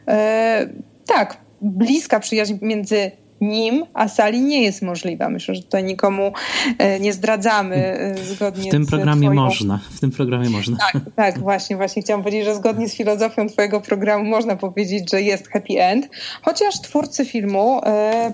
e, 0.08 0.68
tak, 1.06 1.36
bliska 1.62 2.20
przyjaźń 2.20 2.54
między 2.62 3.10
nim, 3.40 3.84
a 3.94 4.08
sali 4.08 4.40
nie 4.40 4.62
jest 4.62 4.82
możliwa. 4.82 5.28
Myślę, 5.28 5.54
że 5.54 5.62
tutaj 5.62 5.84
nikomu 5.84 6.32
e, 6.78 7.00
nie 7.00 7.12
zdradzamy 7.12 7.76
e, 7.76 8.14
zgodnie 8.16 8.70
W 8.70 8.72
tym 8.72 8.84
z 8.84 8.90
programie 8.90 9.28
twoją... 9.28 9.42
można. 9.42 9.80
W 9.90 10.00
tym 10.00 10.10
programie 10.10 10.50
można. 10.50 10.76
Tak, 10.92 11.02
tak, 11.16 11.38
właśnie, 11.38 11.76
właśnie 11.76 12.02
chciałam 12.02 12.22
powiedzieć, 12.22 12.44
że 12.44 12.54
zgodnie 12.54 12.88
z 12.88 12.94
filozofią 12.94 13.48
twojego 13.48 13.80
programu 13.80 14.24
można 14.24 14.56
powiedzieć, 14.56 15.10
że 15.10 15.22
jest 15.22 15.48
happy 15.48 15.82
end, 15.82 16.08
chociaż 16.42 16.80
twórcy 16.80 17.24
filmu 17.24 17.80
e, 17.84 18.32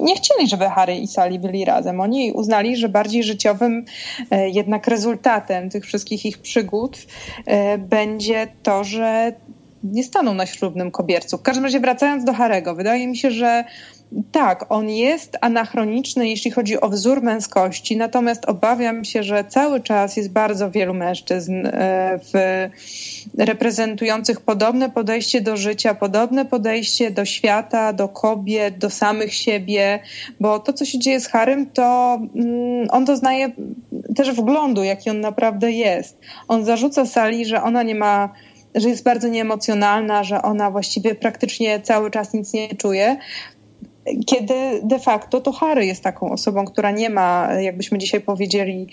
nie 0.00 0.16
chcieli, 0.16 0.48
żeby 0.48 0.64
Harry 0.68 0.96
i 0.96 1.06
Sally 1.06 1.38
byli 1.38 1.64
razem. 1.64 2.00
Oni 2.00 2.32
uznali, 2.32 2.76
że 2.76 2.88
bardziej 2.88 3.24
życiowym 3.24 3.84
jednak 4.52 4.86
rezultatem 4.86 5.70
tych 5.70 5.84
wszystkich 5.84 6.26
ich 6.26 6.38
przygód 6.38 6.98
będzie 7.78 8.48
to, 8.62 8.84
że 8.84 9.32
nie 9.84 10.04
staną 10.04 10.34
na 10.34 10.46
ślubnym 10.46 10.90
kobiercu. 10.90 11.38
W 11.38 11.42
każdym 11.42 11.64
razie 11.64 11.80
wracając 11.80 12.24
do 12.24 12.32
Harego, 12.32 12.74
wydaje 12.74 13.06
mi 13.06 13.16
się, 13.16 13.30
że 13.30 13.64
tak, 14.32 14.66
on 14.68 14.88
jest 14.88 15.38
anachroniczny, 15.40 16.28
jeśli 16.28 16.50
chodzi 16.50 16.80
o 16.80 16.88
wzór 16.88 17.22
męskości, 17.22 17.96
natomiast 17.96 18.44
obawiam 18.44 19.04
się, 19.04 19.22
że 19.22 19.44
cały 19.44 19.80
czas 19.80 20.16
jest 20.16 20.32
bardzo 20.32 20.70
wielu 20.70 20.94
mężczyzn 20.94 21.66
e, 21.66 22.20
w, 22.32 22.68
reprezentujących 23.38 24.40
podobne 24.40 24.90
podejście 24.90 25.40
do 25.40 25.56
życia, 25.56 25.94
podobne 25.94 26.44
podejście 26.44 27.10
do 27.10 27.24
świata, 27.24 27.92
do 27.92 28.08
kobiet, 28.08 28.78
do 28.78 28.90
samych 28.90 29.34
siebie, 29.34 29.98
bo 30.40 30.58
to, 30.58 30.72
co 30.72 30.84
się 30.84 30.98
dzieje 30.98 31.20
z 31.20 31.26
Harym, 31.26 31.70
to 31.70 32.18
mm, 32.34 32.86
on 32.90 33.04
doznaje 33.04 33.52
też 34.16 34.30
wglądu, 34.32 34.84
jaki 34.84 35.10
on 35.10 35.20
naprawdę 35.20 35.72
jest. 35.72 36.18
On 36.48 36.64
zarzuca 36.64 37.06
Sali, 37.06 37.44
że 37.46 37.62
ona 37.62 37.82
nie 37.82 37.94
ma 37.94 38.32
że 38.76 38.88
jest 38.88 39.04
bardzo 39.04 39.28
nieemocjonalna, 39.28 40.24
że 40.24 40.42
ona 40.42 40.70
właściwie 40.70 41.14
praktycznie 41.14 41.80
cały 41.80 42.10
czas 42.10 42.34
nic 42.34 42.52
nie 42.52 42.68
czuje. 42.68 43.16
Kiedy 44.26 44.54
de 44.82 44.98
facto 44.98 45.40
to 45.40 45.52
Harry 45.52 45.86
jest 45.86 46.02
taką 46.02 46.30
osobą, 46.30 46.64
która 46.64 46.90
nie 46.90 47.10
ma, 47.10 47.48
jakbyśmy 47.60 47.98
dzisiaj 47.98 48.20
powiedzieli, 48.20 48.86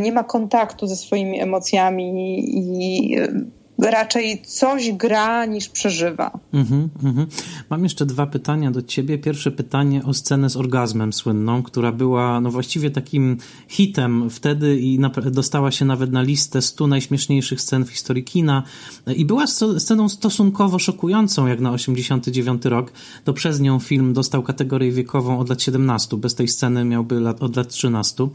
nie 0.00 0.12
ma 0.12 0.24
kontaktu 0.24 0.86
ze 0.86 0.96
swoimi 0.96 1.40
emocjami 1.40 2.44
i 2.48 3.16
raczej 3.78 4.42
coś 4.42 4.92
gra 4.92 5.46
niż 5.46 5.68
przeżywa. 5.68 6.30
Mm-hmm, 6.54 6.88
mm-hmm. 7.02 7.26
Mam 7.70 7.82
jeszcze 7.82 8.06
dwa 8.06 8.26
pytania 8.26 8.70
do 8.70 8.82
ciebie. 8.82 9.18
Pierwsze 9.18 9.50
pytanie 9.50 10.04
o 10.04 10.14
scenę 10.14 10.50
z 10.50 10.56
orgazmem 10.56 11.12
słynną, 11.12 11.62
która 11.62 11.92
była 11.92 12.40
no 12.40 12.50
właściwie 12.50 12.90
takim 12.90 13.36
hitem 13.68 14.30
wtedy 14.30 14.78
i 14.80 14.98
dostała 15.30 15.70
się 15.70 15.84
nawet 15.84 16.12
na 16.12 16.22
listę 16.22 16.62
100 16.62 16.86
najśmieszniejszych 16.86 17.60
scen 17.60 17.84
w 17.84 17.90
historii 17.90 18.24
kina 18.24 18.62
i 19.16 19.24
była 19.24 19.44
sceną 19.78 20.08
stosunkowo 20.08 20.78
szokującą 20.78 21.46
jak 21.46 21.60
na 21.60 21.70
89 21.70 22.64
rok. 22.64 22.92
To 23.24 23.32
przez 23.32 23.60
nią 23.60 23.78
film 23.78 24.12
dostał 24.12 24.42
kategorię 24.42 24.92
wiekową 24.92 25.38
od 25.38 25.48
lat 25.48 25.62
17. 25.62 26.16
Bez 26.16 26.34
tej 26.34 26.48
sceny 26.48 26.84
miałby 26.84 27.20
lat, 27.20 27.42
od 27.42 27.56
lat 27.56 27.68
13. 27.68 28.24
E, 28.24 28.28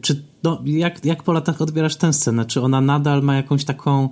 czy 0.00 0.24
no, 0.42 0.62
jak, 0.64 1.04
jak 1.04 1.22
po 1.22 1.32
latach 1.32 1.62
odbierasz 1.62 1.96
tę 1.96 2.12
scenę? 2.12 2.44
Czy 2.44 2.62
ona 2.62 2.80
nadal 2.80 3.22
ma 3.22 3.36
jakąś 3.36 3.64
taką 3.64 4.08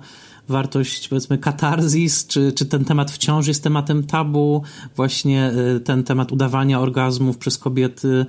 wartość, 0.49 1.07
powiedzmy, 1.07 1.37
katarzis, 1.37 2.27
czy, 2.27 2.51
czy 2.51 2.65
ten 2.65 2.85
temat 2.85 3.11
wciąż 3.11 3.47
jest 3.47 3.63
tematem 3.63 4.03
tabu, 4.03 4.63
właśnie 4.95 5.51
y, 5.75 5.79
ten 5.79 6.03
temat 6.03 6.31
udawania 6.31 6.79
orgazmów 6.79 7.37
przez 7.37 7.57
kobiety, 7.57 8.25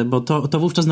y, 0.00 0.04
bo 0.04 0.20
to, 0.20 0.48
to 0.48 0.60
wówczas 0.60 0.86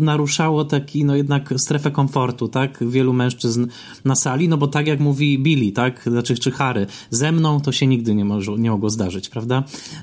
naruszało 0.00 0.64
taki, 0.64 1.04
no 1.04 1.16
jednak 1.16 1.54
strefę 1.56 1.90
komfortu, 1.90 2.48
tak, 2.48 2.84
wielu 2.88 3.12
mężczyzn 3.12 3.66
na 4.04 4.14
sali, 4.14 4.48
no 4.48 4.56
bo 4.56 4.66
tak 4.66 4.86
jak 4.86 5.00
mówi 5.00 5.38
Billy, 5.38 5.72
tak, 5.72 6.02
znaczy, 6.06 6.34
czy 6.34 6.50
Harry, 6.50 6.86
ze 7.10 7.32
mną 7.32 7.60
to 7.60 7.72
się 7.72 7.86
nigdy 7.86 8.14
nie, 8.14 8.24
może, 8.24 8.52
nie 8.52 8.70
mogło 8.70 8.90
zdarzyć, 8.90 9.28
prawda? 9.28 9.62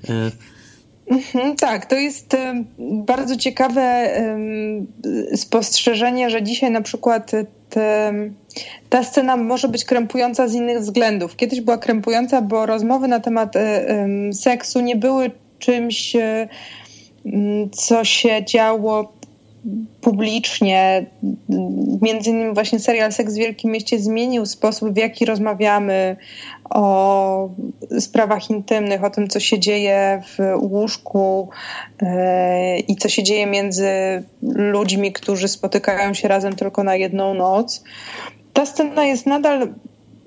Y, 0.10 0.62
Mhm, 1.12 1.56
tak, 1.56 1.86
to 1.86 1.96
jest 1.96 2.38
bardzo 2.80 3.36
ciekawe 3.36 4.10
spostrzeżenie, 5.36 6.30
że 6.30 6.44
dzisiaj 6.44 6.72
na 6.72 6.82
przykład 6.82 7.32
te, 7.70 8.14
ta 8.90 9.04
scena 9.04 9.38
może 9.38 9.68
być 9.68 9.86
krępująca 9.86 10.48
z 10.48 10.54
innych 10.54 10.80
względów. 10.80 11.36
Kiedyś 11.36 11.62
była 11.62 11.78
krępująca, 11.78 12.42
bo 12.42 12.66
rozmowy 12.66 13.08
na 13.08 13.20
temat 13.20 13.56
e, 13.56 13.86
seksu 14.34 14.80
nie 14.80 14.96
były 14.96 15.32
czymś, 15.60 16.16
e, 16.16 16.48
co 17.72 18.04
się 18.04 18.46
działo 18.46 19.14
publicznie. 20.02 21.06
Między 22.02 22.30
innymi 22.30 22.54
właśnie 22.54 22.80
serial 22.80 23.14
Seks 23.14 23.34
w 23.34 23.38
Wielkim 23.38 23.72
Mieście 23.72 24.00
zmienił 24.00 24.46
sposób, 24.46 24.94
w 24.94 24.98
jaki 24.98 25.26
rozmawiamy 25.26 26.16
o 26.70 27.50
sprawach 28.00 28.50
intymnych, 28.50 29.04
o 29.04 29.10
tym, 29.10 29.28
co 29.28 29.40
się 29.40 29.60
dzieje 29.60 30.22
w 30.26 30.56
łóżku 30.62 31.50
e, 32.02 32.80
i 32.80 32.96
co 32.96 33.10
się 33.10 33.24
dzieje 33.24 33.46
między 33.46 33.90
ludźmi, 34.42 35.14
którzy 35.14 35.48
spotykają 35.48 36.14
się 36.14 36.28
razem 36.28 36.56
tylko 36.56 36.84
na 36.84 36.96
jedną 36.96 37.34
noc. 37.34 37.84
Ta 38.54 38.66
scena 38.66 39.06
jest 39.06 39.26
nadal 39.26 39.68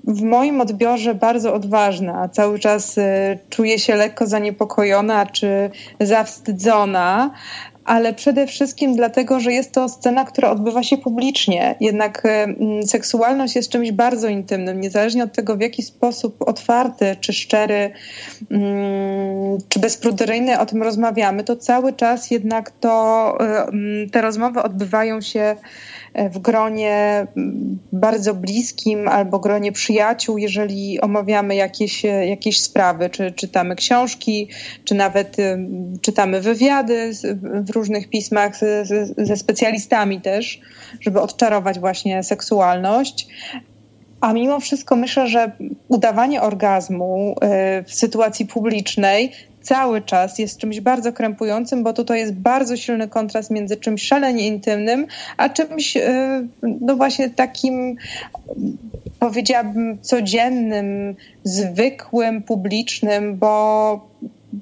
w 0.07 0.21
moim 0.21 0.61
odbiorze 0.61 1.15
bardzo 1.15 1.53
odważna. 1.53 2.29
Cały 2.29 2.59
czas 2.59 2.97
e, 2.97 3.37
czuję 3.49 3.79
się 3.79 3.95
lekko 3.95 4.27
zaniepokojona 4.27 5.25
czy 5.25 5.69
zawstydzona, 5.99 7.31
ale 7.85 8.13
przede 8.13 8.47
wszystkim 8.47 8.95
dlatego, 8.95 9.39
że 9.39 9.53
jest 9.53 9.71
to 9.71 9.89
scena, 9.89 10.25
która 10.25 10.49
odbywa 10.49 10.83
się 10.83 10.97
publicznie. 10.97 11.75
Jednak 11.79 12.23
e, 12.25 12.47
seksualność 12.87 13.55
jest 13.55 13.69
czymś 13.69 13.91
bardzo 13.91 14.27
intymnym, 14.27 14.81
niezależnie 14.81 15.23
od 15.23 15.33
tego, 15.33 15.57
w 15.57 15.61
jaki 15.61 15.83
sposób 15.83 16.41
otwarty, 16.41 17.15
czy 17.21 17.33
szczery, 17.33 17.91
czy 19.69 19.79
bezpruderyjny 19.79 20.59
o 20.59 20.65
tym 20.65 20.83
rozmawiamy, 20.83 21.43
to 21.43 21.55
cały 21.55 21.93
czas 21.93 22.31
jednak 22.31 22.71
to, 22.71 23.37
e, 23.39 23.67
te 24.11 24.21
rozmowy 24.21 24.63
odbywają 24.63 25.21
się 25.21 25.55
w 26.31 26.39
gronie 26.39 27.27
bardzo 27.91 28.33
bliskim 28.33 29.07
albo 29.07 29.39
gronie 29.39 29.71
przyjaciół, 29.71 30.37
jeżeli 30.37 31.01
omawiamy 31.01 31.55
jakieś, 31.55 32.03
jakieś 32.03 32.61
sprawy, 32.61 33.09
czy 33.09 33.31
czytamy 33.31 33.75
książki, 33.75 34.49
czy 34.83 34.95
nawet 34.95 35.37
czytamy 36.01 36.41
wywiady 36.41 37.11
w 37.41 37.69
różnych 37.69 38.09
pismach 38.09 38.53
ze 39.17 39.37
specjalistami 39.37 40.21
też, 40.21 40.61
żeby 41.01 41.21
odczarować 41.21 41.79
właśnie 41.79 42.23
seksualność. 42.23 43.27
A 44.21 44.33
mimo 44.33 44.59
wszystko 44.59 44.95
myślę, 44.95 45.27
że 45.27 45.51
udawanie 45.87 46.41
orgazmu 46.41 47.35
y, 47.79 47.83
w 47.83 47.93
sytuacji 47.93 48.45
publicznej 48.45 49.31
cały 49.65 50.01
czas 50.01 50.39
jest 50.39 50.57
czymś 50.57 50.79
bardzo 50.79 51.13
krępującym, 51.13 51.83
bo 51.83 51.93
tutaj 51.93 52.19
jest 52.19 52.33
bardzo 52.33 52.77
silny 52.77 53.07
kontrast 53.07 53.51
między 53.51 53.77
czymś 53.77 54.03
szalenie 54.03 54.47
intymnym, 54.47 55.07
a 55.37 55.49
czymś 55.49 55.97
e, 55.97 56.47
no 56.63 56.95
właśnie 56.95 57.29
takim 57.29 57.95
powiedziałabym 59.19 59.97
codziennym, 60.01 61.15
zwykłym, 61.43 62.43
publicznym, 62.43 63.37
bo 63.37 64.09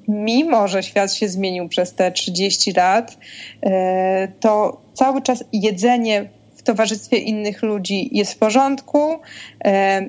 mimo 0.08 0.68
że 0.68 0.82
świat 0.82 1.14
się 1.14 1.28
zmienił 1.28 1.68
przez 1.68 1.94
te 1.94 2.12
30 2.12 2.72
lat, 2.72 3.18
e, 3.62 4.28
to 4.40 4.80
cały 4.94 5.22
czas 5.22 5.44
jedzenie 5.52 6.28
w 6.56 6.62
towarzystwie 6.62 7.18
innych 7.18 7.62
ludzi 7.62 8.08
jest 8.12 8.32
w 8.32 8.38
porządku. 8.38 9.14
E, 9.64 10.06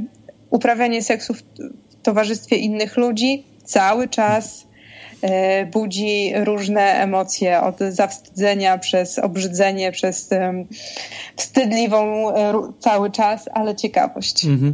uprawianie 0.49 1.03
seksu 1.03 1.33
w 1.33 1.43
towarzystwie 2.03 2.55
innych 2.55 2.97
ludzi 2.97 3.43
cały 3.63 4.07
czas 4.07 4.64
budzi 5.71 6.31
różne 6.35 6.81
emocje 6.81 7.61
od 7.61 7.79
zawstydzenia 7.79 8.77
przez 8.77 9.19
obrzydzenie, 9.19 9.91
przez 9.91 10.29
wstydliwą 11.35 12.33
cały 12.79 13.11
czas, 13.11 13.49
ale 13.53 13.75
ciekawość. 13.75 14.45
Mm 14.45 14.59
-hmm. 14.59 14.73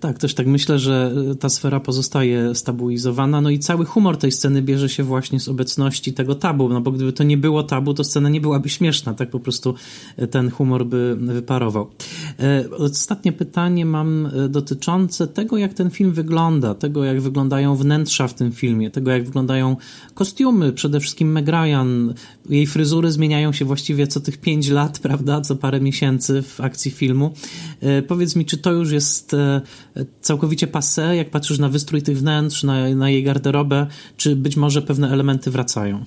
Tak, 0.00 0.18
też 0.18 0.34
tak 0.34 0.46
myślę, 0.46 0.78
że 0.78 1.14
e, 1.30 1.34
ta 1.34 1.48
sfera 1.48 1.80
pozostaje 1.80 2.54
stabilizowana, 2.54 3.40
no 3.40 3.50
i 3.50 3.58
cały 3.58 3.84
humor 3.84 4.16
tej 4.16 4.32
sceny 4.32 4.62
bierze 4.62 4.88
się 4.88 5.02
właśnie 5.02 5.40
z 5.40 5.48
obecności 5.48 6.12
tego 6.12 6.34
tabu, 6.34 6.68
no 6.68 6.80
bo 6.80 6.92
gdyby 6.92 7.12
to 7.12 7.24
nie 7.24 7.36
było 7.36 7.62
tabu, 7.62 7.94
to 7.94 8.04
scena 8.04 8.28
nie 8.28 8.40
byłaby 8.40 8.68
śmieszna, 8.68 9.14
tak 9.14 9.30
po 9.30 9.40
prostu 9.40 9.74
e, 10.16 10.26
ten 10.26 10.50
humor 10.50 10.86
by 10.86 11.16
wyparował. 11.20 11.90
E, 12.38 12.64
ostatnie 12.70 13.32
pytanie 13.32 13.86
mam 13.86 14.30
dotyczące 14.48 15.26
tego, 15.26 15.58
jak 15.58 15.74
ten 15.74 15.90
film 15.90 16.12
wygląda, 16.12 16.74
tego, 16.74 17.04
jak 17.04 17.20
wyglądają 17.20 17.76
wnętrza 17.76 18.28
w 18.28 18.34
tym 18.34 18.52
filmie, 18.52 18.90
tego, 18.90 19.10
jak 19.10 19.24
wyglądają 19.24 19.76
kostiumy, 20.14 20.72
przede 20.72 21.00
wszystkim 21.00 21.32
Meg 21.32 21.48
Ryan, 21.48 22.14
jej 22.50 22.66
fryzury 22.66 23.12
zmieniają 23.12 23.52
się 23.52 23.64
właściwie 23.64 24.06
co 24.06 24.20
tych 24.20 24.38
pięć 24.38 24.68
lat, 24.68 24.98
prawda, 25.08 25.40
co 25.40 25.56
parę 25.56 25.80
miesięcy 25.80 26.42
w 26.42 26.60
akcji 26.60 26.90
filmu. 26.90 27.32
Powiedz 28.08 28.36
mi, 28.36 28.44
czy 28.44 28.58
to 28.58 28.72
już 28.72 28.92
jest 28.92 29.36
całkowicie 30.20 30.66
passe, 30.66 31.16
jak 31.16 31.30
patrzysz 31.30 31.58
na 31.58 31.68
wystrój 31.68 32.02
tych 32.02 32.18
wnętrz, 32.18 32.62
na, 32.62 32.88
na 32.88 33.10
jej 33.10 33.24
garderobę, 33.24 33.86
czy 34.16 34.36
być 34.36 34.56
może 34.56 34.82
pewne 34.82 35.12
elementy 35.12 35.50
wracają? 35.50 36.04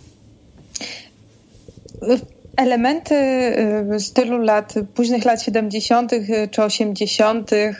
Elementy 2.57 3.15
y, 3.95 3.99
stylu 3.99 4.37
lat, 4.37 4.73
późnych 4.95 5.25
lat 5.25 5.43
70. 5.43 6.13
Y, 6.13 6.49
czy 6.51 6.63
80. 6.63 7.53
Y, 7.53 7.73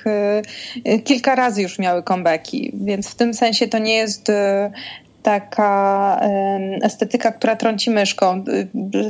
kilka 1.04 1.36
razy 1.36 1.62
już 1.62 1.80
miały 1.80 2.04
comebacki, 2.04 2.72
więc 2.74 3.08
w 3.08 3.16
tym 3.16 3.34
sensie 3.34 3.68
to 3.68 3.78
nie 3.78 3.93
jest 3.95 4.32
taka 5.24 6.20
estetyka, 6.82 7.32
która 7.32 7.56
trąci 7.56 7.89
myszką. 7.89 8.43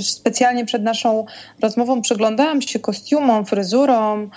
Specjalnie 0.02 0.66
przed 0.66 0.84
naszą 0.84 1.26
rozmową 1.62 2.02
przyglądałam 2.02 2.62
się 2.62 2.80
kostiumom, 2.80 3.46
fryzurom, 3.46 4.30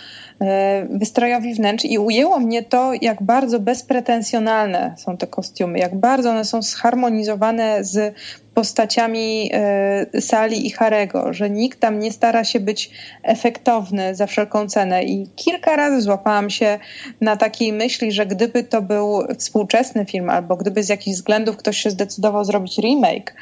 wystrojowi 0.91 1.55
wnętrz 1.55 1.84
i 1.84 1.99
ujęło 1.99 2.39
mnie 2.39 2.62
to, 2.62 2.93
jak 3.01 3.22
bardzo 3.22 3.61
bezpretensjonalne 3.61 4.95
są 4.99 5.16
te 5.16 5.26
kostiumy, 5.26 5.78
jak 5.78 5.95
bardzo 5.95 6.30
one 6.30 6.45
są 6.45 6.62
zharmonizowane 6.62 7.84
z 7.84 8.14
postaciami 8.55 9.51
e, 9.53 10.20
Sali 10.20 10.66
i 10.66 10.70
Harego, 10.70 11.32
że 11.32 11.51
nikt 11.51 11.80
tam 11.80 11.99
nie 11.99 12.12
stara 12.12 12.45
się 12.45 12.61
być 12.61 12.91
efektowny 13.22 14.14
za 14.14 14.26
wszelką 14.26 14.68
cenę. 14.68 15.05
I 15.05 15.28
kilka 15.37 15.76
razy 15.76 16.01
złapałam 16.01 16.51
się 16.51 16.78
na 17.20 17.37
takiej 17.37 17.72
myśli, 17.72 18.12
że 18.12 18.26
gdyby 18.26 18.64
to 18.64 18.82
był 18.82 19.22
współczesny 19.39 20.05
film, 20.05 20.30
albo 20.30 20.57
gdyby 20.57 20.82
z 20.82 20.89
jakichś 20.89 21.16
względów 21.16 21.57
ktoś 21.57 21.76
się 21.76 21.91
zdecydował 21.91 22.45
zrobić 22.45 22.78
remake 22.78 23.34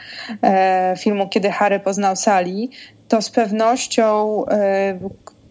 e, 0.42 0.95
filmu 0.99 1.28
Kiedy 1.28 1.51
Harry 1.51 1.80
poznał 1.80 2.16
Sali, 2.16 2.70
to 3.09 3.22
z 3.22 3.30
pewnością 3.30 4.45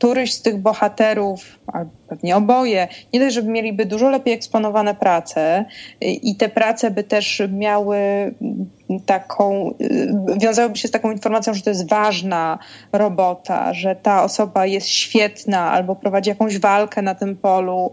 któryś 0.04 0.34
z 0.34 0.42
tych 0.42 0.58
bohaterów, 0.62 1.60
pewnie 2.08 2.36
oboje, 2.36 2.88
nie 3.14 3.20
dość, 3.20 3.36
żeby 3.36 3.52
mieliby 3.52 3.86
dużo 3.86 4.10
lepiej 4.10 4.34
eksponowane 4.34 4.96
prace 4.96 5.66
i 6.02 6.36
te 6.36 6.50
prace 6.50 6.92
by 6.92 7.04
też 7.04 7.42
miały 7.50 7.98
taką, 9.06 9.74
wiązałyby 10.38 10.78
się 10.78 10.88
z 10.88 10.92
taką 10.92 11.12
informacją, 11.12 11.54
że 11.54 11.62
to 11.62 11.70
jest 11.70 11.90
ważna 11.90 12.60
robota, 12.92 13.74
że 13.74 13.96
ta 13.96 14.24
osoba 14.24 14.66
jest 14.66 14.88
świetna 14.88 15.72
albo 15.72 15.96
prowadzi 15.96 16.30
jakąś 16.30 16.60
walkę 16.60 17.02
na 17.02 17.16
tym 17.16 17.36
polu, 17.36 17.92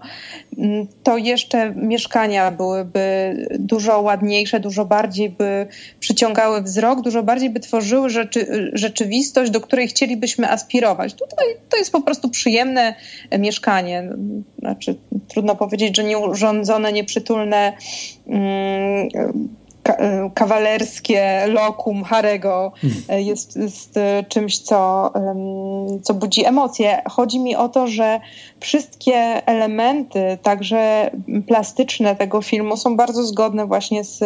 to 1.03 1.17
jeszcze 1.17 1.75
mieszkania 1.75 2.51
byłyby 2.51 3.37
dużo 3.59 4.01
ładniejsze, 4.01 4.61
dużo 4.61 4.85
bardziej 4.85 5.31
by 5.31 5.67
przyciągały 6.01 6.63
wzrok, 6.63 7.01
dużo 7.01 7.23
bardziej 7.23 7.51
by 7.51 7.61
tworzyły 7.61 8.11
rzeczy, 8.11 8.71
rzeczywistość, 8.73 9.51
do 9.51 9.61
której 9.61 9.89
chcielibyśmy 9.89 10.51
aspirować. 10.51 11.15
Tutaj 11.15 11.47
to 11.69 11.77
jest 11.77 11.93
po 11.93 12.01
prostu 12.01 12.31
przyjemne 12.31 12.95
mieszkanie. 13.39 14.00
Znaczy, 14.59 14.95
trudno 15.29 15.57
powiedzieć, 15.57 15.97
że 15.97 16.05
nieurządzone, 16.05 16.93
nieprzytulne. 16.93 17.73
E, 19.99 20.31
kawalerskie 20.35 21.47
lokum 21.47 22.05
Harego 22.05 22.73
e, 23.09 23.23
jest, 23.23 23.57
jest 23.57 23.97
e, 23.97 24.25
czymś, 24.29 24.59
co, 24.59 25.13
co 26.03 26.15
budzi 26.15 26.45
emocje. 26.45 27.03
Chodzi 27.11 27.41
mi 27.41 27.57
o 27.57 27.69
to, 27.69 27.87
że 27.87 28.21
wszystkie 28.61 29.17
elementy, 29.47 30.39
także 30.43 31.11
plastyczne 31.47 32.17
tego 32.17 32.43
filmu 32.43 32.77
są 32.77 32.97
bardzo 32.97 33.23
zgodne 33.23 33.67
właśnie 33.67 34.05
z, 34.05 34.19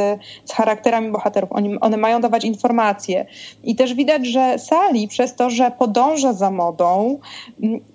z 0.44 0.52
charakterami 0.52 1.12
bohaterów. 1.12 1.52
Oni, 1.52 1.80
one 1.80 1.96
mają 1.96 2.20
dawać 2.20 2.44
informacje. 2.44 3.26
I 3.64 3.76
też 3.76 3.94
widać, 3.94 4.26
że 4.26 4.58
Sali 4.58 5.08
przez 5.08 5.34
to, 5.34 5.50
że 5.50 5.70
podąża 5.70 6.32
za 6.32 6.50
modą, 6.50 7.18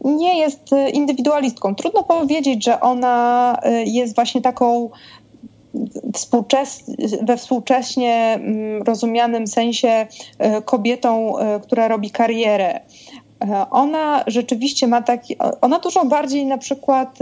nie 0.03 0.39
jest 0.39 0.69
indywidualistką. 0.93 1.75
Trudno 1.75 2.03
powiedzieć, 2.03 2.65
że 2.65 2.79
ona 2.79 3.57
jest 3.85 4.15
właśnie 4.15 4.41
taką 4.41 4.89
współczes 6.13 6.83
we 7.21 7.37
współcześnie 7.37 8.13
mm, 8.15 8.83
rozumianym 8.83 9.47
sensie 9.47 10.07
e, 10.37 10.61
kobietą, 10.61 11.37
e, 11.37 11.59
która 11.59 11.87
robi 11.87 12.11
karierę. 12.11 12.79
E, 13.43 13.65
ona 13.71 14.23
rzeczywiście 14.27 14.87
ma 14.87 15.01
taki, 15.01 15.35
ona 15.61 15.79
dużo 15.79 16.05
bardziej 16.05 16.45
na 16.45 16.57
przykład 16.57 17.19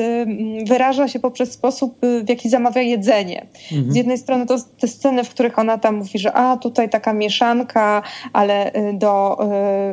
wyraża 0.68 1.08
się 1.08 1.20
poprzez 1.20 1.52
sposób, 1.52 1.98
w 2.24 2.30
jaki 2.30 2.50
zamawia 2.50 2.82
jedzenie. 2.82 3.48
Mhm. 3.72 3.92
Z 3.92 3.96
jednej 3.96 4.18
strony 4.18 4.46
to 4.46 4.56
te 4.80 4.88
sceny, 4.88 5.24
w 5.24 5.30
których 5.30 5.60
ona 5.60 5.78
tam 5.78 5.96
mówi, 5.96 6.20
że 6.20 6.34
a 6.34 6.58
tutaj 6.58 6.90
taka 6.90 7.14
mieszanka, 7.14 8.02
ale 8.34 8.72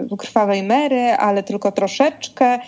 do 0.07 0.17
krwawej 0.19 0.63
Mary, 0.63 1.13
ale 1.13 1.43
tylko 1.43 1.73
troszeczkę 1.73 2.59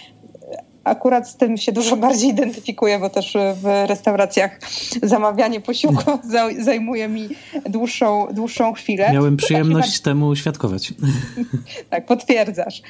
akurat 0.86 1.28
z 1.28 1.36
tym 1.36 1.56
się 1.56 1.72
dużo 1.72 1.96
bardziej 1.96 2.30
identyfikuję, 2.30 2.98
bo 2.98 3.10
też 3.10 3.36
w 3.62 3.84
restauracjach 3.88 4.58
zamawianie 5.02 5.60
posiłku 5.60 6.18
zajmuje 6.58 7.08
mi 7.08 7.28
dłuższą, 7.64 8.26
dłuższą 8.32 8.72
chwilę. 8.72 9.10
Miałem 9.12 9.36
przyjemność 9.36 10.00
temu 10.00 10.36
świadkować. 10.36 10.92
Tak, 11.90 12.06
potwierdzasz. 12.06 12.82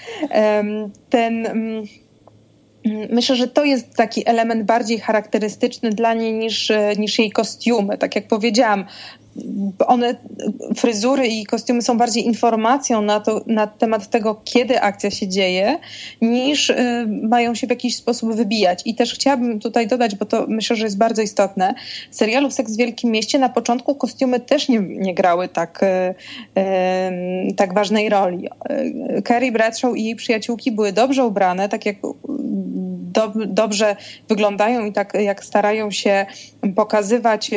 Ten 1.11 1.47
mm, 1.47 1.87
Myślę, 3.11 3.37
że 3.37 3.49
to 3.49 3.65
jest 3.65 3.95
taki 3.95 4.29
element 4.29 4.65
bardziej 4.65 5.01
charakterystyczny 5.01 5.91
dla 5.91 6.15
niej 6.15 6.33
niż, 6.33 6.73
niż 6.99 7.19
jej 7.19 7.31
kostiumy. 7.31 7.99
Tak 7.99 8.17
jak 8.17 8.29
powiedziałam, 8.29 8.85
one, 9.87 10.17
fryzury 10.77 11.27
i 11.27 11.47
kostiumy 11.47 11.83
są 11.83 11.99
bardziej 11.99 12.27
informacją 12.27 13.03
na, 13.03 13.21
to, 13.21 13.45
na 13.47 13.67
temat 13.67 14.11
tego, 14.11 14.41
kiedy 14.45 14.81
akcja 14.81 15.11
się 15.11 15.29
dzieje, 15.29 15.79
niż 16.21 16.71
y, 16.71 16.75
mają 17.23 17.55
się 17.55 17.67
w 17.67 17.71
jakiś 17.71 17.97
sposób 17.97 18.35
wybijać. 18.35 18.83
I 18.85 18.95
też 18.95 19.15
chciałabym 19.15 19.61
tutaj 19.61 19.87
dodać, 19.87 20.17
bo 20.17 20.25
to 20.25 20.47
myślę, 20.49 20.77
że 20.77 20.85
jest 20.85 20.99
bardzo 20.99 21.23
istotne, 21.23 21.75
serialu 22.11 22.51
Seks 22.51 22.73
w 22.73 22.77
Wielkim 22.77 23.11
Mieście 23.11 23.39
na 23.39 23.49
początku 23.49 23.95
kostiumy 23.95 24.41
też 24.41 24.69
nie, 24.69 24.79
nie 24.81 25.15
grały 25.15 25.49
tak, 25.49 25.83
y, 25.83 25.87
y, 26.61 27.55
tak 27.55 27.75
ważnej 27.75 28.09
roli. 28.09 28.49
Carrie 29.29 29.53
Bradshaw 29.53 29.97
i 29.97 30.05
jej 30.05 30.17
przyjaciółki 30.17 30.73
były 30.73 30.93
dobrze 30.93 31.25
ubrane, 31.25 31.69
tak 31.69 31.87
jak 31.87 31.97
do, 33.17 33.33
dobrze 33.47 33.97
wyglądają 34.29 34.85
i 34.85 34.93
tak 34.93 35.15
jak 35.15 35.45
starają 35.45 35.91
się 35.91 36.27
pokazywać 36.77 37.51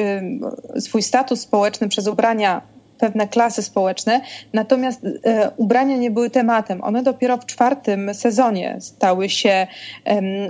swój 0.79 1.01
status 1.01 1.41
społeczny 1.41 1.89
przez 1.89 2.07
ubrania 2.07 2.61
pewne 2.99 3.27
klasy 3.27 3.63
społeczne, 3.63 4.21
natomiast 4.53 5.01
e, 5.05 5.51
ubrania 5.57 5.97
nie 5.97 6.11
były 6.11 6.29
tematem. 6.29 6.83
One 6.83 7.03
dopiero 7.03 7.37
w 7.37 7.45
czwartym 7.45 8.13
sezonie 8.13 8.77
stały 8.79 9.29
się 9.29 9.49
e, 9.49 9.67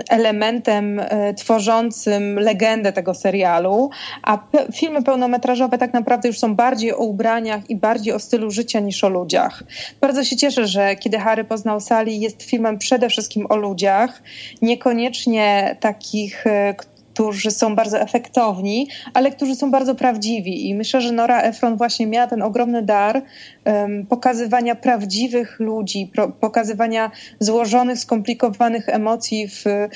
elementem 0.08 1.00
e, 1.00 1.34
tworzącym 1.34 2.38
legendę 2.38 2.92
tego 2.92 3.14
serialu, 3.14 3.90
a 4.22 4.38
pe 4.38 4.66
filmy 4.72 5.02
pełnometrażowe 5.02 5.78
tak 5.78 5.92
naprawdę 5.92 6.28
już 6.28 6.38
są 6.38 6.54
bardziej 6.54 6.92
o 6.94 6.98
ubraniach 6.98 7.70
i 7.70 7.76
bardziej 7.76 8.12
o 8.12 8.18
stylu 8.18 8.50
życia 8.50 8.80
niż 8.80 9.04
o 9.04 9.08
ludziach. 9.08 9.62
Bardzo 10.00 10.24
się 10.24 10.36
cieszę, 10.36 10.66
że 10.66 10.96
kiedy 10.96 11.18
Harry 11.18 11.44
poznał 11.44 11.80
Sally 11.80 12.12
jest 12.12 12.42
filmem 12.42 12.78
przede 12.78 13.08
wszystkim 13.08 13.46
o 13.48 13.56
ludziach, 13.56 14.22
niekoniecznie 14.62 15.76
takich, 15.80 16.46
e, 16.46 16.74
którzy 17.20 17.50
są 17.50 17.74
bardzo 17.74 18.00
efektowni, 18.00 18.88
ale 19.14 19.30
którzy 19.30 19.54
są 19.54 19.70
bardzo 19.70 19.94
prawdziwi. 19.94 20.68
I 20.68 20.74
myślę, 20.74 21.00
że 21.00 21.12
Nora 21.12 21.42
Ephron 21.42 21.76
właśnie 21.76 22.06
miała 22.06 22.26
ten 22.26 22.42
ogromny 22.42 22.82
dar 22.82 23.22
um, 23.64 24.06
pokazywania 24.06 24.74
prawdziwych 24.74 25.60
ludzi, 25.60 26.10
pro, 26.14 26.28
pokazywania 26.28 27.10
złożonych, 27.40 27.98
skomplikowanych 27.98 28.88
emocji 28.88 29.48
w, 29.48 29.66
e, 29.66 29.88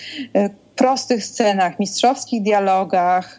prostych 0.77 1.25
scenach, 1.25 1.79
mistrzowskich 1.79 2.43
dialogach. 2.43 3.39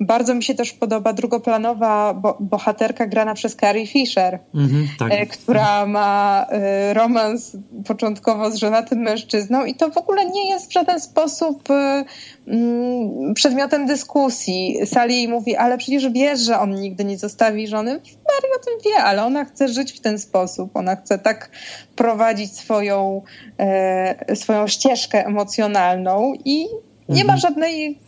Bardzo 0.00 0.34
mi 0.34 0.42
się 0.42 0.54
też 0.54 0.72
podoba 0.72 1.12
drugoplanowa 1.12 2.22
bohaterka 2.40 3.06
grana 3.06 3.34
przez 3.34 3.56
Carrie 3.56 3.86
Fisher, 3.86 4.38
mm-hmm, 4.54 4.86
tak. 4.98 5.28
która 5.28 5.86
ma 5.86 6.46
romans 6.92 7.56
początkowo 7.86 8.50
z 8.50 8.56
żonatym 8.56 8.98
mężczyzną 8.98 9.64
i 9.64 9.74
to 9.74 9.90
w 9.90 9.98
ogóle 9.98 10.26
nie 10.26 10.50
jest 10.50 10.70
w 10.70 10.72
żaden 10.72 11.00
sposób 11.00 11.68
przedmiotem 13.34 13.86
dyskusji. 13.86 14.86
Sally 14.86 15.12
jej 15.12 15.28
mówi, 15.28 15.56
ale 15.56 15.78
przecież 15.78 16.08
wiesz, 16.08 16.40
że 16.40 16.58
on 16.58 16.74
nigdy 16.74 17.04
nie 17.04 17.18
zostawi 17.18 17.68
żony. 17.68 17.90
Mary 17.92 18.48
o 18.60 18.64
tym 18.64 18.74
wie, 18.84 19.02
ale 19.02 19.24
ona 19.24 19.44
chce 19.44 19.68
żyć 19.68 19.92
w 19.92 20.00
ten 20.00 20.18
sposób. 20.18 20.76
Ona 20.76 20.96
chce 20.96 21.18
tak 21.18 21.50
prowadzić 21.96 22.56
swoją, 22.56 23.22
e, 23.58 24.36
swoją 24.36 24.66
ścieżkę 24.66 25.26
emocjonalną 25.26 26.32
i 26.44 26.66
nie 27.08 27.24
ma 27.24 27.34
mhm. 27.34 27.38
żadnej 27.38 27.98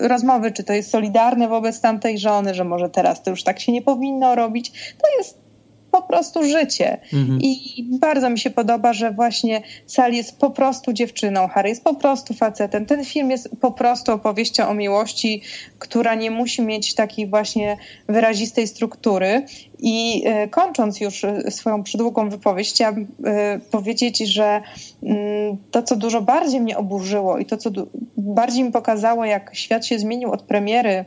rozmowy, 0.00 0.52
czy 0.52 0.64
to 0.64 0.72
jest 0.72 0.90
solidarne 0.90 1.48
wobec 1.48 1.80
tamtej 1.80 2.18
żony, 2.18 2.54
że 2.54 2.64
może 2.64 2.90
teraz 2.90 3.22
to 3.22 3.30
już 3.30 3.42
tak 3.42 3.60
się 3.60 3.72
nie 3.72 3.82
powinno 3.82 4.34
robić. 4.34 4.72
To 5.02 5.18
jest 5.18 5.38
po 5.90 6.02
prostu 6.02 6.44
życie. 6.44 6.98
Mhm. 7.12 7.38
I 7.42 7.84
bardzo 8.00 8.30
mi 8.30 8.38
się 8.38 8.50
podoba, 8.50 8.92
że 8.92 9.10
właśnie 9.10 9.62
Sally 9.86 10.14
jest 10.14 10.38
po 10.38 10.50
prostu 10.50 10.92
dziewczyną, 10.92 11.48
Harry 11.48 11.68
jest 11.68 11.84
po 11.84 11.94
prostu 11.94 12.34
facetem. 12.34 12.86
Ten 12.86 13.04
film 13.04 13.30
jest 13.30 13.48
po 13.60 13.72
prostu 13.72 14.12
opowieścią 14.12 14.68
o 14.68 14.74
miłości, 14.74 15.42
która 15.78 16.14
nie 16.14 16.30
musi 16.30 16.62
mieć 16.62 16.94
takiej 16.94 17.26
właśnie 17.26 17.76
wyrazistej 18.08 18.66
struktury. 18.66 19.46
I 19.78 20.22
e, 20.26 20.48
kończąc 20.48 21.00
już 21.00 21.24
e, 21.24 21.50
swoją 21.50 21.82
przydługą 21.82 22.28
wypowiedź, 22.28 22.70
chciałabym 22.70 23.06
e, 23.24 23.58
powiedzieć, 23.70 24.18
że 24.18 24.60
mm, 25.02 25.56
to, 25.70 25.82
co 25.82 25.96
dużo 25.96 26.20
bardziej 26.22 26.60
mnie 26.60 26.76
oburzyło 26.76 27.38
i 27.38 27.46
to, 27.46 27.56
co 27.56 27.70
bardziej 28.16 28.64
mi 28.64 28.72
pokazało, 28.72 29.24
jak 29.24 29.50
świat 29.54 29.86
się 29.86 29.98
zmienił 29.98 30.32
od 30.32 30.42
premiery 30.42 31.04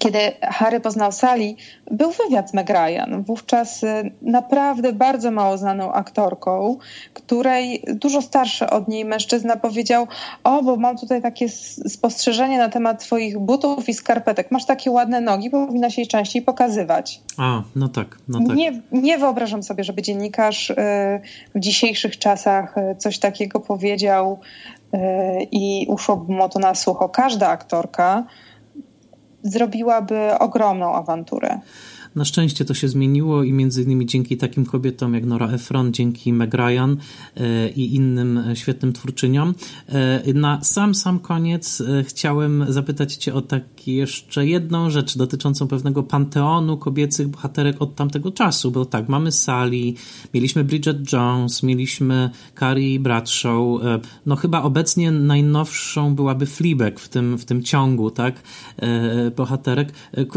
kiedy 0.00 0.18
Harry 0.42 0.80
poznał 0.80 1.12
Sally, 1.12 1.54
był 1.90 2.10
wywiad 2.10 2.50
z 2.50 2.54
Meg 2.54 2.70
Ryan, 2.70 3.22
wówczas 3.22 3.82
y, 3.82 4.10
naprawdę 4.22 4.92
bardzo 4.92 5.30
mało 5.30 5.58
znaną 5.58 5.92
aktorką, 5.92 6.78
której 7.14 7.84
dużo 7.86 8.22
starszy 8.22 8.70
od 8.70 8.88
niej 8.88 9.04
mężczyzna 9.04 9.56
powiedział: 9.56 10.06
O, 10.44 10.62
bo 10.62 10.76
mam 10.76 10.98
tutaj 10.98 11.22
takie 11.22 11.48
spostrzeżenie 11.88 12.58
na 12.58 12.68
temat 12.68 13.04
Twoich 13.04 13.38
butów 13.38 13.88
i 13.88 13.94
skarpetek. 13.94 14.50
Masz 14.50 14.64
takie 14.64 14.90
ładne 14.90 15.20
nogi, 15.20 15.50
powinna 15.50 15.90
się 15.90 16.02
je 16.02 16.06
częściej 16.06 16.42
pokazywać. 16.42 17.20
A, 17.36 17.62
no 17.76 17.88
tak. 17.88 18.18
No 18.28 18.38
tak. 18.46 18.56
Nie, 18.56 18.82
nie 18.92 19.18
wyobrażam 19.18 19.62
sobie, 19.62 19.84
żeby 19.84 20.02
dziennikarz 20.02 20.70
y, 20.70 20.74
w 21.54 21.60
dzisiejszych 21.60 22.18
czasach 22.18 22.78
y, 22.78 22.96
coś 22.96 23.18
takiego 23.18 23.60
powiedział 23.60 24.38
i 25.52 25.86
uszłoby 25.88 26.32
mu 26.32 26.48
to 26.48 26.58
na 26.58 26.74
sucho. 26.74 27.08
Każda 27.08 27.48
aktorka 27.48 28.24
zrobiłaby 29.44 30.38
ogromną 30.38 30.94
awanturę. 30.94 31.58
Na 32.14 32.24
szczęście 32.24 32.64
to 32.64 32.74
się 32.74 32.88
zmieniło 32.88 33.42
i 33.42 33.52
między 33.52 33.82
innymi 33.82 34.06
dzięki 34.06 34.36
takim 34.36 34.66
kobietom 34.66 35.14
jak 35.14 35.24
Nora 35.24 35.48
Ephron, 35.48 35.92
dzięki 35.92 36.32
Meg 36.32 36.54
Ryan 36.54 36.96
e, 37.36 37.68
i 37.68 37.94
innym 37.94 38.38
e, 38.38 38.56
świetnym 38.56 38.92
twórczyniom. 38.92 39.54
E, 39.88 40.32
na 40.34 40.64
sam, 40.64 40.94
sam 40.94 41.18
koniec 41.18 41.82
chciałem 42.02 42.64
zapytać 42.68 43.14
cię 43.14 43.34
o 43.34 43.42
tak 43.42 43.88
jeszcze 43.88 44.46
jedną 44.46 44.90
rzecz 44.90 45.18
dotyczącą 45.18 45.68
pewnego 45.68 46.02
panteonu 46.02 46.78
kobiecych 46.78 47.28
bohaterek 47.28 47.82
od 47.82 47.94
tamtego 47.94 48.32
czasu, 48.32 48.70
bo 48.70 48.84
tak, 48.84 49.08
mamy 49.08 49.32
Sally, 49.32 49.92
mieliśmy 50.34 50.64
Bridget 50.64 51.12
Jones, 51.12 51.62
mieliśmy 51.62 52.30
Carrie 52.58 53.00
Bradshaw, 53.00 53.54
no 54.26 54.36
chyba 54.36 54.62
obecnie 54.62 55.10
najnowszą 55.10 56.14
byłaby 56.14 56.46
Fleabag 56.46 57.00
w 57.00 57.08
tym, 57.08 57.38
w 57.38 57.44
tym 57.44 57.62
ciągu, 57.62 58.10
tak, 58.10 58.42
bohaterek. 59.36 59.92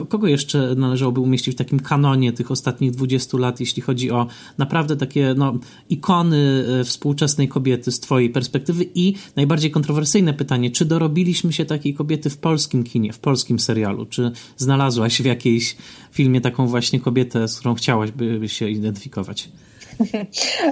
Kogo 0.10 0.28
jeszcze 0.28 0.76
należałoby 0.76 1.20
umieścić 1.22 1.56
w 1.56 1.58
takim 1.58 1.67
takim 1.68 1.80
kanonie 1.80 2.34
tych 2.34 2.52
ostatnich 2.52 2.92
20 2.92 3.38
lat, 3.38 3.60
jeśli 3.60 3.82
chodzi 3.82 4.12
o 4.12 4.28
naprawdę 4.58 4.98
takie 4.98 5.34
no, 5.38 5.54
ikony 5.90 6.66
e, 6.82 6.84
współczesnej 6.84 7.48
kobiety 7.48 7.92
z 7.92 8.00
Twojej 8.00 8.30
perspektywy 8.30 8.86
i 8.96 9.14
najbardziej 9.36 9.72
kontrowersyjne 9.72 10.34
pytanie, 10.34 10.72
czy 10.72 10.86
dorobiliśmy 10.86 11.54
się 11.54 11.66
takiej 11.66 11.94
kobiety 11.94 12.30
w 12.30 12.38
polskim 12.38 12.84
kinie, 12.84 13.14
w 13.14 13.20
polskim 13.20 13.60
serialu? 13.60 14.06
Czy 14.06 14.32
znalazłaś 14.58 15.22
w 15.22 15.26
jakiejś 15.26 15.76
filmie 16.12 16.42
taką 16.42 16.68
właśnie 16.68 17.00
kobietę, 17.00 17.48
z 17.48 17.60
którą 17.60 17.76
chciałaś 17.76 18.12
by 18.12 18.50
się 18.50 18.70
identyfikować? 18.70 19.50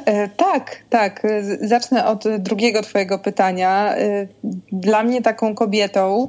E, 0.05 0.29
tak, 0.29 0.83
tak. 0.89 1.27
Zacznę 1.61 2.05
od 2.05 2.23
drugiego 2.39 2.81
Twojego 2.81 3.19
pytania. 3.19 3.95
E, 3.95 4.27
dla 4.71 5.03
mnie 5.03 5.21
taką 5.21 5.55
kobietą 5.55 6.27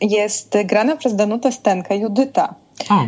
jest 0.00 0.56
grana 0.64 0.96
przez 0.96 1.16
Danutę 1.16 1.52
Stenkę 1.52 1.96
Judyta. 1.96 2.63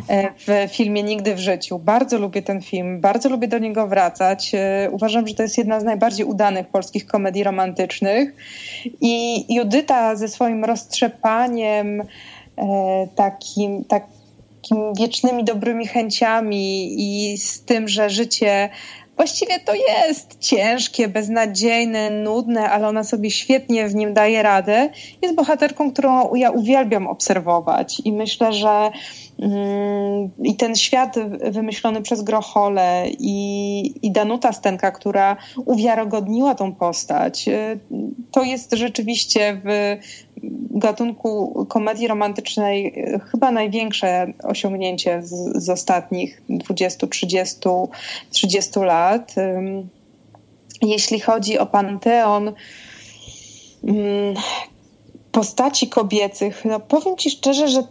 E, 0.08 0.30
w 0.38 0.72
filmie 0.72 1.02
Nigdy 1.02 1.34
w 1.34 1.38
życiu. 1.38 1.78
Bardzo 1.78 2.18
lubię 2.18 2.42
ten 2.42 2.62
film, 2.62 3.00
bardzo 3.00 3.28
lubię 3.28 3.48
do 3.48 3.58
niego 3.58 3.88
wracać. 3.88 4.52
E, 4.54 4.88
uważam, 4.90 5.28
że 5.28 5.34
to 5.34 5.42
jest 5.42 5.58
jedna 5.58 5.80
z 5.80 5.84
najbardziej 5.84 6.26
udanych 6.26 6.68
polskich 6.68 7.06
komedii 7.06 7.44
romantycznych. 7.44 8.34
I 9.00 9.44
Judyta 9.54 10.16
ze 10.16 10.28
swoim 10.28 10.64
roztrzepaniem, 10.64 12.00
e, 12.00 12.04
takim, 13.14 13.84
takim 13.84 14.94
wiecznymi 14.98 15.44
dobrymi 15.44 15.86
chęciami 15.86 16.94
i 16.98 17.38
z 17.38 17.64
tym, 17.64 17.88
że 17.88 18.10
życie 18.10 18.70
właściwie 19.16 19.60
to 19.60 19.74
jest 19.74 20.38
ciężkie, 20.38 21.08
beznadziejne, 21.08 22.10
nudne, 22.10 22.70
ale 22.70 22.88
ona 22.88 23.04
sobie 23.04 23.30
świetnie 23.30 23.88
w 23.88 23.94
nim 23.94 24.14
daje 24.14 24.42
radę. 24.42 24.90
Jest 25.22 25.34
bohaterką, 25.34 25.92
którą 25.92 26.34
ja 26.34 26.50
uwielbiam 26.50 27.06
obserwować 27.06 28.00
i 28.04 28.12
myślę, 28.12 28.52
że 28.52 28.90
i 30.42 30.56
ten 30.56 30.76
świat 30.76 31.14
wymyślony 31.50 32.02
przez 32.02 32.22
Grochole 32.22 33.06
i, 33.18 34.06
i 34.06 34.10
Danuta 34.12 34.52
Stenka, 34.52 34.90
która 34.90 35.36
uwiarygodniła 35.66 36.54
tą 36.54 36.74
postać, 36.74 37.48
y, 37.48 37.78
to 38.30 38.42
jest 38.42 38.72
rzeczywiście 38.72 39.60
w 39.64 39.96
gatunku 40.70 41.66
komedii 41.68 42.08
romantycznej 42.08 42.86
y, 42.86 43.20
chyba 43.30 43.50
największe 43.50 44.32
osiągnięcie 44.42 45.22
z, 45.22 45.62
z 45.64 45.70
ostatnich 45.70 46.42
20, 46.48 47.06
30, 47.06 47.68
30 48.30 48.80
lat. 48.80 49.34
Jeśli 50.82 51.20
chodzi 51.20 51.58
o 51.58 51.66
Panteon, 51.66 52.52
postaci 55.32 55.88
kobiecych, 55.88 56.64
no 56.64 56.80
powiem 56.80 57.16
Ci 57.16 57.30
szczerze, 57.30 57.68
że 57.68 57.82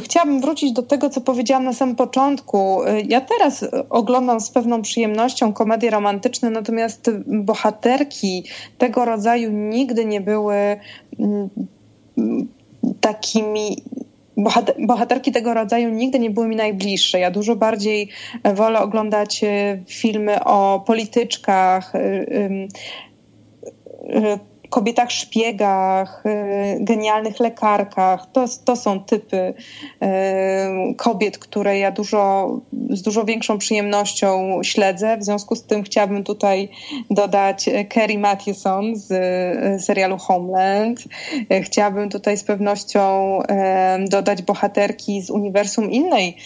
chciałabym 0.00 0.40
wrócić 0.40 0.72
do 0.72 0.82
tego, 0.82 1.10
co 1.10 1.20
powiedziałam 1.20 1.64
na 1.64 1.72
samym 1.72 1.96
początku. 1.96 2.80
Ja 3.08 3.20
teraz 3.20 3.64
oglądam 3.90 4.40
z 4.40 4.50
pewną 4.50 4.82
przyjemnością 4.82 5.52
komedie 5.52 5.90
romantyczne, 5.90 6.50
natomiast 6.50 7.10
bohaterki 7.26 8.44
tego 8.78 9.04
rodzaju 9.04 9.50
nigdy 9.52 10.04
nie 10.04 10.20
były 10.20 10.54
mm, 11.18 11.48
takimi 13.00 13.76
bohaterki 14.78 15.32
tego 15.32 15.54
rodzaju 15.54 15.90
nigdy 15.90 16.18
nie 16.18 16.30
były 16.30 16.48
mi 16.48 16.56
najbliższe. 16.56 17.20
Ja 17.20 17.30
dużo 17.30 17.56
bardziej 17.56 18.08
wolę 18.54 18.80
oglądać 18.80 19.44
e, 19.44 19.82
filmy 19.86 20.44
o 20.44 20.84
polityczkach, 20.86 21.94
e, 21.94 22.00
e, 24.10 24.38
kobietach 24.70 25.12
szpiegach, 25.12 26.22
y, 26.26 26.84
genialnych 26.84 27.40
lekarkach. 27.40 28.26
To, 28.32 28.44
to 28.64 28.76
są 28.76 29.00
typy 29.00 29.36
y, 29.36 30.94
kobiet, 30.96 31.38
które 31.38 31.78
ja 31.78 31.90
dużo, 31.90 32.50
z 32.90 33.02
dużo 33.02 33.24
większą 33.24 33.58
przyjemnością 33.58 34.60
śledzę. 34.62 35.16
W 35.16 35.24
związku 35.24 35.56
z 35.56 35.62
tym 35.62 35.82
chciałabym 35.82 36.24
tutaj 36.24 36.68
dodać 37.10 37.70
Kerry 37.88 38.18
Mathieson 38.18 38.96
z 38.96 39.10
y, 39.10 39.80
serialu 39.80 40.18
Homeland. 40.18 41.04
Chciałabym 41.62 42.10
tutaj 42.10 42.36
z 42.36 42.44
pewnością 42.44 43.38
dodać 44.08 44.42
bohaterki 44.42 45.22
z 45.22 45.30
uniwersum 45.30 45.90
innej 45.90 46.36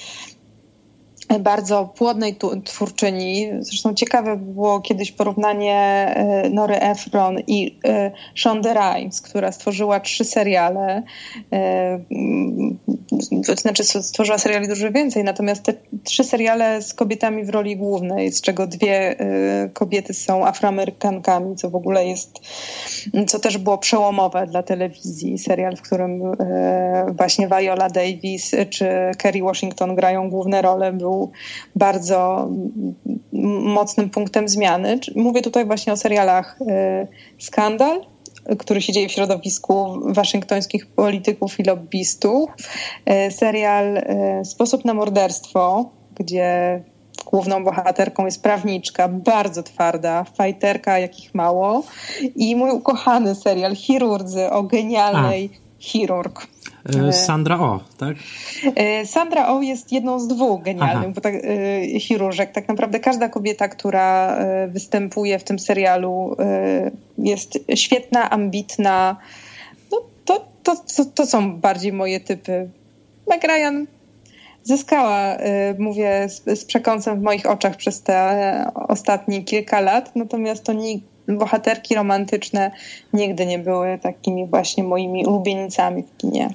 bardzo 1.40 1.84
płodnej 1.84 2.36
twórczyni. 2.64 3.50
Zresztą 3.60 3.94
ciekawe 3.94 4.36
było 4.36 4.80
kiedyś 4.80 5.12
porównanie 5.12 5.74
e, 5.74 6.50
Nory 6.50 6.80
Efron 6.80 7.38
i 7.46 7.78
e, 7.84 8.10
Shonda 8.34 8.74
Rhimes, 8.74 9.20
która 9.20 9.52
stworzyła 9.52 10.00
trzy 10.00 10.24
seriale. 10.24 11.02
E, 11.52 12.00
to 13.46 13.56
znaczy 13.56 13.84
stworzyła 13.84 14.38
seriali 14.38 14.68
dużo 14.68 14.90
więcej, 14.90 15.24
natomiast 15.24 15.62
te 15.62 15.74
trzy 16.04 16.24
seriale 16.24 16.82
z 16.82 16.94
kobietami 16.94 17.44
w 17.44 17.50
roli 17.50 17.76
głównej, 17.76 18.32
z 18.32 18.40
czego 18.40 18.66
dwie 18.66 19.16
kobiety 19.72 20.14
są 20.14 20.46
afroamerykankami, 20.46 21.56
co 21.56 21.70
w 21.70 21.74
ogóle 21.74 22.06
jest, 22.06 22.40
co 23.26 23.38
też 23.38 23.58
było 23.58 23.78
przełomowe 23.78 24.46
dla 24.46 24.62
telewizji. 24.62 25.38
Serial, 25.38 25.76
w 25.76 25.82
którym 25.82 26.22
właśnie 27.16 27.48
Viola 27.48 27.88
Davis 27.88 28.50
czy 28.70 28.86
Kerry 29.18 29.42
Washington 29.42 29.94
grają 29.94 30.30
główne 30.30 30.62
role, 30.62 30.92
był 30.92 31.11
bardzo 31.76 32.48
mocnym 33.62 34.10
punktem 34.10 34.48
zmiany. 34.48 34.98
Mówię 35.16 35.42
tutaj 35.42 35.66
właśnie 35.66 35.92
o 35.92 35.96
serialach 35.96 36.58
y, 36.60 37.06
Skandal 37.38 38.00
który 38.58 38.82
się 38.82 38.92
dzieje 38.92 39.08
w 39.08 39.12
środowisku 39.12 40.00
waszyngtońskich 40.04 40.86
polityków 40.86 41.60
i 41.60 41.62
lobbystów. 41.62 42.50
Serial 43.30 44.02
Sposób 44.44 44.84
na 44.84 44.94
morderstwo, 44.94 45.90
gdzie 46.14 46.82
główną 47.26 47.64
bohaterką 47.64 48.24
jest 48.24 48.42
prawniczka, 48.42 49.08
bardzo 49.08 49.62
twarda, 49.62 50.24
fajterka 50.24 50.98
jakich 50.98 51.34
mało 51.34 51.82
i 52.36 52.56
mój 52.56 52.70
ukochany 52.70 53.34
serial 53.34 53.76
Chirurdzy 53.76 54.50
o 54.50 54.62
genialnej 54.62 55.50
A. 55.52 55.58
chirurg. 55.78 56.46
E, 56.84 57.12
Sandra 57.12 57.60
O, 57.60 57.80
tak? 57.98 58.16
E, 58.76 59.06
Sandra 59.06 59.48
O 59.48 59.62
jest 59.62 59.92
jedną 59.92 60.20
z 60.20 60.28
dwóch 60.28 60.62
genialnych 60.62 61.16
tak, 61.22 61.34
e, 61.34 62.00
chirurżek. 62.00 62.52
Tak 62.52 62.68
naprawdę 62.68 63.00
każda 63.00 63.28
kobieta, 63.28 63.68
która 63.68 64.38
występuje 64.68 65.38
w 65.38 65.44
tym 65.44 65.58
serialu 65.58 66.36
jest 67.18 67.58
świetna, 67.74 68.30
ambitna. 68.30 69.16
No, 69.92 70.00
to, 70.24 70.46
to, 70.62 70.76
to, 70.96 71.04
to 71.04 71.26
są 71.26 71.56
bardziej 71.56 71.92
moje 71.92 72.20
typy. 72.20 72.70
Meg 73.28 73.44
Ryan 73.44 73.86
zyskała, 74.62 75.36
mówię 75.78 76.28
z, 76.28 76.60
z 76.60 76.64
przekąsem 76.64 77.20
w 77.20 77.22
moich 77.22 77.46
oczach 77.46 77.76
przez 77.76 78.02
te 78.02 78.70
ostatnie 78.74 79.42
kilka 79.42 79.80
lat, 79.80 80.16
natomiast 80.16 80.64
to 80.64 80.72
nie, 80.72 80.98
bohaterki 81.28 81.94
romantyczne 81.94 82.70
nigdy 83.12 83.46
nie 83.46 83.58
były 83.58 83.98
takimi 83.98 84.46
właśnie 84.46 84.84
moimi 84.84 85.26
ulubienicami 85.26 86.02
w 86.02 86.16
kinie. 86.16 86.54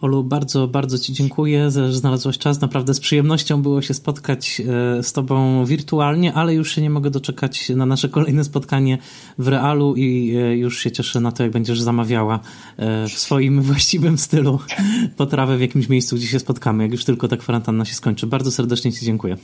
Olu, 0.00 0.24
bardzo, 0.24 0.68
bardzo 0.68 0.98
Ci 0.98 1.12
dziękuję, 1.12 1.70
że 1.70 1.92
znalazłaś 1.92 2.38
czas. 2.38 2.60
Naprawdę 2.60 2.94
z 2.94 3.00
przyjemnością 3.00 3.62
było 3.62 3.82
się 3.82 3.94
spotkać 3.94 4.60
e, 4.60 5.02
z 5.02 5.12
Tobą 5.12 5.64
wirtualnie, 5.64 6.34
ale 6.34 6.54
już 6.54 6.72
się 6.72 6.82
nie 6.82 6.90
mogę 6.90 7.10
doczekać 7.10 7.68
na 7.68 7.86
nasze 7.86 8.08
kolejne 8.08 8.44
spotkanie 8.44 8.98
w 9.38 9.48
realu 9.48 9.94
i 9.96 10.36
e, 10.36 10.56
już 10.56 10.78
się 10.78 10.90
cieszę 10.90 11.20
na 11.20 11.32
to, 11.32 11.42
jak 11.42 11.52
będziesz 11.52 11.80
zamawiała 11.80 12.40
e, 12.76 13.08
w 13.08 13.12
swoim 13.12 13.62
właściwym 13.62 14.18
stylu 14.18 14.58
potrawę 15.16 15.56
w 15.56 15.60
jakimś 15.60 15.88
miejscu, 15.88 16.16
gdzie 16.16 16.26
się 16.26 16.38
spotkamy, 16.38 16.82
jak 16.82 16.92
już 16.92 17.04
tylko 17.04 17.28
ta 17.28 17.36
kwarantanna 17.36 17.84
się 17.84 17.94
skończy. 17.94 18.26
Bardzo 18.26 18.50
serdecznie 18.50 18.92
Ci 18.92 19.04
dziękuję. 19.04 19.36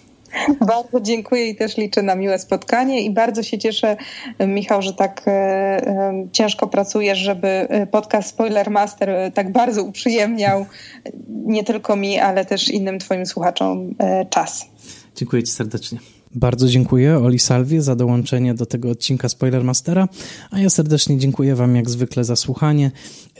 Bardzo 0.66 1.00
dziękuję 1.00 1.48
i 1.48 1.56
też 1.56 1.76
liczę 1.76 2.02
na 2.02 2.14
miłe 2.14 2.38
spotkanie 2.38 3.02
i 3.02 3.10
bardzo 3.10 3.42
się 3.42 3.58
cieszę, 3.58 3.96
Michał, 4.46 4.82
że 4.82 4.94
tak 4.94 5.22
e, 5.26 5.30
e, 5.30 6.28
ciężko 6.32 6.66
pracujesz, 6.66 7.18
żeby 7.18 7.48
e, 7.48 7.86
podcast 7.86 8.28
Spoiler 8.28 8.70
Master 8.70 9.32
tak 9.34 9.52
bardzo 9.52 9.82
uprzyjemniał 9.82 10.66
nie 11.28 11.64
tylko 11.64 11.96
mi, 11.96 12.18
ale 12.18 12.44
też 12.44 12.68
innym 12.68 12.98
twoim 12.98 13.26
słuchaczom 13.26 13.94
czas. 14.30 14.66
Dziękuję 15.16 15.42
ci 15.42 15.52
serdecznie. 15.52 15.98
Bardzo 16.36 16.68
dziękuję 16.68 17.18
Oli 17.18 17.38
Salwie 17.38 17.82
za 17.82 17.96
dołączenie 17.96 18.54
do 18.54 18.66
tego 18.66 18.90
odcinka 18.90 19.28
Spoilermastera, 19.28 20.08
a 20.50 20.60
ja 20.60 20.70
serdecznie 20.70 21.18
dziękuję 21.18 21.54
Wam 21.54 21.76
jak 21.76 21.90
zwykle 21.90 22.24
za 22.24 22.36
słuchanie 22.36 22.90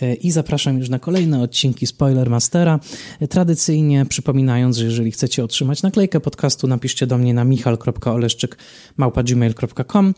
e, 0.02 0.14
i 0.14 0.30
zapraszam 0.30 0.78
już 0.78 0.88
na 0.88 0.98
kolejne 0.98 1.42
odcinki 1.42 1.86
Spoilermastera. 1.86 2.80
E, 3.20 3.28
tradycyjnie 3.28 4.06
przypominając, 4.06 4.76
że 4.76 4.84
jeżeli 4.84 5.12
chcecie 5.12 5.44
otrzymać 5.44 5.82
naklejkę 5.82 6.20
podcastu, 6.20 6.66
napiszcie 6.66 7.06
do 7.06 7.18
mnie 7.18 7.34
na 7.34 7.44
michal.oleszczyk.gmail.com 7.44 10.14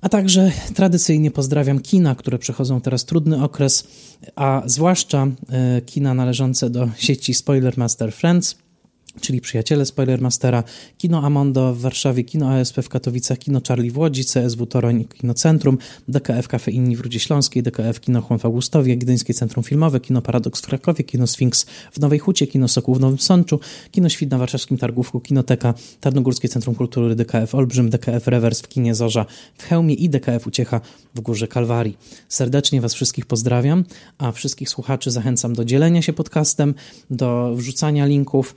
a 0.00 0.08
także 0.08 0.52
tradycyjnie 0.74 1.30
pozdrawiam 1.30 1.80
kina, 1.80 2.14
które 2.14 2.38
przechodzą 2.38 2.80
teraz 2.80 3.04
trudny 3.04 3.44
okres, 3.44 3.88
a 4.36 4.62
zwłaszcza 4.66 5.26
e, 5.48 5.80
kina 5.80 6.14
należące 6.14 6.70
do 6.70 6.88
sieci 6.96 7.34
Spoilermaster 7.34 8.12
Friends– 8.12 8.54
czyli 9.20 9.40
przyjaciele 9.40 9.86
Spoilermastera, 9.86 10.64
Kino 10.98 11.22
Amondo 11.22 11.74
w 11.74 11.80
Warszawie, 11.80 12.24
Kino 12.24 12.50
ASP 12.50 12.82
w 12.82 12.88
Katowicach, 12.88 13.38
Kino 13.38 13.60
Charlie 13.68 13.90
w 13.90 13.98
Łodzi, 13.98 14.24
CSW 14.24 14.66
Toruń, 14.66 15.04
Kino 15.04 15.34
Centrum, 15.34 15.78
DKF 16.08 16.48
Cafe 16.48 16.70
Inni 16.70 16.96
w 16.96 17.00
Rudzie 17.00 17.20
Śląskiej, 17.20 17.62
DKF 17.62 18.00
Kino 18.00 18.22
Juan 18.28 18.38
w 18.38 18.44
Augustowie, 18.44 18.96
Gdyńskie 18.96 19.34
Centrum 19.34 19.64
Filmowe, 19.64 20.00
Kino 20.00 20.22
Paradoks 20.22 20.60
w 20.60 20.66
Krakowie, 20.66 21.04
Kino 21.04 21.26
Sphinx 21.26 21.66
w 21.92 22.00
Nowej 22.00 22.18
Hucie, 22.18 22.46
Kino 22.46 22.68
Sokół 22.68 22.94
w 22.94 23.00
Nowym 23.00 23.18
Sączu, 23.18 23.60
Kino 23.90 24.08
Świt 24.08 24.30
na 24.30 24.38
Warszawskim 24.38 24.78
Targówku, 24.78 25.20
Kinoteka, 25.20 25.74
Tarnogórskie 26.00 26.48
Centrum 26.48 26.74
Kultury, 26.74 27.14
DKF 27.14 27.54
Olbrzym, 27.54 27.90
DKF 27.90 28.28
Rewers 28.28 28.60
w 28.60 28.68
Kinie 28.68 28.94
Zorza 28.94 29.26
w 29.58 29.64
Chełmie 29.64 29.94
i 29.94 30.08
DKF 30.08 30.46
Uciecha 30.46 30.80
w 31.14 31.20
Górze 31.20 31.48
Kalwarii. 31.48 31.98
Serdecznie 32.28 32.80
Was 32.80 32.94
wszystkich 32.94 33.26
pozdrawiam, 33.26 33.84
a 34.18 34.32
wszystkich 34.32 34.68
słuchaczy 34.68 35.10
zachęcam 35.10 35.54
do 35.54 35.64
dzielenia 35.64 36.02
się 36.02 36.12
podcastem, 36.12 36.74
do 37.10 37.54
wrzucania 37.54 38.06
linków, 38.06 38.54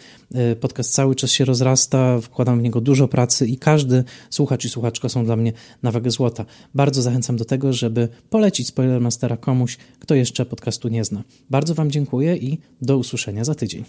Podcast 0.62 0.94
cały 0.94 1.16
czas 1.16 1.32
się 1.32 1.46
rozrasta, 1.46 2.22
wkładam 2.22 2.60
w 2.60 2.64
niego 2.64 2.82
dużo 2.82 3.08
pracy 3.08 3.48
i 3.48 3.58
każdy 3.58 4.04
słuchacz 4.30 4.66
i 4.66 4.70
słuchaczka 4.70 5.10
są 5.10 5.26
dla 5.26 5.36
mnie 5.36 5.54
na 5.84 5.92
wagę 5.92 6.12
złota. 6.12 6.46
Bardzo 6.74 7.02
zachęcam 7.02 7.38
do 7.38 7.46
tego, 7.46 7.74
żeby 7.74 8.08
polecić 8.30 8.68
Spoilermastera 8.68 9.38
komuś, 9.38 9.78
kto 10.00 10.16
jeszcze 10.16 10.46
podcastu 10.46 10.88
nie 10.88 11.06
zna. 11.06 11.24
Bardzo 11.50 11.74
Wam 11.74 11.92
dziękuję 11.92 12.38
i 12.38 12.60
do 12.82 12.98
usłyszenia 12.98 13.44
za 13.44 13.56
tydzień. 13.56 13.84